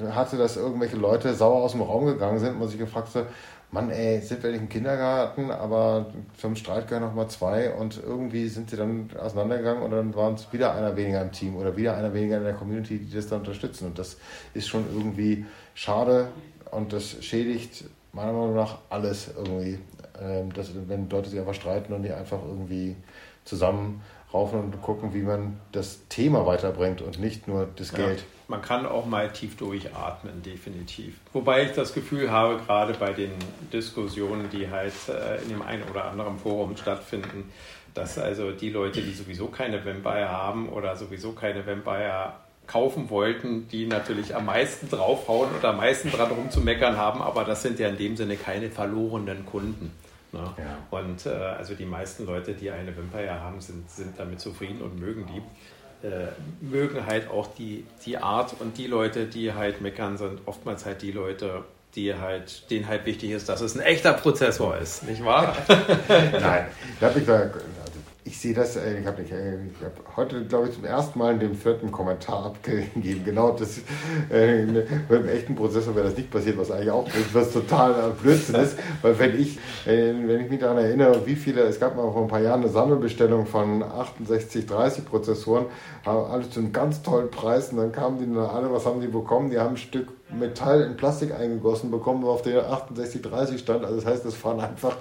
äh, 0.00 0.12
hatte, 0.12 0.36
dass 0.36 0.56
irgendwelche 0.56 0.96
Leute 0.96 1.34
sauer 1.34 1.62
aus 1.62 1.72
dem 1.72 1.82
Raum 1.82 2.06
gegangen 2.06 2.38
sind 2.38 2.52
und 2.52 2.60
man 2.60 2.68
sich 2.68 2.78
gefragt 2.78 3.14
hat, 3.14 3.26
Mann, 3.70 3.90
ey, 3.90 4.22
sind 4.22 4.42
wir 4.42 4.50
nicht 4.50 4.62
im 4.62 4.68
Kindergarten, 4.70 5.50
aber 5.50 6.06
zum 6.38 6.56
Streit 6.56 6.88
gehören 6.88 7.04
noch 7.04 7.14
mal 7.14 7.28
zwei 7.28 7.74
und 7.74 8.02
irgendwie 8.02 8.48
sind 8.48 8.70
sie 8.70 8.76
dann 8.76 9.10
auseinandergegangen 9.20 9.82
und 9.82 9.90
dann 9.90 10.14
waren 10.14 10.34
es 10.34 10.50
wieder 10.54 10.74
einer 10.74 10.96
weniger 10.96 11.20
im 11.20 11.32
Team 11.32 11.54
oder 11.56 11.76
wieder 11.76 11.94
einer 11.94 12.14
weniger 12.14 12.38
in 12.38 12.44
der 12.44 12.54
Community, 12.54 12.98
die 12.98 13.14
das 13.14 13.28
dann 13.28 13.40
unterstützen. 13.40 13.88
Und 13.88 13.98
das 13.98 14.16
ist 14.54 14.68
schon 14.68 14.86
irgendwie 14.90 15.44
schade 15.74 16.28
und 16.70 16.94
das 16.94 17.22
schädigt 17.22 17.84
meiner 18.12 18.32
Meinung 18.32 18.54
nach 18.54 18.78
alles 18.88 19.30
irgendwie, 19.36 19.78
ähm, 20.18 20.50
dass, 20.54 20.70
wenn 20.86 21.10
Leute 21.10 21.28
sich 21.28 21.38
einfach 21.38 21.54
streiten 21.54 21.92
und 21.92 22.02
die 22.02 22.12
einfach 22.12 22.40
irgendwie 22.42 22.96
zusammen 23.44 24.00
raufen 24.32 24.60
und 24.60 24.82
gucken, 24.82 25.14
wie 25.14 25.22
man 25.22 25.58
das 25.72 26.06
Thema 26.08 26.46
weiterbringt 26.46 27.00
und 27.00 27.18
nicht 27.18 27.48
nur 27.48 27.68
das 27.76 27.92
Geld. 27.92 28.18
Ja, 28.18 28.24
man 28.48 28.62
kann 28.62 28.86
auch 28.86 29.06
mal 29.06 29.30
tief 29.32 29.56
durchatmen, 29.56 30.42
definitiv. 30.42 31.16
Wobei 31.32 31.64
ich 31.64 31.72
das 31.72 31.94
Gefühl 31.94 32.30
habe, 32.30 32.58
gerade 32.58 32.94
bei 32.94 33.12
den 33.12 33.32
Diskussionen, 33.72 34.50
die 34.50 34.70
halt 34.70 34.92
äh, 35.08 35.42
in 35.42 35.50
dem 35.50 35.62
einen 35.62 35.82
oder 35.84 36.04
anderen 36.04 36.38
Forum 36.38 36.76
stattfinden, 36.76 37.50
dass 37.94 38.18
also 38.18 38.52
die 38.52 38.70
Leute, 38.70 39.00
die 39.02 39.12
sowieso 39.12 39.46
keine 39.46 39.84
Vampire 39.84 40.30
haben 40.30 40.68
oder 40.68 40.94
sowieso 40.96 41.32
keine 41.32 41.66
Vampire 41.66 42.34
kaufen 42.66 43.08
wollten, 43.08 43.66
die 43.68 43.86
natürlich 43.86 44.36
am 44.36 44.44
meisten 44.44 44.90
draufhauen 44.90 45.48
oder 45.58 45.70
am 45.70 45.78
meisten 45.78 46.10
dran 46.12 46.30
rumzumeckern 46.30 46.98
haben, 46.98 47.22
aber 47.22 47.44
das 47.44 47.62
sind 47.62 47.78
ja 47.78 47.88
in 47.88 47.96
dem 47.96 48.16
Sinne 48.16 48.36
keine 48.36 48.70
verlorenen 48.70 49.46
Kunden. 49.46 49.90
Ne? 50.32 50.54
Ja. 50.58 50.98
Und 50.98 51.26
äh, 51.26 51.30
also 51.30 51.74
die 51.74 51.86
meisten 51.86 52.26
Leute, 52.26 52.54
die 52.54 52.70
eine 52.70 52.96
Vampire 52.96 53.40
haben, 53.40 53.60
sind, 53.60 53.90
sind 53.90 54.18
damit 54.18 54.40
zufrieden 54.40 54.82
und 54.82 54.98
mögen 55.00 55.26
die. 55.26 56.06
Äh, 56.06 56.28
mögen 56.60 57.06
halt 57.06 57.28
auch 57.28 57.48
die, 57.54 57.84
die 58.06 58.18
Art 58.18 58.54
und 58.60 58.78
die 58.78 58.86
Leute, 58.86 59.26
die 59.26 59.52
halt 59.52 59.80
meckern, 59.80 60.16
sind 60.16 60.40
oftmals 60.46 60.86
halt 60.86 61.02
die 61.02 61.10
Leute, 61.10 61.64
die 61.96 62.14
halt, 62.14 62.70
denen 62.70 62.86
halt 62.86 63.04
wichtig 63.04 63.30
ist, 63.30 63.48
dass 63.48 63.60
es 63.60 63.76
ein 63.76 63.80
echter 63.80 64.12
Prozessor 64.12 64.76
ist, 64.76 65.02
nicht 65.04 65.24
wahr? 65.24 65.56
Nein, 66.08 66.66
ich 67.18 67.26
da 67.26 67.44
ich 68.28 68.38
sehe 68.38 68.52
das, 68.52 68.76
äh, 68.76 69.00
ich 69.00 69.06
habe 69.06 69.22
hab 69.22 70.16
heute, 70.16 70.44
glaube 70.44 70.68
ich, 70.68 70.74
zum 70.74 70.84
ersten 70.84 71.18
Mal 71.18 71.32
in 71.32 71.40
dem 71.40 71.54
vierten 71.54 71.90
Kommentar 71.90 72.46
abgegeben. 72.46 73.24
Genau, 73.24 73.52
das 73.52 73.80
äh, 74.30 74.64
mit 74.64 74.86
einem 75.10 75.28
echten 75.28 75.54
Prozessor 75.54 75.94
wäre 75.94 76.08
das 76.08 76.16
nicht 76.16 76.30
passiert, 76.30 76.58
was 76.58 76.70
eigentlich 76.70 76.90
auch 76.90 77.08
was 77.32 77.52
total 77.52 78.12
Blödsinn 78.22 78.56
ist. 78.56 78.78
Weil 79.00 79.18
wenn 79.18 79.40
ich, 79.40 79.58
äh, 79.86 80.12
wenn 80.26 80.42
ich 80.42 80.50
mich 80.50 80.60
daran 80.60 80.78
erinnere, 80.78 81.26
wie 81.26 81.36
viele, 81.36 81.62
es 81.62 81.80
gab 81.80 81.96
mal 81.96 82.12
vor 82.12 82.22
ein 82.22 82.28
paar 82.28 82.40
Jahren 82.42 82.60
eine 82.60 82.70
Sammelbestellung 82.70 83.46
von 83.46 83.80
6830 83.80 85.06
Prozessoren, 85.06 85.66
haben 86.04 86.30
alle 86.30 86.48
zu 86.50 86.60
einem 86.60 86.72
ganz 86.72 87.02
tollen 87.02 87.30
Preis 87.30 87.70
und 87.72 87.78
dann 87.78 87.92
kamen 87.92 88.18
die 88.18 88.38
alle, 88.38 88.70
was 88.70 88.84
haben 88.84 89.00
die 89.00 89.08
bekommen? 89.08 89.50
Die 89.50 89.58
haben 89.58 89.74
ein 89.74 89.76
Stück 89.78 90.17
Metall 90.30 90.82
in 90.82 90.96
Plastik 90.96 91.34
eingegossen 91.34 91.90
bekommen, 91.90 92.24
auf 92.24 92.42
der 92.42 92.62
6830 92.62 93.60
stand. 93.60 93.84
Also 93.84 93.96
das 93.96 94.06
heißt, 94.06 94.24
das 94.24 94.44
waren 94.44 94.60
einfach, 94.60 94.96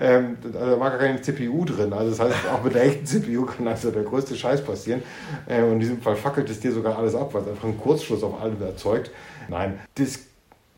ähm, 0.00 0.36
also 0.42 0.58
da 0.58 0.80
war 0.80 0.90
gar 0.90 0.98
keine 0.98 1.20
CPU 1.20 1.64
drin. 1.64 1.92
Also 1.92 2.10
das 2.10 2.20
heißt, 2.20 2.48
auch 2.52 2.64
mit 2.64 2.74
der 2.74 2.84
echten 2.84 3.06
CPU 3.06 3.46
kann 3.46 3.68
also 3.68 3.90
der 3.90 4.02
größte 4.02 4.34
Scheiß 4.34 4.64
passieren. 4.64 5.02
Äh, 5.46 5.62
und 5.62 5.74
in 5.74 5.80
diesem 5.80 6.02
Fall 6.02 6.16
fackelt 6.16 6.50
es 6.50 6.60
dir 6.60 6.72
sogar 6.72 6.98
alles 6.98 7.14
ab, 7.14 7.32
weil 7.32 7.42
es 7.42 7.48
einfach 7.48 7.64
einen 7.64 7.78
Kurzschluss 7.78 8.22
auf 8.22 8.40
allem 8.40 8.60
erzeugt. 8.60 9.10
Nein, 9.48 9.78
das 9.94 10.20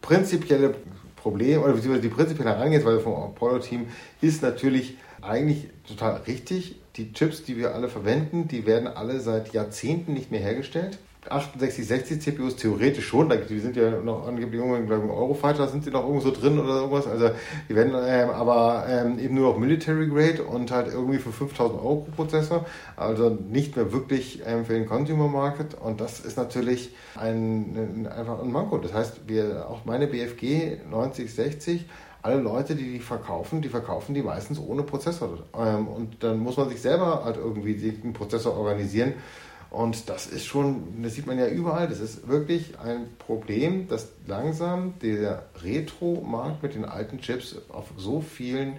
prinzipielle 0.02 0.74
Problem 1.16 1.62
oder 1.62 1.72
beziehungsweise 1.72 2.08
die 2.08 2.14
prinzipielle 2.14 2.50
Herangehensweise 2.50 3.00
vom 3.00 3.14
Apollo-Team 3.14 3.86
ist 4.20 4.42
natürlich 4.42 4.96
eigentlich 5.22 5.68
total 5.86 6.22
richtig. 6.26 6.76
Die 6.96 7.12
Chips, 7.12 7.44
die 7.44 7.56
wir 7.56 7.74
alle 7.74 7.88
verwenden, 7.88 8.48
die 8.48 8.66
werden 8.66 8.88
alle 8.88 9.20
seit 9.20 9.52
Jahrzehnten 9.52 10.14
nicht 10.14 10.30
mehr 10.30 10.40
hergestellt. 10.40 10.98
6860 11.24 12.20
CPUs 12.20 12.56
theoretisch 12.56 13.06
schon, 13.06 13.32
die 13.48 13.58
sind 13.58 13.76
ja 13.76 13.90
noch 13.90 14.26
angeblich 14.26 14.60
irgendwo 14.60 14.76
im 14.76 15.10
Eurofighter 15.10 15.68
sind 15.68 15.84
sie 15.84 15.90
noch 15.90 16.02
irgendwo 16.02 16.20
so 16.20 16.30
drin 16.30 16.58
oder 16.58 16.76
irgendwas, 16.76 17.06
also 17.06 17.30
die 17.68 17.74
werden 17.74 17.92
ähm, 17.94 18.30
aber 18.30 18.86
ähm, 18.88 19.18
eben 19.18 19.34
nur 19.34 19.52
noch 19.52 19.58
Military 19.58 20.08
Grade 20.08 20.44
und 20.44 20.70
halt 20.70 20.88
irgendwie 20.88 21.18
für 21.18 21.32
5000 21.32 21.80
Euro 21.80 21.96
pro 21.96 22.22
Prozessor, 22.22 22.64
also 22.96 23.30
nicht 23.30 23.76
mehr 23.76 23.92
wirklich 23.92 24.42
ähm, 24.46 24.64
für 24.64 24.74
den 24.74 24.86
Consumer 24.86 25.28
Market 25.28 25.74
und 25.74 26.00
das 26.00 26.20
ist 26.20 26.36
natürlich 26.36 26.94
ein, 27.16 27.76
ein, 27.76 28.06
einfach 28.06 28.40
ein 28.40 28.50
Manko. 28.50 28.78
Das 28.78 28.94
heißt, 28.94 29.22
wir, 29.26 29.68
auch 29.68 29.84
meine 29.84 30.06
BFG 30.06 30.78
9060 30.88 31.86
alle 32.22 32.40
Leute, 32.40 32.74
die 32.74 32.92
die 32.92 32.98
verkaufen, 32.98 33.62
die 33.62 33.68
verkaufen 33.68 34.14
die 34.14 34.22
meistens 34.22 34.58
ohne 34.58 34.82
Prozessor. 34.82 35.38
Ähm, 35.56 35.88
und 35.88 36.22
dann 36.22 36.38
muss 36.38 36.56
man 36.56 36.68
sich 36.68 36.80
selber 36.80 37.24
halt 37.24 37.36
irgendwie 37.36 37.74
den 37.74 38.12
Prozessor 38.12 38.56
organisieren. 38.56 39.14
Und 39.70 40.08
das 40.08 40.26
ist 40.26 40.46
schon, 40.46 41.02
das 41.02 41.14
sieht 41.14 41.26
man 41.26 41.38
ja 41.38 41.46
überall, 41.46 41.88
das 41.88 42.00
ist 42.00 42.26
wirklich 42.26 42.78
ein 42.78 43.06
Problem, 43.18 43.86
dass 43.88 44.08
langsam 44.26 44.94
der 45.00 45.44
Retro-Markt 45.62 46.62
mit 46.62 46.74
den 46.74 46.86
alten 46.86 47.20
Chips 47.20 47.56
auf 47.68 47.86
so 47.96 48.20
vielen 48.22 48.78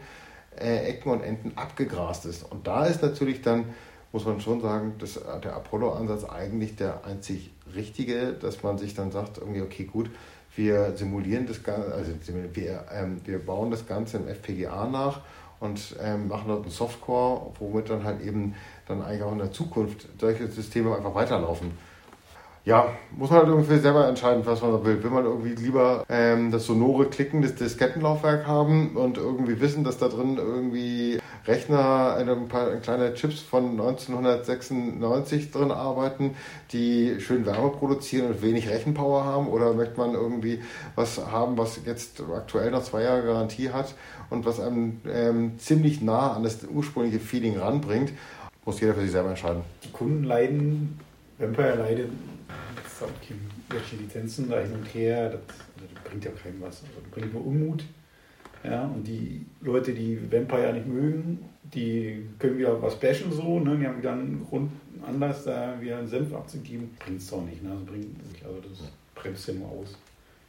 äh, 0.59 0.89
Ecken 0.89 1.11
und 1.11 1.21
Enden 1.21 1.53
abgegrast 1.55 2.25
ist. 2.25 2.43
Und 2.43 2.65
da 2.65 2.85
ist 2.85 3.03
natürlich 3.03 3.43
dann, 3.43 3.65
muss 4.11 4.25
man 4.25 4.41
schon 4.41 4.61
sagen, 4.61 4.95
dass 4.97 5.19
der 5.43 5.55
Apollo-Ansatz 5.55 6.23
eigentlich 6.25 6.75
der 6.75 7.05
einzig 7.05 7.51
richtige, 7.75 8.33
dass 8.33 8.63
man 8.63 8.79
sich 8.79 8.95
dann 8.95 9.11
sagt, 9.11 9.37
irgendwie, 9.37 9.61
okay, 9.61 9.83
gut, 9.83 10.09
wir 10.55 10.97
simulieren 10.97 11.45
das 11.45 11.63
Ganze, 11.63 11.93
also 11.93 12.11
wir, 12.53 12.85
ähm, 12.91 13.21
wir 13.25 13.37
bauen 13.37 13.69
das 13.69 13.85
Ganze 13.85 14.17
im 14.17 14.27
FPGA 14.27 14.87
nach 14.87 15.21
und 15.59 15.95
ähm, 16.01 16.27
machen 16.27 16.47
dort 16.47 16.63
einen 16.63 16.71
Softcore, 16.71 17.51
womit 17.59 17.89
dann 17.89 18.03
halt 18.03 18.21
eben 18.21 18.55
dann 18.87 19.01
eigentlich 19.01 19.23
auch 19.23 19.31
in 19.31 19.39
der 19.39 19.51
Zukunft 19.51 20.07
solche 20.19 20.47
Systeme 20.47 20.95
einfach 20.95 21.13
weiterlaufen. 21.13 21.71
Ja, 22.65 22.93
muss 23.17 23.29
man 23.29 23.39
halt 23.39 23.49
irgendwie 23.49 23.77
selber 23.77 24.07
entscheiden, 24.07 24.45
was 24.45 24.61
man 24.61 24.83
will. 24.83 25.01
Will 25.01 25.09
man 25.09 25.23
irgendwie 25.23 25.55
lieber 25.55 26.03
ähm, 26.09 26.51
das 26.51 26.65
sonore 26.65 27.05
Klicken 27.05 27.41
des 27.41 27.55
Diskettenlaufwerk 27.55 28.45
haben 28.45 28.97
und 28.97 29.17
irgendwie 29.17 29.61
wissen, 29.61 29.83
dass 29.83 29.97
da 29.97 30.09
drin 30.09 30.37
irgendwie 30.37 31.19
Rechner, 31.47 32.17
ein 32.17 32.47
paar 32.49 32.69
kleine 32.75 33.13
Chips 33.13 33.39
von 33.39 33.71
1996 33.71 35.51
drin 35.51 35.71
arbeiten, 35.71 36.35
die 36.71 37.19
schön 37.21 37.45
Wärme 37.45 37.69
produzieren 37.69 38.27
und 38.27 38.41
wenig 38.41 38.69
Rechenpower 38.69 39.23
haben? 39.23 39.47
Oder 39.47 39.73
möchte 39.73 39.97
man 39.97 40.13
irgendwie 40.13 40.61
was 40.95 41.25
haben, 41.31 41.57
was 41.57 41.79
jetzt 41.85 42.21
aktuell 42.21 42.71
noch 42.71 42.83
zwei 42.83 43.03
Jahre 43.03 43.23
Garantie 43.23 43.71
hat 43.71 43.95
und 44.29 44.45
was 44.45 44.59
einem 44.59 45.01
ähm, 45.07 45.59
ziemlich 45.59 46.01
nah 46.01 46.33
an 46.33 46.43
das 46.43 46.63
ursprüngliche 46.63 47.19
Feeling 47.19 47.57
ranbringt? 47.57 48.13
Muss 48.65 48.79
jeder 48.79 48.93
für 48.93 49.01
sich 49.01 49.11
selber 49.11 49.29
entscheiden. 49.29 49.63
Die 49.83 49.91
Kunden 49.91 50.23
leiden, 50.23 50.99
Vampire 51.37 51.75
leidet, 51.75 52.09
welche 53.69 53.95
Lizenzen 53.95 54.49
da 54.49 54.59
hin 54.59 54.73
und 54.73 54.85
her, 54.93 55.29
das, 55.29 55.41
das 55.47 56.03
bringt 56.03 56.25
ja 56.25 56.31
keinem 56.31 56.61
was. 56.61 56.81
Also 56.81 56.99
das 57.01 57.11
bringt 57.11 57.33
nur 57.33 57.45
Unmut. 57.45 57.83
Ja, 58.63 58.83
und 58.83 59.07
die 59.07 59.45
Leute, 59.61 59.93
die 59.93 60.19
Vampire 60.29 60.73
nicht 60.73 60.87
mögen, 60.87 61.45
die 61.63 62.25
können 62.37 62.57
wieder 62.57 62.81
was 62.81 62.99
bashen 62.99 63.31
so, 63.31 63.59
ne? 63.59 63.77
die 63.77 63.87
haben 63.87 63.99
wieder 63.99 64.11
einen 64.11 64.45
Grund, 64.49 64.71
Anlass, 65.07 65.45
da 65.45 65.79
wieder 65.79 65.99
einen 65.99 66.07
Senf 66.07 66.33
abzugeben. 66.33 66.95
Bringt 66.99 67.21
es 67.21 67.29
doch 67.29 67.43
nicht, 67.43 67.63
ne? 67.63 67.71
Also, 67.71 67.85
bringt, 67.85 68.17
also 68.43 68.59
das 68.59 68.91
bremst 69.15 69.47
ja 69.47 69.53
nur 69.53 69.69
aus. 69.69 69.95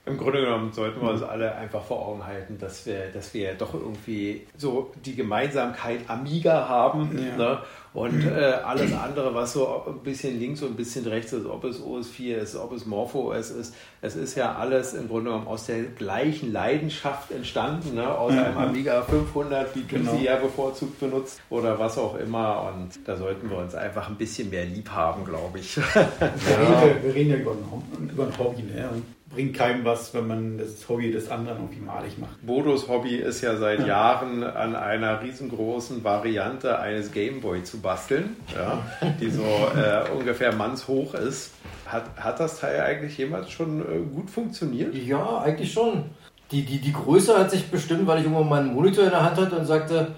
Im 0.06 0.16
Grunde 0.16 0.40
genommen 0.40 0.72
sollten 0.72 1.00
wir 1.02 1.10
uns 1.10 1.22
alle 1.22 1.54
einfach 1.54 1.82
vor 1.84 2.06
Augen 2.06 2.26
halten, 2.26 2.56
dass 2.58 2.86
wir, 2.86 3.08
dass 3.12 3.34
wir 3.34 3.52
doch 3.54 3.74
irgendwie 3.74 4.46
so 4.56 4.92
die 5.04 5.14
Gemeinsamkeit 5.14 6.00
Amiga 6.08 6.68
haben. 6.68 7.18
Ja. 7.18 7.36
Ne? 7.36 7.58
Und 7.92 8.24
äh, 8.24 8.54
alles 8.64 8.92
andere, 8.94 9.34
was 9.34 9.52
so 9.52 9.82
ein 9.86 9.98
bisschen 10.04 10.38
links 10.38 10.62
und 10.62 10.70
ein 10.70 10.76
bisschen 10.76 11.04
rechts 11.06 11.32
ist, 11.32 11.44
ob 11.44 11.64
es 11.64 11.82
OS4 11.82 12.36
ist, 12.36 12.56
ob 12.56 12.72
es 12.72 12.86
MorphOS 12.86 13.50
ist, 13.50 13.74
es 14.00 14.14
ist 14.14 14.36
ja 14.36 14.54
alles 14.54 14.94
im 14.94 15.08
Grunde 15.08 15.30
genommen 15.30 15.48
aus 15.48 15.66
der 15.66 15.82
gleichen 15.82 16.52
Leidenschaft 16.52 17.32
entstanden, 17.32 17.96
ne? 17.96 18.08
aus 18.16 18.32
einem 18.32 18.56
Amiga 18.58 19.02
500, 19.02 19.74
wie 19.74 19.82
du 19.82 19.96
Genau. 19.96 20.16
sie 20.16 20.24
ja 20.24 20.36
bevorzugt 20.36 21.00
benutzt 21.00 21.40
oder 21.50 21.78
was 21.80 21.98
auch 21.98 22.16
immer. 22.16 22.72
Und 22.72 23.06
da 23.06 23.16
sollten 23.16 23.50
wir 23.50 23.58
uns 23.58 23.74
einfach 23.74 24.08
ein 24.08 24.16
bisschen 24.16 24.50
mehr 24.50 24.64
lieb 24.64 24.88
haben, 24.90 25.24
glaube 25.24 25.58
ich. 25.58 25.76
Wir, 25.76 25.84
reden, 25.84 27.02
wir 27.02 27.14
reden 27.14 27.30
ja 27.30 27.36
über 27.36 27.50
ein, 27.52 28.08
über 28.08 28.26
ein 28.26 28.38
Hobby, 28.38 28.62
ne? 28.62 28.88
Bringt 29.32 29.54
keinem 29.54 29.84
was, 29.84 30.12
wenn 30.12 30.26
man 30.26 30.58
das 30.58 30.88
Hobby 30.88 31.12
des 31.12 31.30
anderen 31.30 31.58
irgendwie 31.58 31.80
malig 31.80 32.18
macht. 32.18 32.44
Bodos 32.44 32.88
Hobby 32.88 33.14
ist 33.14 33.42
ja 33.42 33.56
seit 33.56 33.86
Jahren 33.86 34.42
an 34.42 34.74
einer 34.74 35.22
riesengroßen 35.22 36.02
Variante 36.02 36.80
eines 36.80 37.12
Gameboy 37.12 37.62
zu 37.62 37.78
basteln, 37.80 38.36
ja, 38.52 38.82
die 39.20 39.30
so 39.30 39.42
äh, 39.42 40.10
ungefähr 40.10 40.52
mannshoch 40.52 41.14
ist. 41.14 41.52
Hat, 41.86 42.04
hat 42.16 42.40
das 42.40 42.58
Teil 42.58 42.80
eigentlich 42.80 43.18
jemals 43.18 43.50
schon 43.50 43.80
äh, 43.80 44.00
gut 44.12 44.30
funktioniert? 44.30 44.94
Ja, 44.96 45.38
eigentlich 45.38 45.72
schon. 45.72 46.06
Die, 46.50 46.64
die, 46.64 46.78
die 46.78 46.92
Größe 46.92 47.38
hat 47.38 47.52
sich 47.52 47.70
bestimmt, 47.70 48.08
weil 48.08 48.18
ich 48.18 48.24
irgendwann 48.24 48.48
meinen 48.48 48.74
Monitor 48.74 49.04
in 49.04 49.10
der 49.10 49.22
Hand 49.22 49.36
hatte 49.36 49.56
und 49.56 49.64
sagte, 49.64 50.08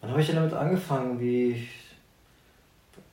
wann 0.00 0.10
habe 0.10 0.20
ich 0.20 0.26
denn 0.26 0.36
damit 0.36 0.54
angefangen? 0.54 1.20
Wie. 1.20 1.68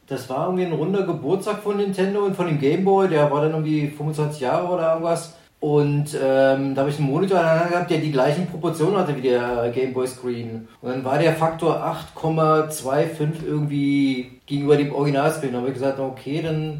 Das 0.07 0.29
war 0.29 0.45
irgendwie 0.45 0.65
ein 0.65 0.73
runder 0.73 1.03
Geburtstag 1.03 1.61
von 1.61 1.77
Nintendo 1.77 2.21
und 2.21 2.35
von 2.35 2.47
dem 2.47 2.59
Game 2.59 2.85
Boy, 2.85 3.09
der 3.09 3.29
war 3.29 3.41
dann 3.41 3.51
irgendwie 3.51 3.89
25 3.89 4.39
Jahre 4.39 4.67
oder 4.67 4.93
irgendwas. 4.93 5.35
Und 5.61 6.17
ähm, 6.21 6.73
da 6.73 6.81
habe 6.81 6.89
ich 6.89 6.99
einen 6.99 7.09
Monitor 7.09 7.37
gehabt, 7.37 7.91
der 7.91 7.97
die 7.97 8.13
gleichen 8.13 8.47
Proportionen 8.47 8.95
hatte 8.95 9.17
wie 9.17 9.21
der 9.21 9.71
Game 9.75 9.91
Boy 9.91 10.07
Screen. 10.07 10.69
Und 10.81 10.89
dann 10.89 11.03
war 11.03 11.19
der 11.19 11.33
Faktor 11.33 11.83
8,25 12.15 13.45
irgendwie 13.45 14.39
gegenüber 14.45 14.77
dem 14.77 14.95
Originalscreen. 14.95 15.51
Da 15.51 15.57
habe 15.57 15.67
ich 15.67 15.73
gesagt, 15.73 15.99
okay, 15.99 16.41
dann 16.41 16.79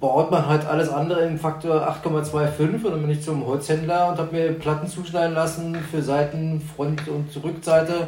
baut 0.00 0.30
man 0.30 0.46
halt 0.46 0.64
alles 0.64 0.88
andere 0.88 1.26
im 1.26 1.38
Faktor 1.38 1.86
8,25 2.02 2.84
und 2.84 2.84
dann 2.84 3.02
bin 3.02 3.10
ich 3.10 3.20
zum 3.20 3.44
Holzhändler 3.44 4.08
und 4.08 4.18
habe 4.18 4.34
mir 4.34 4.52
Platten 4.52 4.88
zuschneiden 4.88 5.34
lassen 5.34 5.76
für 5.90 6.00
Seiten, 6.00 6.62
Front- 6.74 7.08
und 7.08 7.28
Rückseite. 7.44 8.06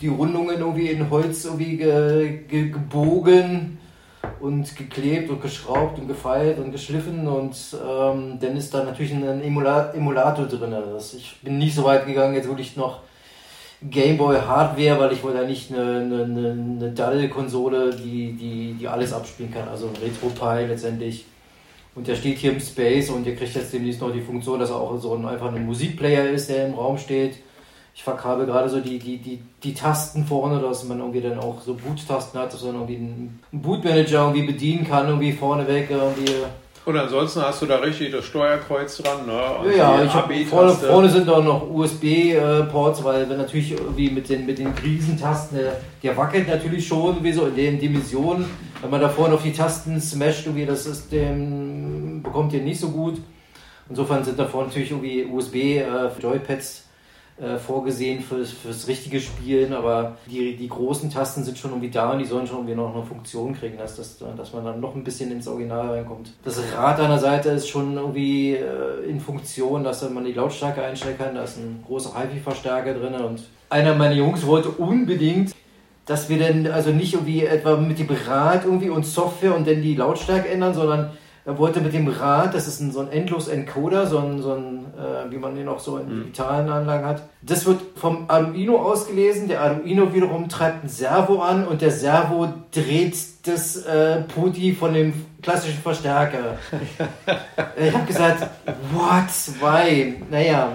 Die 0.00 0.08
Rundungen 0.08 0.60
irgendwie 0.60 0.88
in 0.88 1.10
Holz 1.10 1.44
irgendwie 1.44 1.76
ge, 1.76 2.38
ge, 2.48 2.70
gebogen 2.70 3.76
und 4.40 4.76
geklebt 4.76 5.30
und 5.30 5.42
geschraubt 5.42 5.98
und 5.98 6.08
gefeilt 6.08 6.58
und 6.58 6.72
geschliffen 6.72 7.26
und 7.26 7.56
ähm, 7.74 8.38
dann 8.40 8.56
ist 8.56 8.72
da 8.72 8.84
natürlich 8.84 9.12
ein 9.12 9.42
Emula 9.42 9.92
Emulator 9.92 10.46
drin. 10.46 10.72
Also 10.74 11.16
ich 11.16 11.36
bin 11.42 11.58
nicht 11.58 11.74
so 11.74 11.84
weit 11.84 12.06
gegangen, 12.06 12.34
jetzt 12.34 12.48
wirklich 12.48 12.76
noch 12.76 13.00
Gameboy 13.82 14.36
Hardware, 14.40 14.98
weil 14.98 15.12
ich 15.12 15.22
wollte 15.22 15.42
ja 15.42 15.46
nicht 15.46 15.72
eine, 15.72 15.98
eine, 15.98 16.50
eine, 16.50 16.92
Daddel-Konsole, 16.92 17.94
die, 17.94 18.32
die, 18.32 18.74
die 18.74 18.88
alles 18.88 19.12
abspielen 19.12 19.52
kann, 19.52 19.68
also 19.68 19.88
ein 19.88 19.96
RetroPie 19.96 20.66
letztendlich. 20.66 21.26
Und 21.94 22.08
der 22.08 22.14
steht 22.14 22.38
hier 22.38 22.52
im 22.52 22.60
Space 22.60 23.10
und 23.10 23.24
der 23.24 23.36
kriegt 23.36 23.54
jetzt 23.54 23.72
demnächst 23.72 24.00
noch 24.00 24.12
die 24.12 24.20
Funktion, 24.20 24.60
dass 24.60 24.70
er 24.70 24.76
auch 24.76 24.98
so 24.98 25.14
ein, 25.14 25.26
einfach 25.26 25.52
ein 25.52 25.64
Musikplayer 25.64 26.28
ist, 26.28 26.48
der 26.48 26.66
im 26.66 26.74
Raum 26.74 26.98
steht. 26.98 27.38
Ich 27.96 28.04
verkabel 28.04 28.44
gerade 28.44 28.68
so 28.68 28.78
die, 28.80 28.98
die, 28.98 29.16
die, 29.16 29.40
die 29.62 29.72
Tasten 29.72 30.26
vorne, 30.26 30.60
dass 30.60 30.84
man 30.84 30.98
irgendwie 30.98 31.22
dann 31.22 31.38
auch 31.38 31.62
so 31.62 31.72
Boot-Tasten 31.72 32.38
hat, 32.38 32.52
dass 32.52 32.62
man 32.62 32.74
irgendwie 32.74 32.96
einen 32.96 33.40
Bootmanager 33.52 34.20
irgendwie 34.20 34.52
bedienen 34.52 34.86
kann, 34.86 35.06
irgendwie 35.06 35.32
vorneweg 35.32 35.88
irgendwie. 35.90 36.30
Und 36.84 36.98
ansonsten 36.98 37.40
hast 37.40 37.62
du 37.62 37.66
da 37.66 37.76
richtig 37.76 38.12
das 38.12 38.26
Steuerkreuz 38.26 38.98
dran, 38.98 39.24
ne? 39.24 39.40
Und 39.60 39.74
Ja, 39.74 40.04
ich 40.04 40.12
hab, 40.12 40.30
vorne, 40.44 40.74
vorne 40.74 41.08
sind 41.08 41.26
auch 41.30 41.42
noch 41.42 41.70
USB-Ports, 41.70 43.02
weil 43.02 43.30
wenn 43.30 43.38
natürlich 43.38 43.72
irgendwie 43.72 44.10
mit 44.10 44.28
den, 44.28 44.44
mit 44.44 44.58
den 44.58 44.74
Riesentasten, 44.84 45.56
der, 45.56 45.80
der 46.02 46.16
wackelt 46.18 46.48
natürlich 46.48 46.86
schon 46.86 47.24
wie 47.24 47.32
so 47.32 47.46
in 47.46 47.56
den 47.56 47.80
Dimensionen. 47.80 48.44
Wenn 48.82 48.90
man 48.90 49.00
da 49.00 49.08
vorne 49.08 49.34
auf 49.34 49.42
die 49.42 49.54
Tasten 49.54 49.98
smasht, 50.02 50.44
irgendwie 50.44 50.66
das 50.66 50.84
System 50.84 52.22
bekommt 52.22 52.52
ihr 52.52 52.60
nicht 52.60 52.78
so 52.78 52.90
gut. 52.90 53.16
Insofern 53.88 54.22
sind 54.22 54.38
da 54.38 54.44
vorne 54.44 54.68
natürlich 54.68 54.90
irgendwie 54.90 55.24
USB-Joypads 55.24 56.85
äh, 57.38 57.58
vorgesehen 57.58 58.22
fürs, 58.22 58.50
fürs 58.50 58.88
richtige 58.88 59.20
Spielen, 59.20 59.72
aber 59.74 60.16
die, 60.26 60.56
die 60.56 60.68
großen 60.68 61.10
Tasten 61.10 61.44
sind 61.44 61.58
schon 61.58 61.72
irgendwie 61.72 61.90
da 61.90 62.12
und 62.12 62.18
die 62.18 62.24
sollen 62.24 62.46
schon 62.46 62.58
irgendwie 62.58 62.74
noch 62.74 62.94
eine 62.94 63.04
Funktion 63.04 63.54
kriegen, 63.54 63.76
dass, 63.76 63.96
das, 63.96 64.18
dass 64.36 64.52
man 64.52 64.64
dann 64.64 64.80
noch 64.80 64.94
ein 64.94 65.04
bisschen 65.04 65.30
ins 65.30 65.46
Original 65.46 65.90
reinkommt. 65.90 66.32
Das 66.44 66.58
Rad 66.74 66.98
an 66.98 67.10
der 67.10 67.18
Seite 67.18 67.50
ist 67.50 67.68
schon 67.68 67.96
irgendwie 67.96 68.54
äh, 68.54 69.08
in 69.08 69.20
Funktion, 69.20 69.84
dass 69.84 70.08
man 70.08 70.24
die 70.24 70.32
Lautstärke 70.32 70.82
einstellen 70.82 71.18
kann, 71.18 71.34
da 71.34 71.44
ist 71.44 71.58
ein 71.58 71.82
großer 71.86 72.12
HiFi-Verstärker 72.18 72.94
drin 72.94 73.14
und 73.14 73.42
einer 73.68 73.94
meiner 73.94 74.14
Jungs 74.14 74.46
wollte 74.46 74.70
unbedingt 74.70 75.52
dass 76.06 76.28
wir 76.28 76.38
dann 76.38 76.68
also 76.68 76.90
nicht 76.90 77.14
irgendwie 77.14 77.44
etwa 77.44 77.76
mit 77.76 77.98
dem 77.98 78.08
Rad 78.28 78.64
irgendwie 78.64 78.90
und 78.90 79.04
Software 79.04 79.54
und 79.54 79.66
dann 79.66 79.82
die 79.82 79.96
Lautstärke 79.96 80.48
ändern, 80.48 80.72
sondern 80.72 81.10
er 81.46 81.58
wollte 81.58 81.80
mit 81.80 81.94
dem 81.94 82.08
Rad, 82.08 82.54
das 82.54 82.66
ist 82.66 82.80
ein, 82.80 82.90
so 82.90 82.98
ein 82.98 83.12
endlos 83.12 83.46
Encoder, 83.46 84.08
so 84.08 84.18
ein, 84.18 84.42
so 84.42 84.54
ein 84.54 84.86
äh, 84.98 85.30
wie 85.30 85.36
man 85.36 85.54
den 85.54 85.68
auch 85.68 85.78
so 85.78 85.96
in 85.98 86.08
digitalen 86.08 86.68
Anlagen 86.68 87.06
hat. 87.06 87.22
Das 87.40 87.64
wird 87.66 87.80
vom 87.94 88.24
Arduino 88.26 88.82
ausgelesen. 88.82 89.46
Der 89.46 89.60
Arduino 89.60 90.12
wiederum 90.12 90.48
treibt 90.48 90.82
ein 90.82 90.88
Servo 90.88 91.38
an 91.38 91.68
und 91.68 91.82
der 91.82 91.92
Servo 91.92 92.48
dreht 92.72 93.16
das 93.44 93.76
äh, 93.76 94.22
Poti 94.22 94.74
von 94.74 94.92
dem 94.92 95.12
klassischen 95.40 95.78
Verstärker. 95.78 96.58
ich 97.76 97.94
habe 97.94 98.06
gesagt, 98.06 98.48
what, 98.92 99.60
why? 99.60 100.16
Naja, 100.28 100.72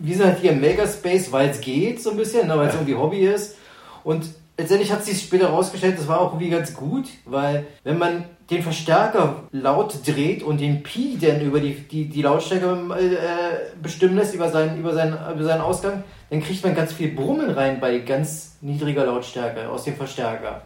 wir 0.00 0.16
sind 0.16 0.26
halt 0.26 0.40
hier 0.40 0.50
im 0.50 0.60
Makerspace, 0.60 1.30
weil 1.30 1.50
es 1.50 1.60
geht 1.60 2.02
so 2.02 2.10
ein 2.10 2.16
bisschen, 2.16 2.48
ne, 2.48 2.58
weil 2.58 2.66
es 2.66 2.74
irgendwie 2.74 2.96
Hobby 2.96 3.20
ist. 3.20 3.54
Und 4.02 4.24
letztendlich 4.56 4.92
hat 4.92 5.04
sich 5.04 5.20
später 5.22 5.48
herausgestellt, 5.48 5.98
das 5.98 6.08
war 6.08 6.20
auch 6.20 6.32
irgendwie 6.32 6.50
ganz 6.50 6.74
gut, 6.74 7.06
weil 7.24 7.66
wenn 7.84 7.98
man 7.98 8.24
den 8.50 8.62
Verstärker 8.62 9.44
laut 9.50 10.06
dreht 10.06 10.42
und 10.42 10.60
den 10.60 10.82
Pi 10.82 11.18
dann 11.20 11.40
über 11.40 11.60
die, 11.60 11.74
die, 11.74 12.08
die 12.08 12.22
Lautstärke 12.22 12.66
äh, 12.98 13.80
bestimmen 13.82 14.16
lässt, 14.16 14.34
über 14.34 14.50
seinen, 14.50 14.78
über, 14.78 14.92
seinen, 14.92 15.16
über 15.34 15.44
seinen 15.44 15.62
Ausgang, 15.62 16.04
dann 16.30 16.42
kriegt 16.42 16.62
man 16.62 16.74
ganz 16.74 16.92
viel 16.92 17.12
Brummen 17.12 17.50
rein 17.50 17.80
bei 17.80 17.98
ganz 17.98 18.56
niedriger 18.60 19.06
Lautstärke 19.06 19.68
aus 19.68 19.84
dem 19.84 19.96
Verstärker. 19.96 20.62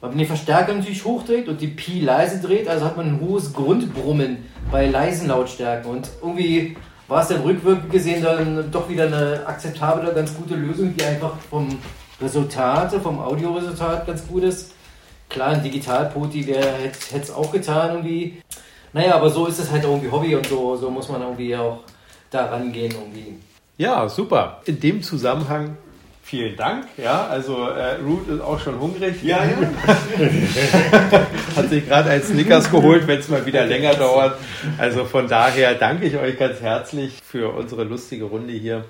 Weil 0.00 0.10
man 0.10 0.18
den 0.18 0.26
Verstärker 0.26 0.74
natürlich 0.74 1.04
hochdreht 1.04 1.48
und 1.48 1.60
die 1.60 1.68
Pi 1.68 2.00
leise 2.00 2.46
dreht, 2.46 2.68
also 2.68 2.84
hat 2.84 2.96
man 2.96 3.06
ein 3.06 3.20
hohes 3.20 3.54
Grundbrummen 3.54 4.44
bei 4.70 4.86
leisen 4.86 5.28
Lautstärken. 5.28 5.90
Und 5.90 6.10
irgendwie 6.20 6.76
war 7.08 7.22
es 7.22 7.28
dann 7.28 7.40
rückwirkend 7.40 7.90
gesehen 7.90 8.22
dann 8.22 8.70
doch 8.70 8.88
wieder 8.88 9.06
eine 9.06 9.46
akzeptable, 9.46 10.12
ganz 10.12 10.34
gute 10.34 10.56
Lösung, 10.56 10.94
die 10.94 11.04
einfach 11.04 11.38
vom 11.48 11.78
Resultat, 12.20 12.92
vom 12.94 13.18
Audioresultat 13.18 14.06
ganz 14.06 14.26
gut 14.26 14.44
ist. 14.44 14.72
Klar, 15.28 15.48
ein 15.48 15.62
Digitalpoti 15.62 16.44
hätte 16.44 16.92
es 17.12 17.30
auch 17.30 17.50
getan 17.50 17.96
irgendwie. 17.96 18.40
Naja, 18.92 19.16
aber 19.16 19.30
so 19.30 19.46
ist 19.46 19.58
es 19.58 19.70
halt 19.70 19.84
irgendwie 19.84 20.10
Hobby 20.10 20.34
und 20.36 20.46
so, 20.46 20.76
so 20.76 20.90
muss 20.90 21.08
man 21.08 21.22
irgendwie 21.22 21.56
auch 21.56 21.80
da 22.30 22.46
rangehen 22.46 22.92
irgendwie. 22.92 23.38
Ja, 23.76 24.08
super. 24.08 24.60
In 24.66 24.78
dem 24.78 25.02
Zusammenhang 25.02 25.76
vielen 26.24 26.56
Dank. 26.56 26.86
Ja, 26.96 27.26
also 27.26 27.68
äh, 27.68 27.96
Root 27.96 28.28
ist 28.28 28.40
auch 28.40 28.58
schon 28.58 28.80
hungrig. 28.80 29.22
Ja, 29.22 29.44
ja. 29.44 29.56
Hat 31.56 31.68
sich 31.68 31.86
gerade 31.86 32.10
ein 32.10 32.22
Snickers 32.22 32.70
geholt, 32.70 33.06
wenn 33.06 33.20
es 33.20 33.28
mal 33.28 33.44
wieder 33.46 33.66
länger 33.66 33.94
dauert. 33.94 34.38
Also 34.78 35.04
von 35.04 35.28
daher 35.28 35.74
danke 35.74 36.06
ich 36.06 36.16
euch 36.16 36.38
ganz 36.38 36.60
herzlich 36.60 37.20
für 37.24 37.50
unsere 37.50 37.84
lustige 37.84 38.24
Runde 38.24 38.54
hier. 38.54 38.84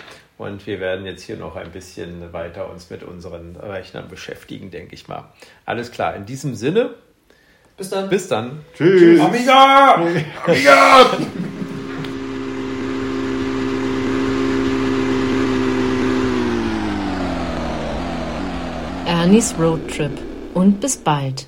Und 0.45 0.67
wir 0.67 0.79
werden 0.79 1.07
jetzt 1.07 1.23
hier 1.23 1.39
noch 1.39 1.57
ein 1.57 1.71
bisschen 1.71 2.35
weiter 2.35 2.71
uns 2.71 2.91
mit 2.91 3.03
unseren 3.03 3.57
Rechnern 3.57 4.09
beschäftigen, 4.09 4.71
denke 4.71 4.95
ich 4.95 5.09
mal. 5.09 5.33
Alles 5.65 5.91
klar. 5.91 6.15
In 6.17 6.27
diesem 6.27 6.55
Sinne, 6.55 6.97
Bis 7.79 7.89
dann. 7.89 8.11
bis 8.11 8.29
dann. 8.29 8.61
Tschüss. 8.77 9.21
Amiga! 9.23 9.95
Amiga! 9.95 11.17
Ernies 19.07 19.55
Roadtrip. 19.59 20.13
Und 20.53 20.79
bis 20.79 20.99
bald. 20.99 21.47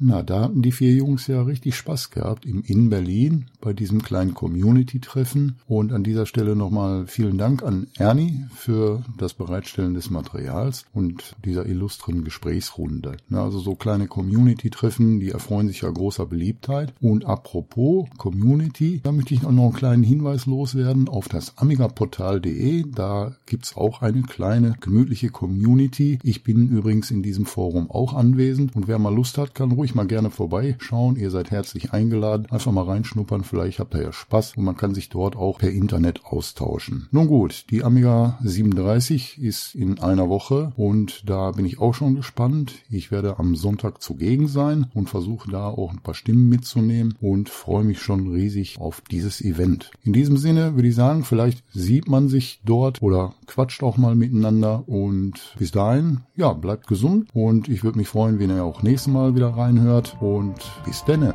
Na, 0.00 0.24
da 0.24 0.40
hatten 0.40 0.62
die 0.62 0.72
vier 0.72 0.94
Jungs 0.94 1.28
ja 1.28 1.42
richtig 1.42 1.76
Spaß 1.76 2.10
gehabt 2.10 2.44
im 2.44 2.64
In 2.66 2.90
Berlin 2.90 3.46
bei 3.62 3.72
diesem 3.72 4.02
kleinen 4.02 4.34
Community-Treffen. 4.34 5.56
Und 5.66 5.92
an 5.92 6.04
dieser 6.04 6.26
Stelle 6.26 6.54
nochmal 6.54 7.06
vielen 7.06 7.38
Dank 7.38 7.62
an 7.62 7.86
Ernie 7.96 8.44
für 8.54 9.02
das 9.16 9.32
Bereitstellen 9.32 9.94
des 9.94 10.10
Materials 10.10 10.84
und 10.92 11.34
dieser 11.44 11.64
illustren 11.64 12.24
Gesprächsrunde. 12.24 13.16
also 13.30 13.58
so 13.58 13.74
kleine 13.74 14.06
Community-Treffen, 14.08 15.20
die 15.20 15.30
erfreuen 15.30 15.68
sich 15.68 15.80
ja 15.80 15.90
großer 15.90 16.26
Beliebtheit. 16.26 16.92
Und 17.00 17.24
apropos 17.24 18.08
Community, 18.18 19.00
da 19.02 19.12
möchte 19.12 19.34
ich 19.34 19.42
noch 19.42 19.48
einen 19.48 19.72
kleinen 19.72 20.02
Hinweis 20.02 20.46
loswerden 20.46 21.08
auf 21.08 21.28
das 21.28 21.56
amigaportal.de. 21.56 22.84
Da 22.92 23.36
gibt's 23.46 23.76
auch 23.76 24.02
eine 24.02 24.22
kleine 24.22 24.74
gemütliche 24.80 25.30
Community. 25.30 26.18
Ich 26.22 26.42
bin 26.42 26.68
übrigens 26.68 27.10
in 27.10 27.22
diesem 27.22 27.46
Forum 27.46 27.90
auch 27.90 28.14
anwesend 28.14 28.74
und 28.74 28.88
wer 28.88 28.98
mal 28.98 29.14
Lust 29.14 29.38
hat, 29.38 29.54
kann 29.54 29.70
ruhig 29.70 29.94
mal 29.94 30.06
gerne 30.06 30.30
vorbeischauen. 30.30 31.16
Ihr 31.16 31.30
seid 31.30 31.50
herzlich 31.50 31.92
eingeladen. 31.92 32.46
Einfach 32.50 32.72
mal 32.72 32.84
reinschnuppern, 32.84 33.44
vielleicht 33.52 33.80
habt 33.80 33.94
ihr 33.94 34.02
ja 34.02 34.12
Spaß 34.12 34.56
und 34.56 34.64
man 34.64 34.78
kann 34.78 34.94
sich 34.94 35.10
dort 35.10 35.36
auch 35.36 35.58
per 35.58 35.70
Internet 35.70 36.24
austauschen. 36.24 37.06
Nun 37.10 37.26
gut, 37.26 37.66
die 37.68 37.84
Amiga 37.84 38.38
37 38.42 39.38
ist 39.42 39.74
in 39.74 39.98
einer 39.98 40.30
Woche 40.30 40.72
und 40.74 41.28
da 41.28 41.50
bin 41.50 41.66
ich 41.66 41.78
auch 41.78 41.92
schon 41.92 42.14
gespannt. 42.14 42.76
Ich 42.88 43.10
werde 43.10 43.38
am 43.38 43.54
Sonntag 43.54 44.00
zugegen 44.00 44.48
sein 44.48 44.86
und 44.94 45.10
versuche 45.10 45.50
da 45.50 45.68
auch 45.68 45.92
ein 45.92 46.00
paar 46.00 46.14
Stimmen 46.14 46.48
mitzunehmen 46.48 47.14
und 47.20 47.50
freue 47.50 47.84
mich 47.84 48.00
schon 48.00 48.32
riesig 48.32 48.80
auf 48.80 49.02
dieses 49.02 49.42
Event. 49.42 49.90
In 50.02 50.14
diesem 50.14 50.38
Sinne 50.38 50.74
würde 50.74 50.88
ich 50.88 50.94
sagen, 50.94 51.22
vielleicht 51.22 51.62
sieht 51.74 52.08
man 52.08 52.28
sich 52.28 52.62
dort 52.64 53.02
oder 53.02 53.34
quatscht 53.46 53.82
auch 53.82 53.98
mal 53.98 54.14
miteinander 54.14 54.88
und 54.88 55.54
bis 55.58 55.72
dahin, 55.72 56.20
ja, 56.36 56.54
bleibt 56.54 56.86
gesund 56.86 57.28
und 57.34 57.68
ich 57.68 57.84
würde 57.84 57.98
mich 57.98 58.08
freuen, 58.08 58.38
wenn 58.38 58.48
ihr 58.48 58.64
auch 58.64 58.82
nächstes 58.82 59.12
Mal 59.12 59.34
wieder 59.34 59.50
reinhört 59.50 60.16
und 60.22 60.54
bis 60.86 61.04
denne. 61.04 61.34